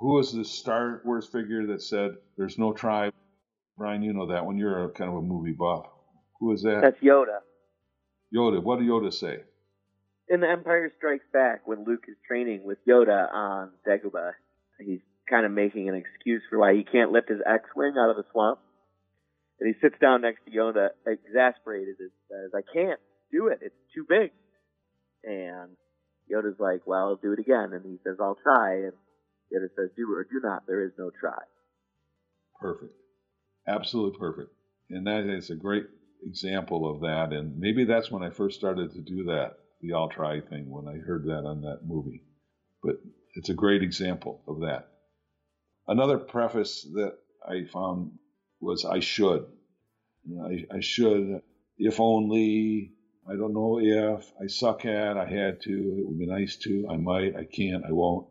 Who 0.01 0.15
was 0.15 0.33
the 0.33 0.43
Star 0.43 0.99
Wars 1.05 1.27
figure 1.27 1.67
that 1.67 1.81
said, 1.83 2.15
there's 2.35 2.57
no 2.57 2.73
try? 2.73 3.11
Brian, 3.77 4.01
you 4.01 4.13
know 4.13 4.25
that 4.25 4.43
one. 4.43 4.57
You're 4.57 4.85
a, 4.85 4.89
kind 4.89 5.11
of 5.11 5.17
a 5.17 5.21
movie 5.21 5.51
buff. 5.51 5.85
Who 6.39 6.51
is 6.53 6.63
that? 6.63 6.79
That's 6.81 6.99
Yoda. 7.03 7.37
Yoda. 8.35 8.63
What 8.63 8.79
did 8.79 8.87
Yoda 8.87 9.13
say? 9.13 9.43
In 10.27 10.39
The 10.39 10.49
Empire 10.49 10.91
Strikes 10.97 11.25
Back, 11.31 11.67
when 11.67 11.83
Luke 11.85 12.05
is 12.07 12.15
training 12.27 12.63
with 12.63 12.79
Yoda 12.89 13.31
on 13.31 13.69
Dagobah, 13.87 14.31
he's 14.79 15.01
kind 15.29 15.45
of 15.45 15.51
making 15.51 15.87
an 15.87 15.93
excuse 15.93 16.41
for 16.49 16.57
why 16.57 16.73
he 16.73 16.83
can't 16.83 17.11
lift 17.11 17.29
his 17.29 17.41
X-wing 17.45 17.93
out 17.99 18.09
of 18.09 18.15
the 18.15 18.23
swamp. 18.31 18.59
And 19.59 19.71
he 19.71 19.79
sits 19.79 19.99
down 20.01 20.21
next 20.21 20.39
to 20.45 20.51
Yoda, 20.51 20.89
exasperated, 21.05 21.97
and 21.99 22.09
says, 22.27 22.51
"I 22.55 22.63
can't 22.73 22.99
do 23.31 23.47
it. 23.47 23.59
It's 23.61 23.75
too 23.93 24.05
big." 24.09 24.31
And 25.23 25.77
Yoda's 26.27 26.59
like, 26.59 26.87
"Well, 26.87 27.09
I'll 27.09 27.15
do 27.17 27.33
it 27.33 27.39
again." 27.39 27.73
And 27.73 27.85
he 27.85 27.99
says, 28.03 28.17
"I'll 28.19 28.39
try." 28.41 28.77
And 28.85 28.93
Yoda 29.53 29.69
says, 29.75 29.89
"Do 29.95 30.13
or 30.13 30.23
do 30.23 30.39
not. 30.43 30.65
There 30.67 30.83
is 30.83 30.91
no 30.97 31.09
try." 31.19 31.43
Perfect. 32.59 32.93
Absolutely 33.67 34.17
perfect. 34.19 34.51
And 34.89 35.07
that 35.07 35.25
is 35.25 35.49
a 35.49 35.55
great 35.55 35.87
example 36.23 36.89
of 36.89 37.01
that. 37.01 37.33
And 37.33 37.57
maybe 37.57 37.85
that's 37.85 38.11
when 38.11 38.23
I 38.23 38.29
first 38.29 38.57
started 38.57 38.91
to 38.91 39.01
do 39.01 39.23
that, 39.25 39.57
the 39.81 39.93
I'll 39.93 40.09
try 40.09 40.41
thing, 40.41 40.69
when 40.69 40.87
I 40.87 40.97
heard 40.99 41.25
that 41.25 41.45
on 41.45 41.61
that 41.61 41.79
movie. 41.85 42.23
But 42.83 42.97
it's 43.35 43.49
a 43.49 43.53
great 43.53 43.83
example 43.83 44.43
of 44.47 44.61
that. 44.61 44.87
Another 45.87 46.17
preface 46.17 46.87
that 46.93 47.17
I 47.47 47.65
found 47.65 48.11
was 48.59 48.85
I 48.85 48.99
should. 48.99 49.45
I, 50.43 50.65
I 50.75 50.79
should, 50.81 51.41
if 51.77 51.99
only, 51.99 52.93
I 53.27 53.35
don't 53.35 53.53
know 53.53 53.79
if, 53.81 54.31
I 54.41 54.47
suck 54.47 54.85
at, 54.85 55.17
I 55.17 55.25
had 55.25 55.61
to, 55.61 55.71
it 55.71 56.07
would 56.07 56.19
be 56.19 56.27
nice 56.27 56.57
to, 56.57 56.87
I 56.89 56.97
might, 56.97 57.35
I 57.35 57.45
can't, 57.45 57.83
I 57.85 57.91
won't. 57.91 58.27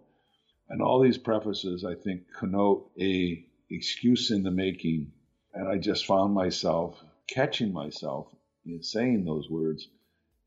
And 0.70 0.80
all 0.80 1.00
these 1.00 1.18
prefaces, 1.18 1.84
I 1.84 1.96
think, 1.96 2.22
connote 2.38 2.90
a 2.98 3.44
excuse 3.70 4.30
in 4.30 4.44
the 4.44 4.52
making. 4.52 5.12
And 5.52 5.68
I 5.68 5.78
just 5.78 6.06
found 6.06 6.32
myself 6.32 7.02
catching 7.28 7.72
myself 7.72 8.28
in 8.64 8.82
saying 8.82 9.24
those 9.24 9.50
words 9.50 9.88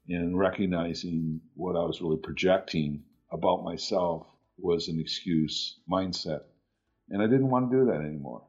and 0.08 0.38
recognizing 0.38 1.42
what 1.56 1.76
I 1.76 1.84
was 1.84 2.02
really 2.02 2.18
projecting 2.18 3.04
about 3.32 3.64
myself 3.64 4.26
was 4.58 4.88
an 4.88 5.00
excuse 5.00 5.80
mindset. 5.92 6.44
And 7.10 7.22
I 7.22 7.28
didn't 7.28 7.50
want 7.50 7.70
to 7.70 7.78
do 7.78 7.86
that 7.88 8.02
anymore. 8.02 8.44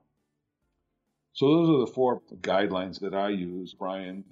So 1.33 1.49
those 1.49 1.69
are 1.71 1.87
the 1.87 1.93
four 1.93 2.23
guidelines 2.41 3.01
that 3.01 3.15
I 3.15 3.31
use, 3.31 3.75
Brian, 3.75 4.25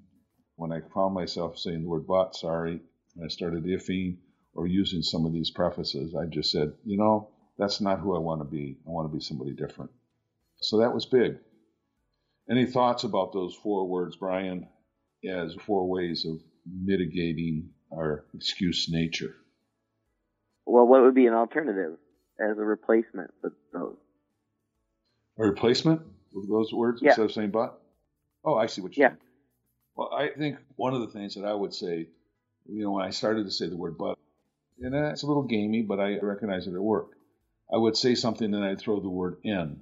when 0.55 0.71
I 0.71 0.81
found 0.95 1.15
myself 1.15 1.59
saying 1.59 1.83
the 1.83 1.89
word 1.89 2.07
but, 2.07 2.37
sorry, 2.37 2.81
and 3.17 3.25
I 3.25 3.29
started 3.29 3.65
ifing 3.65 4.19
or 4.55 4.69
using 4.69 5.03
some 5.03 5.27
of 5.27 5.33
these 5.33 5.51
prefaces, 5.51 6.15
I 6.15 6.27
just 6.27 6.53
said, 6.53 6.73
you 6.85 6.97
know, 6.99 7.31
that's 7.59 7.81
not 7.81 8.01
who 8.01 8.15
I 8.17 8.19
want 8.19 8.41
to 8.41 8.45
be. 8.45 8.79
I 8.87 8.91
want 8.91 9.11
to 9.11 9.15
be 9.17 9.23
somebody 9.23 9.53
different. 9.53 9.91
So 10.57 10.79
that 10.79 10.95
was 10.95 11.07
big. 11.07 11.39
Any 12.51 12.67
thoughts 12.67 13.05
about 13.05 13.33
those 13.33 13.55
four 13.55 13.87
words, 13.87 14.17
Brian, 14.17 14.69
as 15.29 15.55
four 15.67 15.89
ways 15.89 16.25
of 16.25 16.41
mitigating 16.67 17.71
our 17.93 18.25
excuse 18.35 18.89
nature? 18.91 19.35
Well, 20.67 20.87
what 20.87 21.03
would 21.03 21.15
be 21.15 21.27
an 21.27 21.35
alternative 21.35 21.99
as 22.41 22.59
a 22.59 22.63
replacement 22.65 23.31
for 23.41 23.53
those? 23.73 23.97
A 25.39 25.43
replacement 25.43 26.03
with 26.33 26.49
those 26.49 26.73
words 26.73 27.01
Yeah. 27.03 27.11
instead 27.11 27.25
of 27.25 27.33
saying 27.33 27.51
but? 27.51 27.81
Oh, 28.45 28.55
I 28.55 28.67
see 28.67 28.81
what 28.81 28.97
you're 28.97 29.07
Yeah. 29.07 29.11
saying. 29.11 29.21
Well, 29.97 30.11
I 30.13 30.31
think 30.31 30.59
one 30.77 30.95
of 30.95 31.01
the 31.01 31.09
things 31.09 31.35
that 31.35 31.45
I 31.45 31.55
would 31.55 31.75
say, 31.75 32.09
you 32.67 32.83
know, 32.83 32.93
when 32.93 33.05
I 33.05 33.11
started 33.11 33.45
to 33.45 33.51
say 33.51 33.69
the 33.69 33.77
word 33.77 33.99
but, 33.99 34.19
and 34.81 34.95
it's 34.95 35.23
a 35.23 35.27
little 35.27 35.43
gamey, 35.45 35.83
but 35.83 36.01
I 36.01 36.19
recognize 36.19 36.65
that 36.65 36.73
it 36.73 36.77
at 36.77 36.83
work. 36.83 37.17
I 37.73 37.79
would 37.79 37.97
say 37.97 38.15
something 38.15 38.53
and 38.53 38.65
I'd 38.65 38.81
throw 38.81 39.01
the 39.01 39.09
word 39.09 39.39
in. 39.45 39.81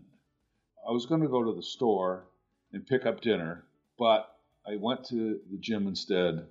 I 0.88 0.92
was 0.92 1.06
going 1.06 1.22
to 1.22 1.28
go 1.28 1.42
to 1.42 1.54
the 1.54 1.62
store 1.62 2.24
and 2.72 2.86
pick 2.86 3.04
up 3.04 3.20
dinner, 3.20 3.64
but 3.98 4.28
I 4.66 4.76
went 4.76 5.04
to 5.06 5.40
the 5.50 5.58
gym 5.58 5.88
instead. 5.88 6.46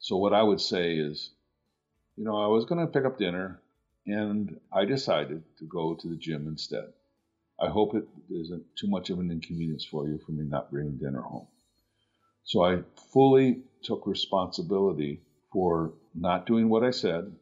So 0.00 0.16
what 0.16 0.34
I 0.34 0.42
would 0.42 0.60
say 0.60 0.96
is, 0.96 1.30
you 2.16 2.24
know, 2.24 2.36
I 2.36 2.48
was 2.48 2.66
going 2.66 2.80
to 2.84 2.92
pick 2.92 3.06
up 3.06 3.18
dinner 3.18 3.60
and 4.06 4.60
I 4.72 4.84
decided 4.84 5.42
to 5.58 5.64
go 5.64 5.94
to 5.94 6.08
the 6.08 6.16
gym 6.16 6.46
instead. 6.46 6.92
I 7.58 7.68
hope 7.68 7.94
it 7.94 8.06
isn't 8.30 8.64
too 8.76 8.88
much 8.88 9.10
of 9.10 9.18
an 9.18 9.30
inconvenience 9.30 9.84
for 9.84 10.08
you 10.08 10.18
for 10.18 10.32
me 10.32 10.44
not 10.44 10.70
bringing 10.70 10.98
dinner 10.98 11.22
home. 11.22 11.46
So 12.44 12.64
I 12.64 12.82
fully 13.12 13.62
took 13.82 14.06
responsibility 14.06 15.22
for 15.52 15.94
not 16.14 16.46
doing 16.46 16.68
what 16.68 16.84
I 16.84 16.90
said. 16.90 17.32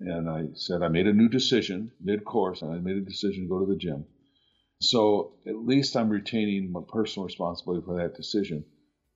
And 0.00 0.28
I 0.28 0.48
said 0.54 0.82
I 0.82 0.88
made 0.88 1.06
a 1.06 1.12
new 1.12 1.28
decision 1.28 1.92
mid 2.00 2.24
course, 2.24 2.62
and 2.62 2.72
I 2.72 2.78
made 2.78 2.96
a 2.96 3.00
decision 3.00 3.44
to 3.44 3.48
go 3.48 3.60
to 3.60 3.66
the 3.66 3.76
gym. 3.78 4.06
So 4.80 5.34
at 5.46 5.56
least 5.56 5.96
I'm 5.96 6.08
retaining 6.08 6.70
my 6.70 6.80
personal 6.86 7.26
responsibility 7.26 7.84
for 7.84 7.96
that 7.96 8.14
decision. 8.14 8.64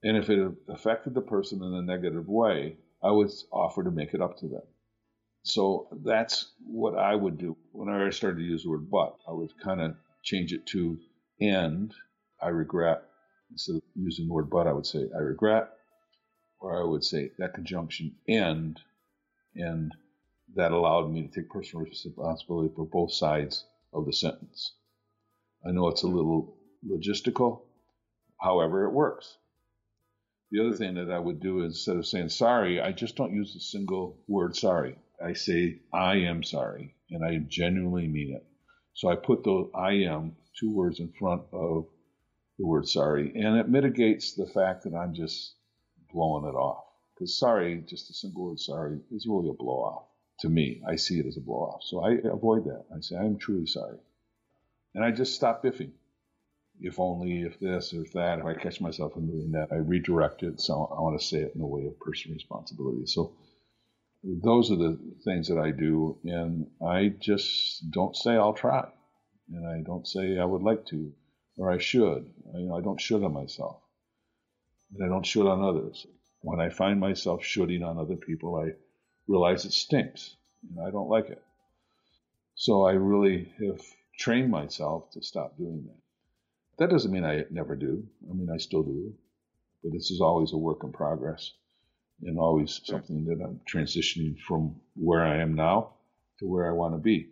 And 0.02 0.16
if 0.16 0.28
it 0.28 0.52
affected 0.68 1.14
the 1.14 1.20
person 1.20 1.62
in 1.62 1.72
a 1.72 1.82
negative 1.82 2.28
way, 2.28 2.76
I 3.02 3.12
would 3.12 3.30
offer 3.52 3.84
to 3.84 3.90
make 3.92 4.14
it 4.14 4.20
up 4.20 4.38
to 4.38 4.48
them. 4.48 4.62
So 5.44 5.88
that's 6.04 6.52
what 6.66 6.98
I 6.98 7.14
would 7.14 7.38
do 7.38 7.56
whenever 7.72 8.06
I 8.06 8.10
started 8.10 8.38
to 8.38 8.44
use 8.44 8.64
the 8.64 8.70
word 8.70 8.90
but. 8.90 9.16
I 9.28 9.32
would 9.32 9.50
kind 9.60 9.80
of 9.80 9.94
change 10.22 10.52
it 10.52 10.66
to 10.66 10.98
and 11.40 11.92
I 12.40 12.48
regret. 12.48 13.02
Instead 13.50 13.76
of 13.76 13.82
using 13.94 14.26
the 14.26 14.32
word 14.32 14.50
but, 14.50 14.66
I 14.66 14.72
would 14.72 14.86
say 14.86 15.08
I 15.14 15.18
regret, 15.18 15.68
or 16.60 16.80
I 16.80 16.84
would 16.84 17.04
say 17.04 17.30
that 17.38 17.54
conjunction 17.54 18.14
and, 18.26 18.80
and 19.54 19.92
that 20.54 20.72
allowed 20.72 21.10
me 21.10 21.22
to 21.22 21.28
take 21.28 21.50
personal 21.50 21.84
responsibility 21.84 22.72
for 22.74 22.84
both 22.84 23.12
sides 23.12 23.64
of 23.92 24.04
the 24.04 24.12
sentence. 24.12 24.74
I 25.66 25.70
know 25.70 25.88
it's 25.88 26.02
a 26.02 26.08
little 26.08 26.56
logistical, 26.86 27.62
however, 28.38 28.84
it 28.84 28.92
works. 28.92 29.38
The 30.50 30.60
other 30.60 30.76
thing 30.76 30.94
that 30.94 31.10
I 31.10 31.18
would 31.18 31.40
do 31.40 31.60
instead 31.60 31.96
of 31.96 32.06
saying 32.06 32.28
sorry, 32.28 32.80
I 32.80 32.92
just 32.92 33.16
don't 33.16 33.34
use 33.34 33.54
the 33.54 33.60
single 33.60 34.18
word 34.28 34.54
sorry. 34.54 34.96
I 35.24 35.32
say 35.32 35.80
I 35.92 36.16
am 36.16 36.42
sorry, 36.42 36.96
and 37.10 37.24
I 37.24 37.38
genuinely 37.38 38.08
mean 38.08 38.34
it. 38.34 38.44
So 38.92 39.08
I 39.08 39.16
put 39.16 39.44
the 39.44 39.70
I 39.74 39.92
am 39.92 40.36
two 40.58 40.74
words 40.74 41.00
in 41.00 41.12
front 41.18 41.42
of 41.52 41.86
the 42.58 42.66
word 42.66 42.86
sorry, 42.86 43.32
and 43.34 43.56
it 43.56 43.70
mitigates 43.70 44.34
the 44.34 44.46
fact 44.46 44.84
that 44.84 44.94
I'm 44.94 45.14
just 45.14 45.54
blowing 46.12 46.44
it 46.44 46.56
off. 46.56 46.84
Because 47.14 47.38
sorry, 47.38 47.82
just 47.88 48.10
a 48.10 48.14
single 48.14 48.44
word 48.44 48.60
sorry, 48.60 49.00
is 49.10 49.26
really 49.26 49.48
a 49.48 49.54
blow 49.54 49.76
off 49.76 50.11
to 50.42 50.48
me. 50.48 50.82
I 50.86 50.96
see 50.96 51.18
it 51.18 51.26
as 51.26 51.36
a 51.36 51.40
blow 51.40 51.72
off. 51.74 51.82
So 51.84 52.04
I 52.04 52.12
avoid 52.24 52.66
that. 52.66 52.84
I 52.94 53.00
say, 53.00 53.16
I'm 53.16 53.38
truly 53.38 53.66
sorry. 53.66 53.98
And 54.94 55.04
I 55.04 55.10
just 55.10 55.34
stop 55.34 55.64
ifing. 55.64 55.92
If 56.80 56.98
only, 56.98 57.42
if 57.42 57.60
this, 57.60 57.94
or 57.94 58.02
if 58.02 58.12
that, 58.12 58.40
if 58.40 58.44
I 58.44 58.54
catch 58.54 58.80
myself 58.80 59.16
in 59.16 59.26
doing 59.26 59.52
that, 59.52 59.68
I 59.72 59.76
redirect 59.76 60.42
it. 60.42 60.60
So 60.60 60.74
I 60.96 61.00
want 61.00 61.18
to 61.18 61.26
say 61.26 61.38
it 61.38 61.52
in 61.54 61.60
a 61.60 61.66
way 61.66 61.86
of 61.86 61.98
personal 62.00 62.34
responsibility. 62.34 63.06
So 63.06 63.34
those 64.24 64.70
are 64.70 64.76
the 64.76 64.98
things 65.24 65.48
that 65.48 65.58
I 65.58 65.70
do. 65.70 66.18
And 66.24 66.66
I 66.84 67.08
just 67.08 67.90
don't 67.90 68.16
say 68.16 68.32
I'll 68.32 68.52
try. 68.52 68.88
And 69.52 69.66
I 69.66 69.82
don't 69.86 70.06
say 70.06 70.38
I 70.38 70.44
would 70.44 70.62
like 70.62 70.86
to, 70.86 71.12
or 71.56 71.70
I 71.70 71.78
should. 71.78 72.28
I, 72.54 72.58
you 72.58 72.68
know, 72.68 72.76
I 72.76 72.80
don't 72.80 73.00
should 73.00 73.22
on 73.22 73.32
myself. 73.32 73.80
And 74.94 75.04
I 75.04 75.08
don't 75.08 75.26
should 75.26 75.46
on 75.46 75.62
others. 75.62 76.06
When 76.40 76.60
I 76.60 76.70
find 76.70 76.98
myself 76.98 77.44
shooting 77.44 77.84
on 77.84 77.98
other 77.98 78.16
people, 78.16 78.56
I 78.56 78.72
realize 79.26 79.64
it 79.64 79.72
stinks. 79.72 80.36
And 80.68 80.86
I 80.86 80.90
don't 80.90 81.08
like 81.08 81.28
it. 81.30 81.42
So 82.54 82.84
I 82.84 82.92
really 82.92 83.52
have 83.66 83.80
trained 84.18 84.50
myself 84.50 85.10
to 85.12 85.22
stop 85.22 85.56
doing 85.56 85.84
that. 85.86 85.98
That 86.78 86.90
doesn't 86.90 87.12
mean 87.12 87.24
I 87.24 87.44
never 87.50 87.76
do. 87.76 88.06
I 88.30 88.34
mean, 88.34 88.50
I 88.50 88.58
still 88.58 88.82
do. 88.82 89.14
But 89.82 89.92
this 89.92 90.10
is 90.10 90.20
always 90.20 90.52
a 90.52 90.56
work 90.56 90.84
in 90.84 90.92
progress 90.92 91.52
and 92.22 92.38
always 92.38 92.80
something 92.84 93.24
that 93.24 93.42
I'm 93.42 93.60
transitioning 93.70 94.38
from 94.38 94.76
where 94.94 95.22
I 95.22 95.38
am 95.38 95.54
now 95.54 95.94
to 96.38 96.46
where 96.46 96.68
I 96.68 96.72
want 96.72 96.94
to 96.94 96.98
be. 96.98 97.30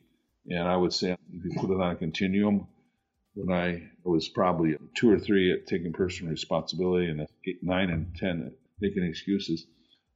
And 0.48 0.66
I 0.66 0.76
would 0.76 0.92
say, 0.92 1.12
if 1.12 1.44
you 1.44 1.50
put 1.60 1.70
it 1.70 1.80
on 1.80 1.92
a 1.92 1.96
continuum, 1.96 2.66
when 3.34 3.56
I 3.56 3.88
was 4.02 4.28
probably 4.28 4.76
two 4.94 5.10
or 5.10 5.18
three 5.18 5.52
at 5.52 5.66
taking 5.66 5.92
personal 5.92 6.32
responsibility 6.32 7.08
and 7.08 7.26
eight, 7.46 7.62
nine 7.62 7.90
and 7.90 8.14
10 8.16 8.46
at 8.46 8.52
making 8.80 9.04
excuses, 9.04 9.66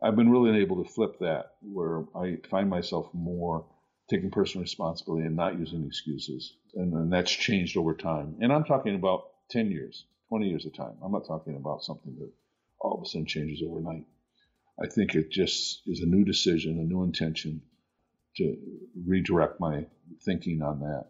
I've 0.04 0.16
been 0.16 0.30
really 0.30 0.60
able 0.60 0.84
to 0.84 0.90
flip 0.90 1.18
that 1.20 1.54
where 1.62 2.04
I 2.14 2.36
find 2.50 2.68
myself 2.68 3.08
more 3.14 3.64
taking 4.10 4.30
personal 4.30 4.62
responsibility 4.62 5.24
and 5.26 5.34
not 5.34 5.58
using 5.58 5.86
excuses. 5.86 6.56
And, 6.74 7.10
that's 7.10 7.30
changed 7.30 7.78
over 7.78 7.94
time. 7.94 8.36
And 8.40 8.52
I'm 8.52 8.64
talking 8.64 8.96
about 8.96 9.30
10 9.50 9.70
years, 9.70 10.04
20 10.28 10.46
years 10.46 10.66
of 10.66 10.74
time. 10.74 10.96
I'm 11.02 11.12
not 11.12 11.26
talking 11.26 11.56
about 11.56 11.84
something 11.84 12.14
that 12.18 12.30
all 12.80 12.98
of 12.98 13.02
a 13.02 13.06
sudden 13.06 13.24
changes 13.24 13.62
overnight. 13.66 14.04
I 14.82 14.88
think 14.88 15.14
it 15.14 15.30
just 15.30 15.80
is 15.86 16.00
a 16.00 16.06
new 16.06 16.24
decision, 16.24 16.80
a 16.80 16.82
new 16.82 17.02
intention 17.02 17.62
to 18.36 18.56
redirect 19.06 19.58
my 19.58 19.86
thinking 20.22 20.60
on 20.60 20.80
that 20.80 21.06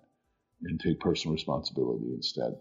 and 0.62 0.78
take 0.78 1.00
personal 1.00 1.34
responsibility 1.34 2.12
instead. 2.14 2.58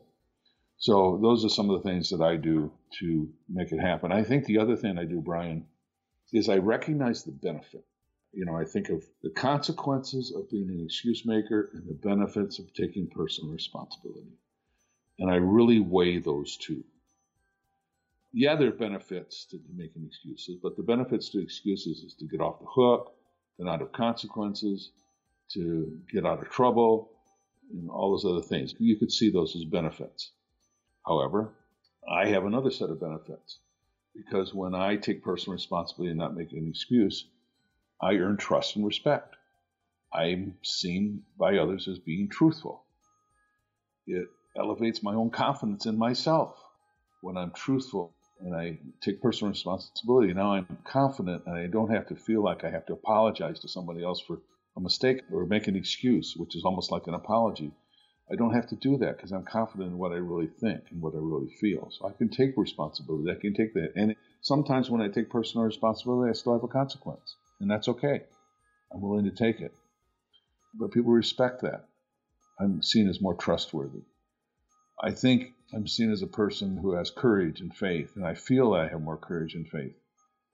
So 0.78 1.20
those 1.22 1.46
are 1.46 1.50
some 1.50 1.70
of 1.70 1.84
the 1.84 1.88
things 1.88 2.10
that 2.10 2.22
I 2.22 2.38
do 2.38 2.72
to 3.00 3.30
make 3.48 3.72
it 3.72 3.80
happen. 3.80 4.12
I 4.12 4.24
think 4.24 4.46
the 4.46 4.58
other 4.58 4.76
thing 4.76 4.98
I 4.98 5.06
do, 5.06 5.22
Brian, 5.22 5.68
is 6.34 6.50
I 6.50 6.58
recognize 6.58 7.24
the 7.24 7.32
benefit. 7.32 7.86
You 8.34 8.46
know, 8.46 8.58
I 8.58 8.66
think 8.66 8.90
of 8.90 9.04
the 9.22 9.30
consequences 9.30 10.34
of 10.36 10.50
being 10.50 10.70
an 10.70 10.82
excuse 10.84 11.24
maker 11.26 11.70
and 11.74 11.88
the 11.88 11.94
benefits 11.94 12.58
of 12.58 12.74
taking 12.74 13.08
personal 13.08 13.54
responsibility. 13.54 14.34
And 15.20 15.30
I 15.30 15.36
really 15.36 15.80
weigh 15.80 16.18
those 16.18 16.58
two. 16.58 16.84
Yeah, 18.34 18.56
there 18.56 18.70
are 18.70 18.72
benefits 18.72 19.46
to, 19.52 19.60
making 19.76 20.06
excuses, 20.08 20.58
but 20.62 20.76
the 20.76 20.82
benefits 20.82 21.30
to 21.30 21.40
excuses 21.40 22.04
is 22.04 22.16
to 22.16 22.26
get 22.26 22.42
off 22.42 22.60
the 22.60 22.66
hook, 22.66 23.14
to 23.58 23.64
not 23.64 23.82
have 23.82 23.92
consequences, 23.92 24.90
to 25.50 26.00
get 26.12 26.26
out 26.26 26.42
of 26.42 26.50
trouble, 26.50 27.12
and 27.72 27.92
all 27.92 28.10
those 28.10 28.26
other 28.26 28.42
things. 28.42 28.74
You 28.80 28.98
could 28.98 29.12
see 29.12 29.30
those 29.30 29.56
as 29.56 29.66
benefits. 29.66 30.32
However, 31.06 31.54
I 32.10 32.30
have 32.30 32.46
another 32.46 32.72
set 32.72 32.90
of 32.90 33.00
benefits 33.00 33.60
because 34.16 34.53
when 34.53 34.76
I 34.76 34.95
take 34.95 35.24
personal 35.24 35.53
responsibility 35.53 36.11
and 36.11 36.20
not 36.20 36.36
make 36.36 36.51
an 36.51 36.68
excuse, 36.70 37.26
I 38.01 38.16
earn 38.16 38.38
trust 38.38 38.76
and 38.76 38.86
respect. 38.86 39.36
I'm 40.14 40.57
seen 40.61 41.24
by 41.38 41.57
others 41.57 41.88
as 41.88 41.99
being 41.99 42.30
truthful. 42.30 42.84
It 44.05 44.28
elevates 44.55 45.01
my 45.01 45.16
own 45.16 45.32
confidence 45.32 45.86
in 45.86 45.97
myself 45.97 46.64
when 47.22 47.38
I'm 47.38 47.51
truthful 47.51 48.14
and 48.41 48.55
I 48.55 48.78
take 49.01 49.22
personal 49.22 49.51
responsibility. 49.51 50.34
Now 50.34 50.53
I'm 50.53 50.78
confident 50.84 51.43
and 51.45 51.55
I 51.55 51.68
don't 51.68 51.91
have 51.91 52.07
to 52.07 52.16
feel 52.16 52.43
like 52.43 52.64
I 52.64 52.70
have 52.70 52.86
to 52.88 52.93
apologize 52.93 53.59
to 53.61 53.70
somebody 53.70 54.03
else 54.03 54.20
for 54.20 54.41
a 54.76 54.82
mistake 54.82 55.22
or 55.32 55.45
make 55.45 55.68
an 55.68 55.76
excuse, 55.76 56.36
which 56.36 56.55
is 56.55 56.66
almost 56.66 56.91
like 56.91 57.07
an 57.07 57.14
apology. 57.14 57.72
I 58.32 58.36
don't 58.36 58.54
have 58.54 58.68
to 58.68 58.76
do 58.76 58.98
that 58.98 59.18
because 59.18 59.32
I'm 59.32 59.44
confident 59.44 59.92
in 59.92 59.98
what 59.98 60.12
I 60.12 60.16
really 60.16 60.48
think 60.48 60.84
and 60.92 61.02
what 61.02 61.14
I 61.14 61.18
really 61.18 61.50
feel. 61.60 61.92
So 61.92 62.08
I 62.08 62.14
can 62.14 62.30
take 62.30 62.58
responsibility. 62.58 63.32
I 63.32 63.40
can 63.40 63.54
take 63.54 63.74
that. 63.74 63.94
And 63.96 64.16
sometimes 64.42 64.90
when 64.90 65.02
I 65.02 65.10
take 65.10 65.30
personal 65.30 65.66
responsibility, 65.66 66.30
I 66.30 66.34
still 66.34 66.54
have 66.54 66.64
a 66.64 66.68
consequence. 66.68 67.36
And 67.60 67.70
that's 67.70 67.90
okay. 67.90 68.24
I'm 68.92 69.02
willing 69.02 69.26
to 69.26 69.32
take 69.32 69.60
it. 69.60 69.74
But 70.74 70.92
people 70.92 71.12
respect 71.12 71.62
that. 71.62 71.86
I'm 72.60 72.82
seen 72.82 73.10
as 73.10 73.22
more 73.22 73.36
trustworthy. 73.36 74.04
I 75.02 75.12
think 75.12 75.54
I'm 75.74 75.88
seen 75.88 76.12
as 76.12 76.22
a 76.22 76.28
person 76.28 76.78
who 76.78 76.94
has 76.94 77.10
courage 77.10 77.60
and 77.60 77.76
faith, 77.76 78.16
and 78.16 78.26
I 78.26 78.36
feel 78.36 78.74
I 78.74 78.88
have 78.88 79.02
more 79.02 79.18
courage 79.18 79.56
and 79.56 79.68
faith. 79.68 79.96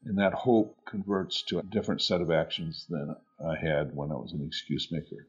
And 0.05 0.17
that 0.17 0.33
hope 0.33 0.77
converts 0.85 1.43
to 1.43 1.59
a 1.59 1.63
different 1.63 2.01
set 2.01 2.21
of 2.21 2.31
actions 2.31 2.85
than 2.89 3.15
I 3.45 3.57
had 3.57 3.93
when 3.93 4.11
I 4.11 4.15
was 4.15 4.31
an 4.31 4.45
excuse 4.45 4.91
maker. 4.91 5.27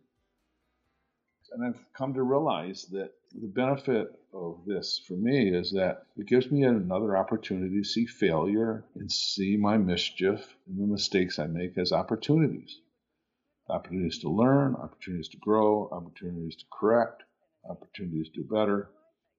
And 1.53 1.64
I've 1.64 1.92
come 1.92 2.14
to 2.14 2.22
realize 2.22 2.86
that 2.92 3.12
the 3.34 3.48
benefit 3.48 4.09
of 4.32 4.64
this 4.66 5.03
for 5.07 5.14
me 5.14 5.55
is 5.55 5.72
that 5.72 6.07
it 6.16 6.26
gives 6.26 6.51
me 6.51 6.62
another 6.62 7.16
opportunity 7.16 7.78
to 7.78 7.84
see 7.84 8.07
failure 8.07 8.84
and 8.94 9.11
see 9.11 9.57
my 9.57 9.76
mischief 9.76 10.57
and 10.66 10.80
the 10.80 10.86
mistakes 10.86 11.38
I 11.38 11.46
make 11.46 11.76
as 11.76 11.92
opportunities. 11.92 12.80
Opportunities 13.68 14.18
to 14.20 14.28
learn, 14.28 14.76
opportunities 14.76 15.28
to 15.30 15.38
grow, 15.38 15.88
opportunities 15.90 16.57
to 16.57 16.64
correct, 16.72 17.24
opportunities 17.68 18.30
to 18.30 18.42
do 18.42 18.48
better. 18.48 18.90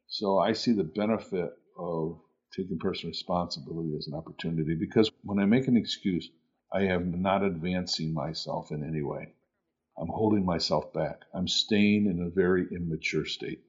So 0.08 0.38
I 0.38 0.54
see 0.54 0.74
the 0.74 0.84
benefit 0.84 1.52
of 1.78 2.20
taking 2.54 2.80
personal 2.80 3.12
responsibility 3.12 3.96
as 3.98 4.08
an 4.08 4.16
opportunity 4.16 4.76
because 4.76 5.10
when 5.24 5.40
I 5.40 5.46
make 5.46 5.68
an 5.68 5.78
excuse, 5.78 6.30
I 6.74 6.84
am 6.84 7.22
not 7.22 7.44
advancing 7.44 8.14
myself 8.14 8.72
in 8.72 8.84
any 8.84 9.02
way. 9.02 9.34
I'm 10.00 10.08
holding 10.08 10.46
myself 10.46 10.94
back. 10.94 11.22
I'm 11.34 11.48
staying 11.48 12.08
in 12.08 12.22
a 12.22 12.30
very 12.30 12.68
immature 12.72 13.26
state. 13.26 13.62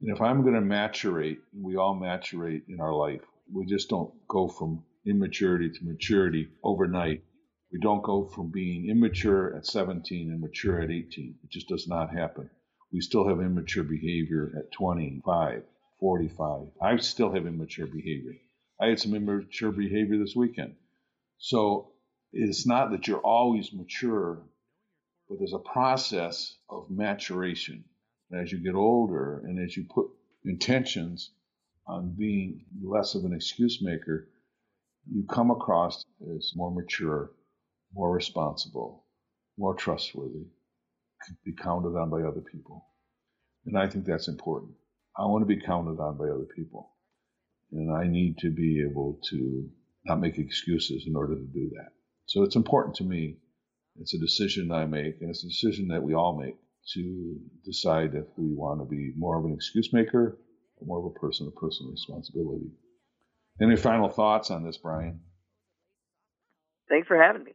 And 0.00 0.14
if 0.14 0.20
I'm 0.20 0.42
going 0.42 0.54
to 0.54 0.60
maturate, 0.60 1.38
we 1.52 1.76
all 1.76 1.94
maturate 1.94 2.62
in 2.68 2.80
our 2.80 2.94
life. 2.94 3.22
We 3.52 3.66
just 3.66 3.88
don't 3.88 4.12
go 4.28 4.48
from 4.48 4.84
immaturity 5.06 5.70
to 5.70 5.84
maturity 5.84 6.48
overnight. 6.62 7.24
We 7.72 7.80
don't 7.80 8.02
go 8.02 8.26
from 8.26 8.50
being 8.50 8.88
immature 8.88 9.56
at 9.56 9.66
17 9.66 10.30
and 10.30 10.40
mature 10.40 10.80
at 10.80 10.90
18. 10.90 11.38
It 11.42 11.50
just 11.50 11.68
does 11.68 11.86
not 11.88 12.14
happen. 12.14 12.48
We 12.92 13.00
still 13.00 13.28
have 13.28 13.40
immature 13.40 13.84
behavior 13.84 14.52
at 14.56 14.72
25, 14.72 15.62
45. 16.00 16.66
I 16.80 16.96
still 16.98 17.32
have 17.32 17.46
immature 17.46 17.86
behavior. 17.86 18.32
I 18.80 18.88
had 18.88 19.00
some 19.00 19.14
immature 19.14 19.72
behavior 19.72 20.18
this 20.18 20.36
weekend. 20.36 20.76
So 21.38 21.92
it's 22.32 22.66
not 22.66 22.90
that 22.92 23.06
you're 23.06 23.18
always 23.18 23.72
mature, 23.72 24.42
but 25.28 25.38
there's 25.38 25.54
a 25.54 25.58
process 25.58 26.56
of 26.70 26.90
maturation. 26.90 27.84
As 28.32 28.52
you 28.52 28.58
get 28.58 28.74
older 28.74 29.42
and 29.44 29.58
as 29.58 29.76
you 29.76 29.84
put 29.84 30.06
intentions 30.44 31.30
on 31.86 32.14
being 32.18 32.64
less 32.82 33.14
of 33.14 33.24
an 33.24 33.32
excuse 33.32 33.80
maker, 33.82 34.28
you 35.10 35.24
come 35.28 35.50
across 35.50 36.04
as 36.36 36.52
more 36.54 36.70
mature, 36.70 37.32
more 37.94 38.12
responsible, 38.12 39.04
more 39.56 39.74
trustworthy, 39.74 40.46
be 41.44 41.52
counted 41.52 41.96
on 41.96 42.10
by 42.10 42.22
other 42.22 42.42
people. 42.42 42.86
And 43.66 43.78
I 43.78 43.88
think 43.88 44.04
that's 44.04 44.28
important. 44.28 44.72
I 45.16 45.24
want 45.26 45.42
to 45.42 45.54
be 45.54 45.60
counted 45.60 46.00
on 46.00 46.16
by 46.16 46.26
other 46.26 46.46
people. 46.54 46.92
And 47.72 47.94
I 47.94 48.06
need 48.06 48.38
to 48.38 48.50
be 48.50 48.82
able 48.88 49.20
to 49.30 49.68
not 50.04 50.20
make 50.20 50.38
excuses 50.38 51.04
in 51.06 51.16
order 51.16 51.34
to 51.34 51.44
do 51.44 51.70
that. 51.74 51.90
So 52.26 52.42
it's 52.44 52.56
important 52.56 52.96
to 52.96 53.04
me. 53.04 53.38
It's 54.00 54.14
a 54.14 54.18
decision 54.18 54.70
I 54.70 54.86
make, 54.86 55.20
and 55.20 55.30
it's 55.30 55.44
a 55.44 55.48
decision 55.48 55.88
that 55.88 56.02
we 56.02 56.14
all 56.14 56.38
make 56.38 56.56
to 56.94 57.36
decide 57.64 58.14
if 58.14 58.26
we 58.36 58.54
want 58.54 58.80
to 58.80 58.84
be 58.84 59.12
more 59.16 59.38
of 59.38 59.44
an 59.44 59.52
excuse 59.52 59.92
maker 59.92 60.38
or 60.76 60.86
more 60.86 60.98
of 61.00 61.04
a 61.04 61.18
person 61.18 61.46
of 61.46 61.54
personal 61.56 61.92
responsibility. 61.92 62.70
Any 63.60 63.76
final 63.76 64.08
thoughts 64.08 64.50
on 64.50 64.64
this, 64.64 64.78
Brian? 64.78 65.20
Thanks 66.88 67.08
for 67.08 67.20
having 67.20 67.44
me. 67.44 67.52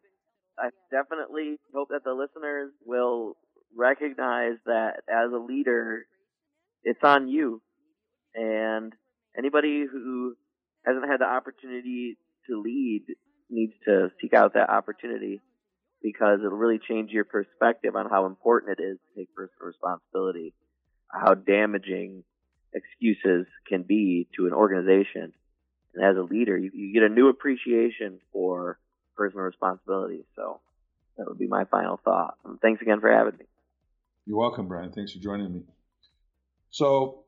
I 0.59 0.69
definitely 0.91 1.57
hope 1.73 1.89
that 1.89 2.03
the 2.03 2.13
listeners 2.13 2.71
will 2.85 3.37
recognize 3.75 4.57
that 4.65 5.01
as 5.09 5.31
a 5.33 5.37
leader, 5.37 6.05
it's 6.83 7.03
on 7.03 7.27
you. 7.27 7.61
And 8.35 8.93
anybody 9.35 9.85
who 9.89 10.35
hasn't 10.85 11.09
had 11.09 11.21
the 11.21 11.25
opportunity 11.25 12.17
to 12.47 12.61
lead 12.61 13.05
needs 13.49 13.73
to 13.85 14.09
seek 14.21 14.33
out 14.33 14.53
that 14.53 14.69
opportunity 14.69 15.41
because 16.03 16.39
it'll 16.45 16.57
really 16.57 16.79
change 16.85 17.11
your 17.11 17.23
perspective 17.23 17.95
on 17.95 18.09
how 18.09 18.25
important 18.25 18.77
it 18.77 18.83
is 18.83 18.97
to 18.97 19.19
take 19.19 19.33
personal 19.33 19.67
responsibility, 19.67 20.53
how 21.09 21.33
damaging 21.33 22.23
excuses 22.73 23.47
can 23.67 23.83
be 23.83 24.27
to 24.35 24.45
an 24.45 24.53
organization. 24.53 25.33
And 25.95 26.03
as 26.03 26.17
a 26.17 26.21
leader, 26.21 26.57
you, 26.57 26.71
you 26.73 26.93
get 26.93 27.03
a 27.03 27.09
new 27.09 27.29
appreciation 27.29 28.19
for 28.33 28.77
personal 29.15 29.45
responsibility. 29.45 30.25
So 30.35 30.59
that 31.17 31.27
would 31.27 31.39
be 31.39 31.47
my 31.47 31.65
final 31.65 31.99
thought. 32.03 32.35
And 32.43 32.59
thanks 32.59 32.81
again 32.81 32.99
for 32.99 33.11
having 33.11 33.37
me. 33.37 33.45
You're 34.25 34.37
welcome, 34.37 34.67
Brian. 34.67 34.91
Thanks 34.91 35.13
for 35.13 35.19
joining 35.19 35.53
me. 35.53 35.61
So 36.71 37.23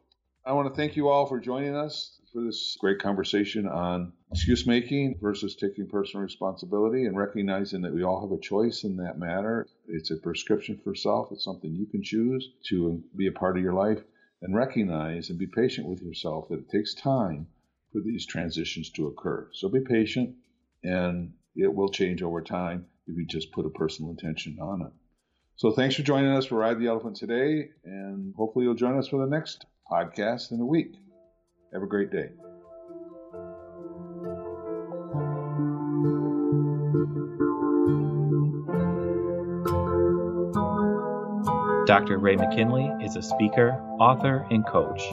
I 0.46 0.54
want 0.54 0.68
to 0.68 0.76
thank 0.76 0.96
you 0.96 1.10
all 1.10 1.28
for 1.28 1.40
joining 1.40 1.76
us 1.76 2.20
for 2.36 2.44
this 2.44 2.76
great 2.82 3.00
conversation 3.00 3.66
on 3.66 4.12
excuse 4.30 4.68
making 4.68 5.18
versus 5.22 5.56
taking 5.56 5.88
personal 5.88 6.22
responsibility 6.22 7.06
and 7.06 7.18
recognizing 7.18 7.82
that 7.82 7.94
we 7.94 8.04
all 8.04 8.20
have 8.20 8.38
a 8.38 8.42
choice 8.42 8.84
in 8.84 8.98
that 8.98 9.18
matter. 9.18 9.66
It's 9.88 10.12
a 10.12 10.18
prescription 10.18 10.78
for 10.84 10.94
self, 10.94 11.32
it's 11.32 11.46
something 11.46 11.74
you 11.74 11.86
can 11.86 12.04
choose 12.04 12.50
to 12.68 13.02
be 13.16 13.28
a 13.28 13.32
part 13.32 13.58
of 13.58 13.64
your 13.64 13.74
life 13.74 14.04
and 14.42 14.54
recognize 14.54 15.30
and 15.30 15.40
be 15.40 15.48
patient 15.48 15.88
with 15.88 16.02
yourself 16.02 16.50
that 16.50 16.60
it 16.60 16.70
takes 16.70 16.94
time 16.94 17.48
for 17.94 18.02
these 18.02 18.26
transitions 18.26 18.90
to 18.92 19.08
occur. 19.08 19.48
So 19.54 19.70
be 19.70 19.80
patient 19.80 20.36
and 20.84 21.32
it 21.56 21.74
will 21.74 21.90
change 21.90 22.22
over 22.22 22.42
time 22.42 22.86
if 23.08 23.16
you 23.16 23.26
just 23.26 23.54
put 23.54 23.66
a 23.66 23.70
personal 23.70 24.12
intention 24.12 24.58
on 24.62 24.82
it. 24.82 24.92
So 25.56 25.72
thanks 25.72 25.96
for 25.96 26.04
joining 26.04 26.32
us 26.32 26.48
for 26.48 26.56
Ride 26.56 26.80
the 26.80 26.88
Elephant 26.88 27.16
today, 27.16 27.70
and 27.86 28.36
hopefully 28.36 28.66
you'll 28.66 28.74
join 28.74 28.98
us 28.98 29.08
for 29.08 29.26
the 29.26 29.32
next 29.32 29.66
podcast 29.90 30.52
in 30.52 30.60
a 30.60 30.66
week. 30.66 30.96
Have 31.76 31.84
a 31.84 31.88
great 31.88 32.10
day. 32.10 32.30
Dr. 41.86 42.18
Ray 42.18 42.38
McKinley 42.38 42.90
is 43.04 43.18
a 43.18 43.22
speaker, 43.22 43.74
author, 44.00 44.48
and 44.52 44.66
coach. 44.66 45.04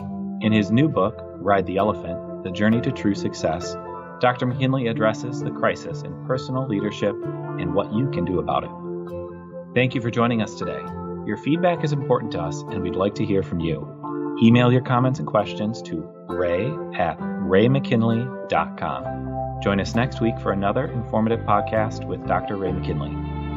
In 0.41 0.53
his 0.53 0.71
new 0.71 0.89
book, 0.89 1.19
Ride 1.35 1.67
the 1.67 1.79
Elephant 1.79 2.45
The 2.45 2.53
Journey 2.53 2.81
to 2.83 2.93
True 2.93 3.17
Success, 3.17 3.75
Dr. 4.21 4.47
McKinley 4.47 4.87
addresses 4.87 5.41
the 5.41 5.51
crisis 5.51 6.03
in 6.03 6.27
personal 6.27 6.69
leadership 6.69 7.17
and 7.59 7.75
what 7.75 7.93
you 7.93 8.09
can 8.11 8.25
do 8.25 8.39
about 8.39 8.63
it. 8.63 9.75
Thank 9.75 9.97
you 9.97 10.01
for 10.01 10.13
joining 10.13 10.43
us 10.43 10.55
today. 10.55 10.81
Your 11.27 11.39
feedback 11.39 11.83
is 11.83 11.93
important 11.93 12.31
to 12.33 12.41
us, 12.41 12.63
and 12.63 12.85
we'd 12.85 12.95
like 12.95 13.17
to 13.17 13.25
hear 13.25 13.43
from 13.43 13.59
you. 13.59 14.02
Email 14.41 14.73
your 14.73 14.83
comments 14.83 15.19
and 15.19 15.27
questions 15.27 15.83
to 15.83 16.09
ray 16.29 16.67
at 16.99 17.19
raymckinley.com. 17.19 19.61
Join 19.63 19.81
us 19.81 19.95
next 19.95 20.21
week 20.21 20.39
for 20.41 20.53
another 20.53 20.87
informative 20.87 21.41
podcast 21.41 22.07
with 22.07 22.27
Dr. 22.27 22.57
Ray 22.57 22.73
McKinley. 22.73 23.11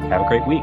Have 0.08 0.22
a 0.22 0.28
great 0.28 0.46
week. 0.46 0.62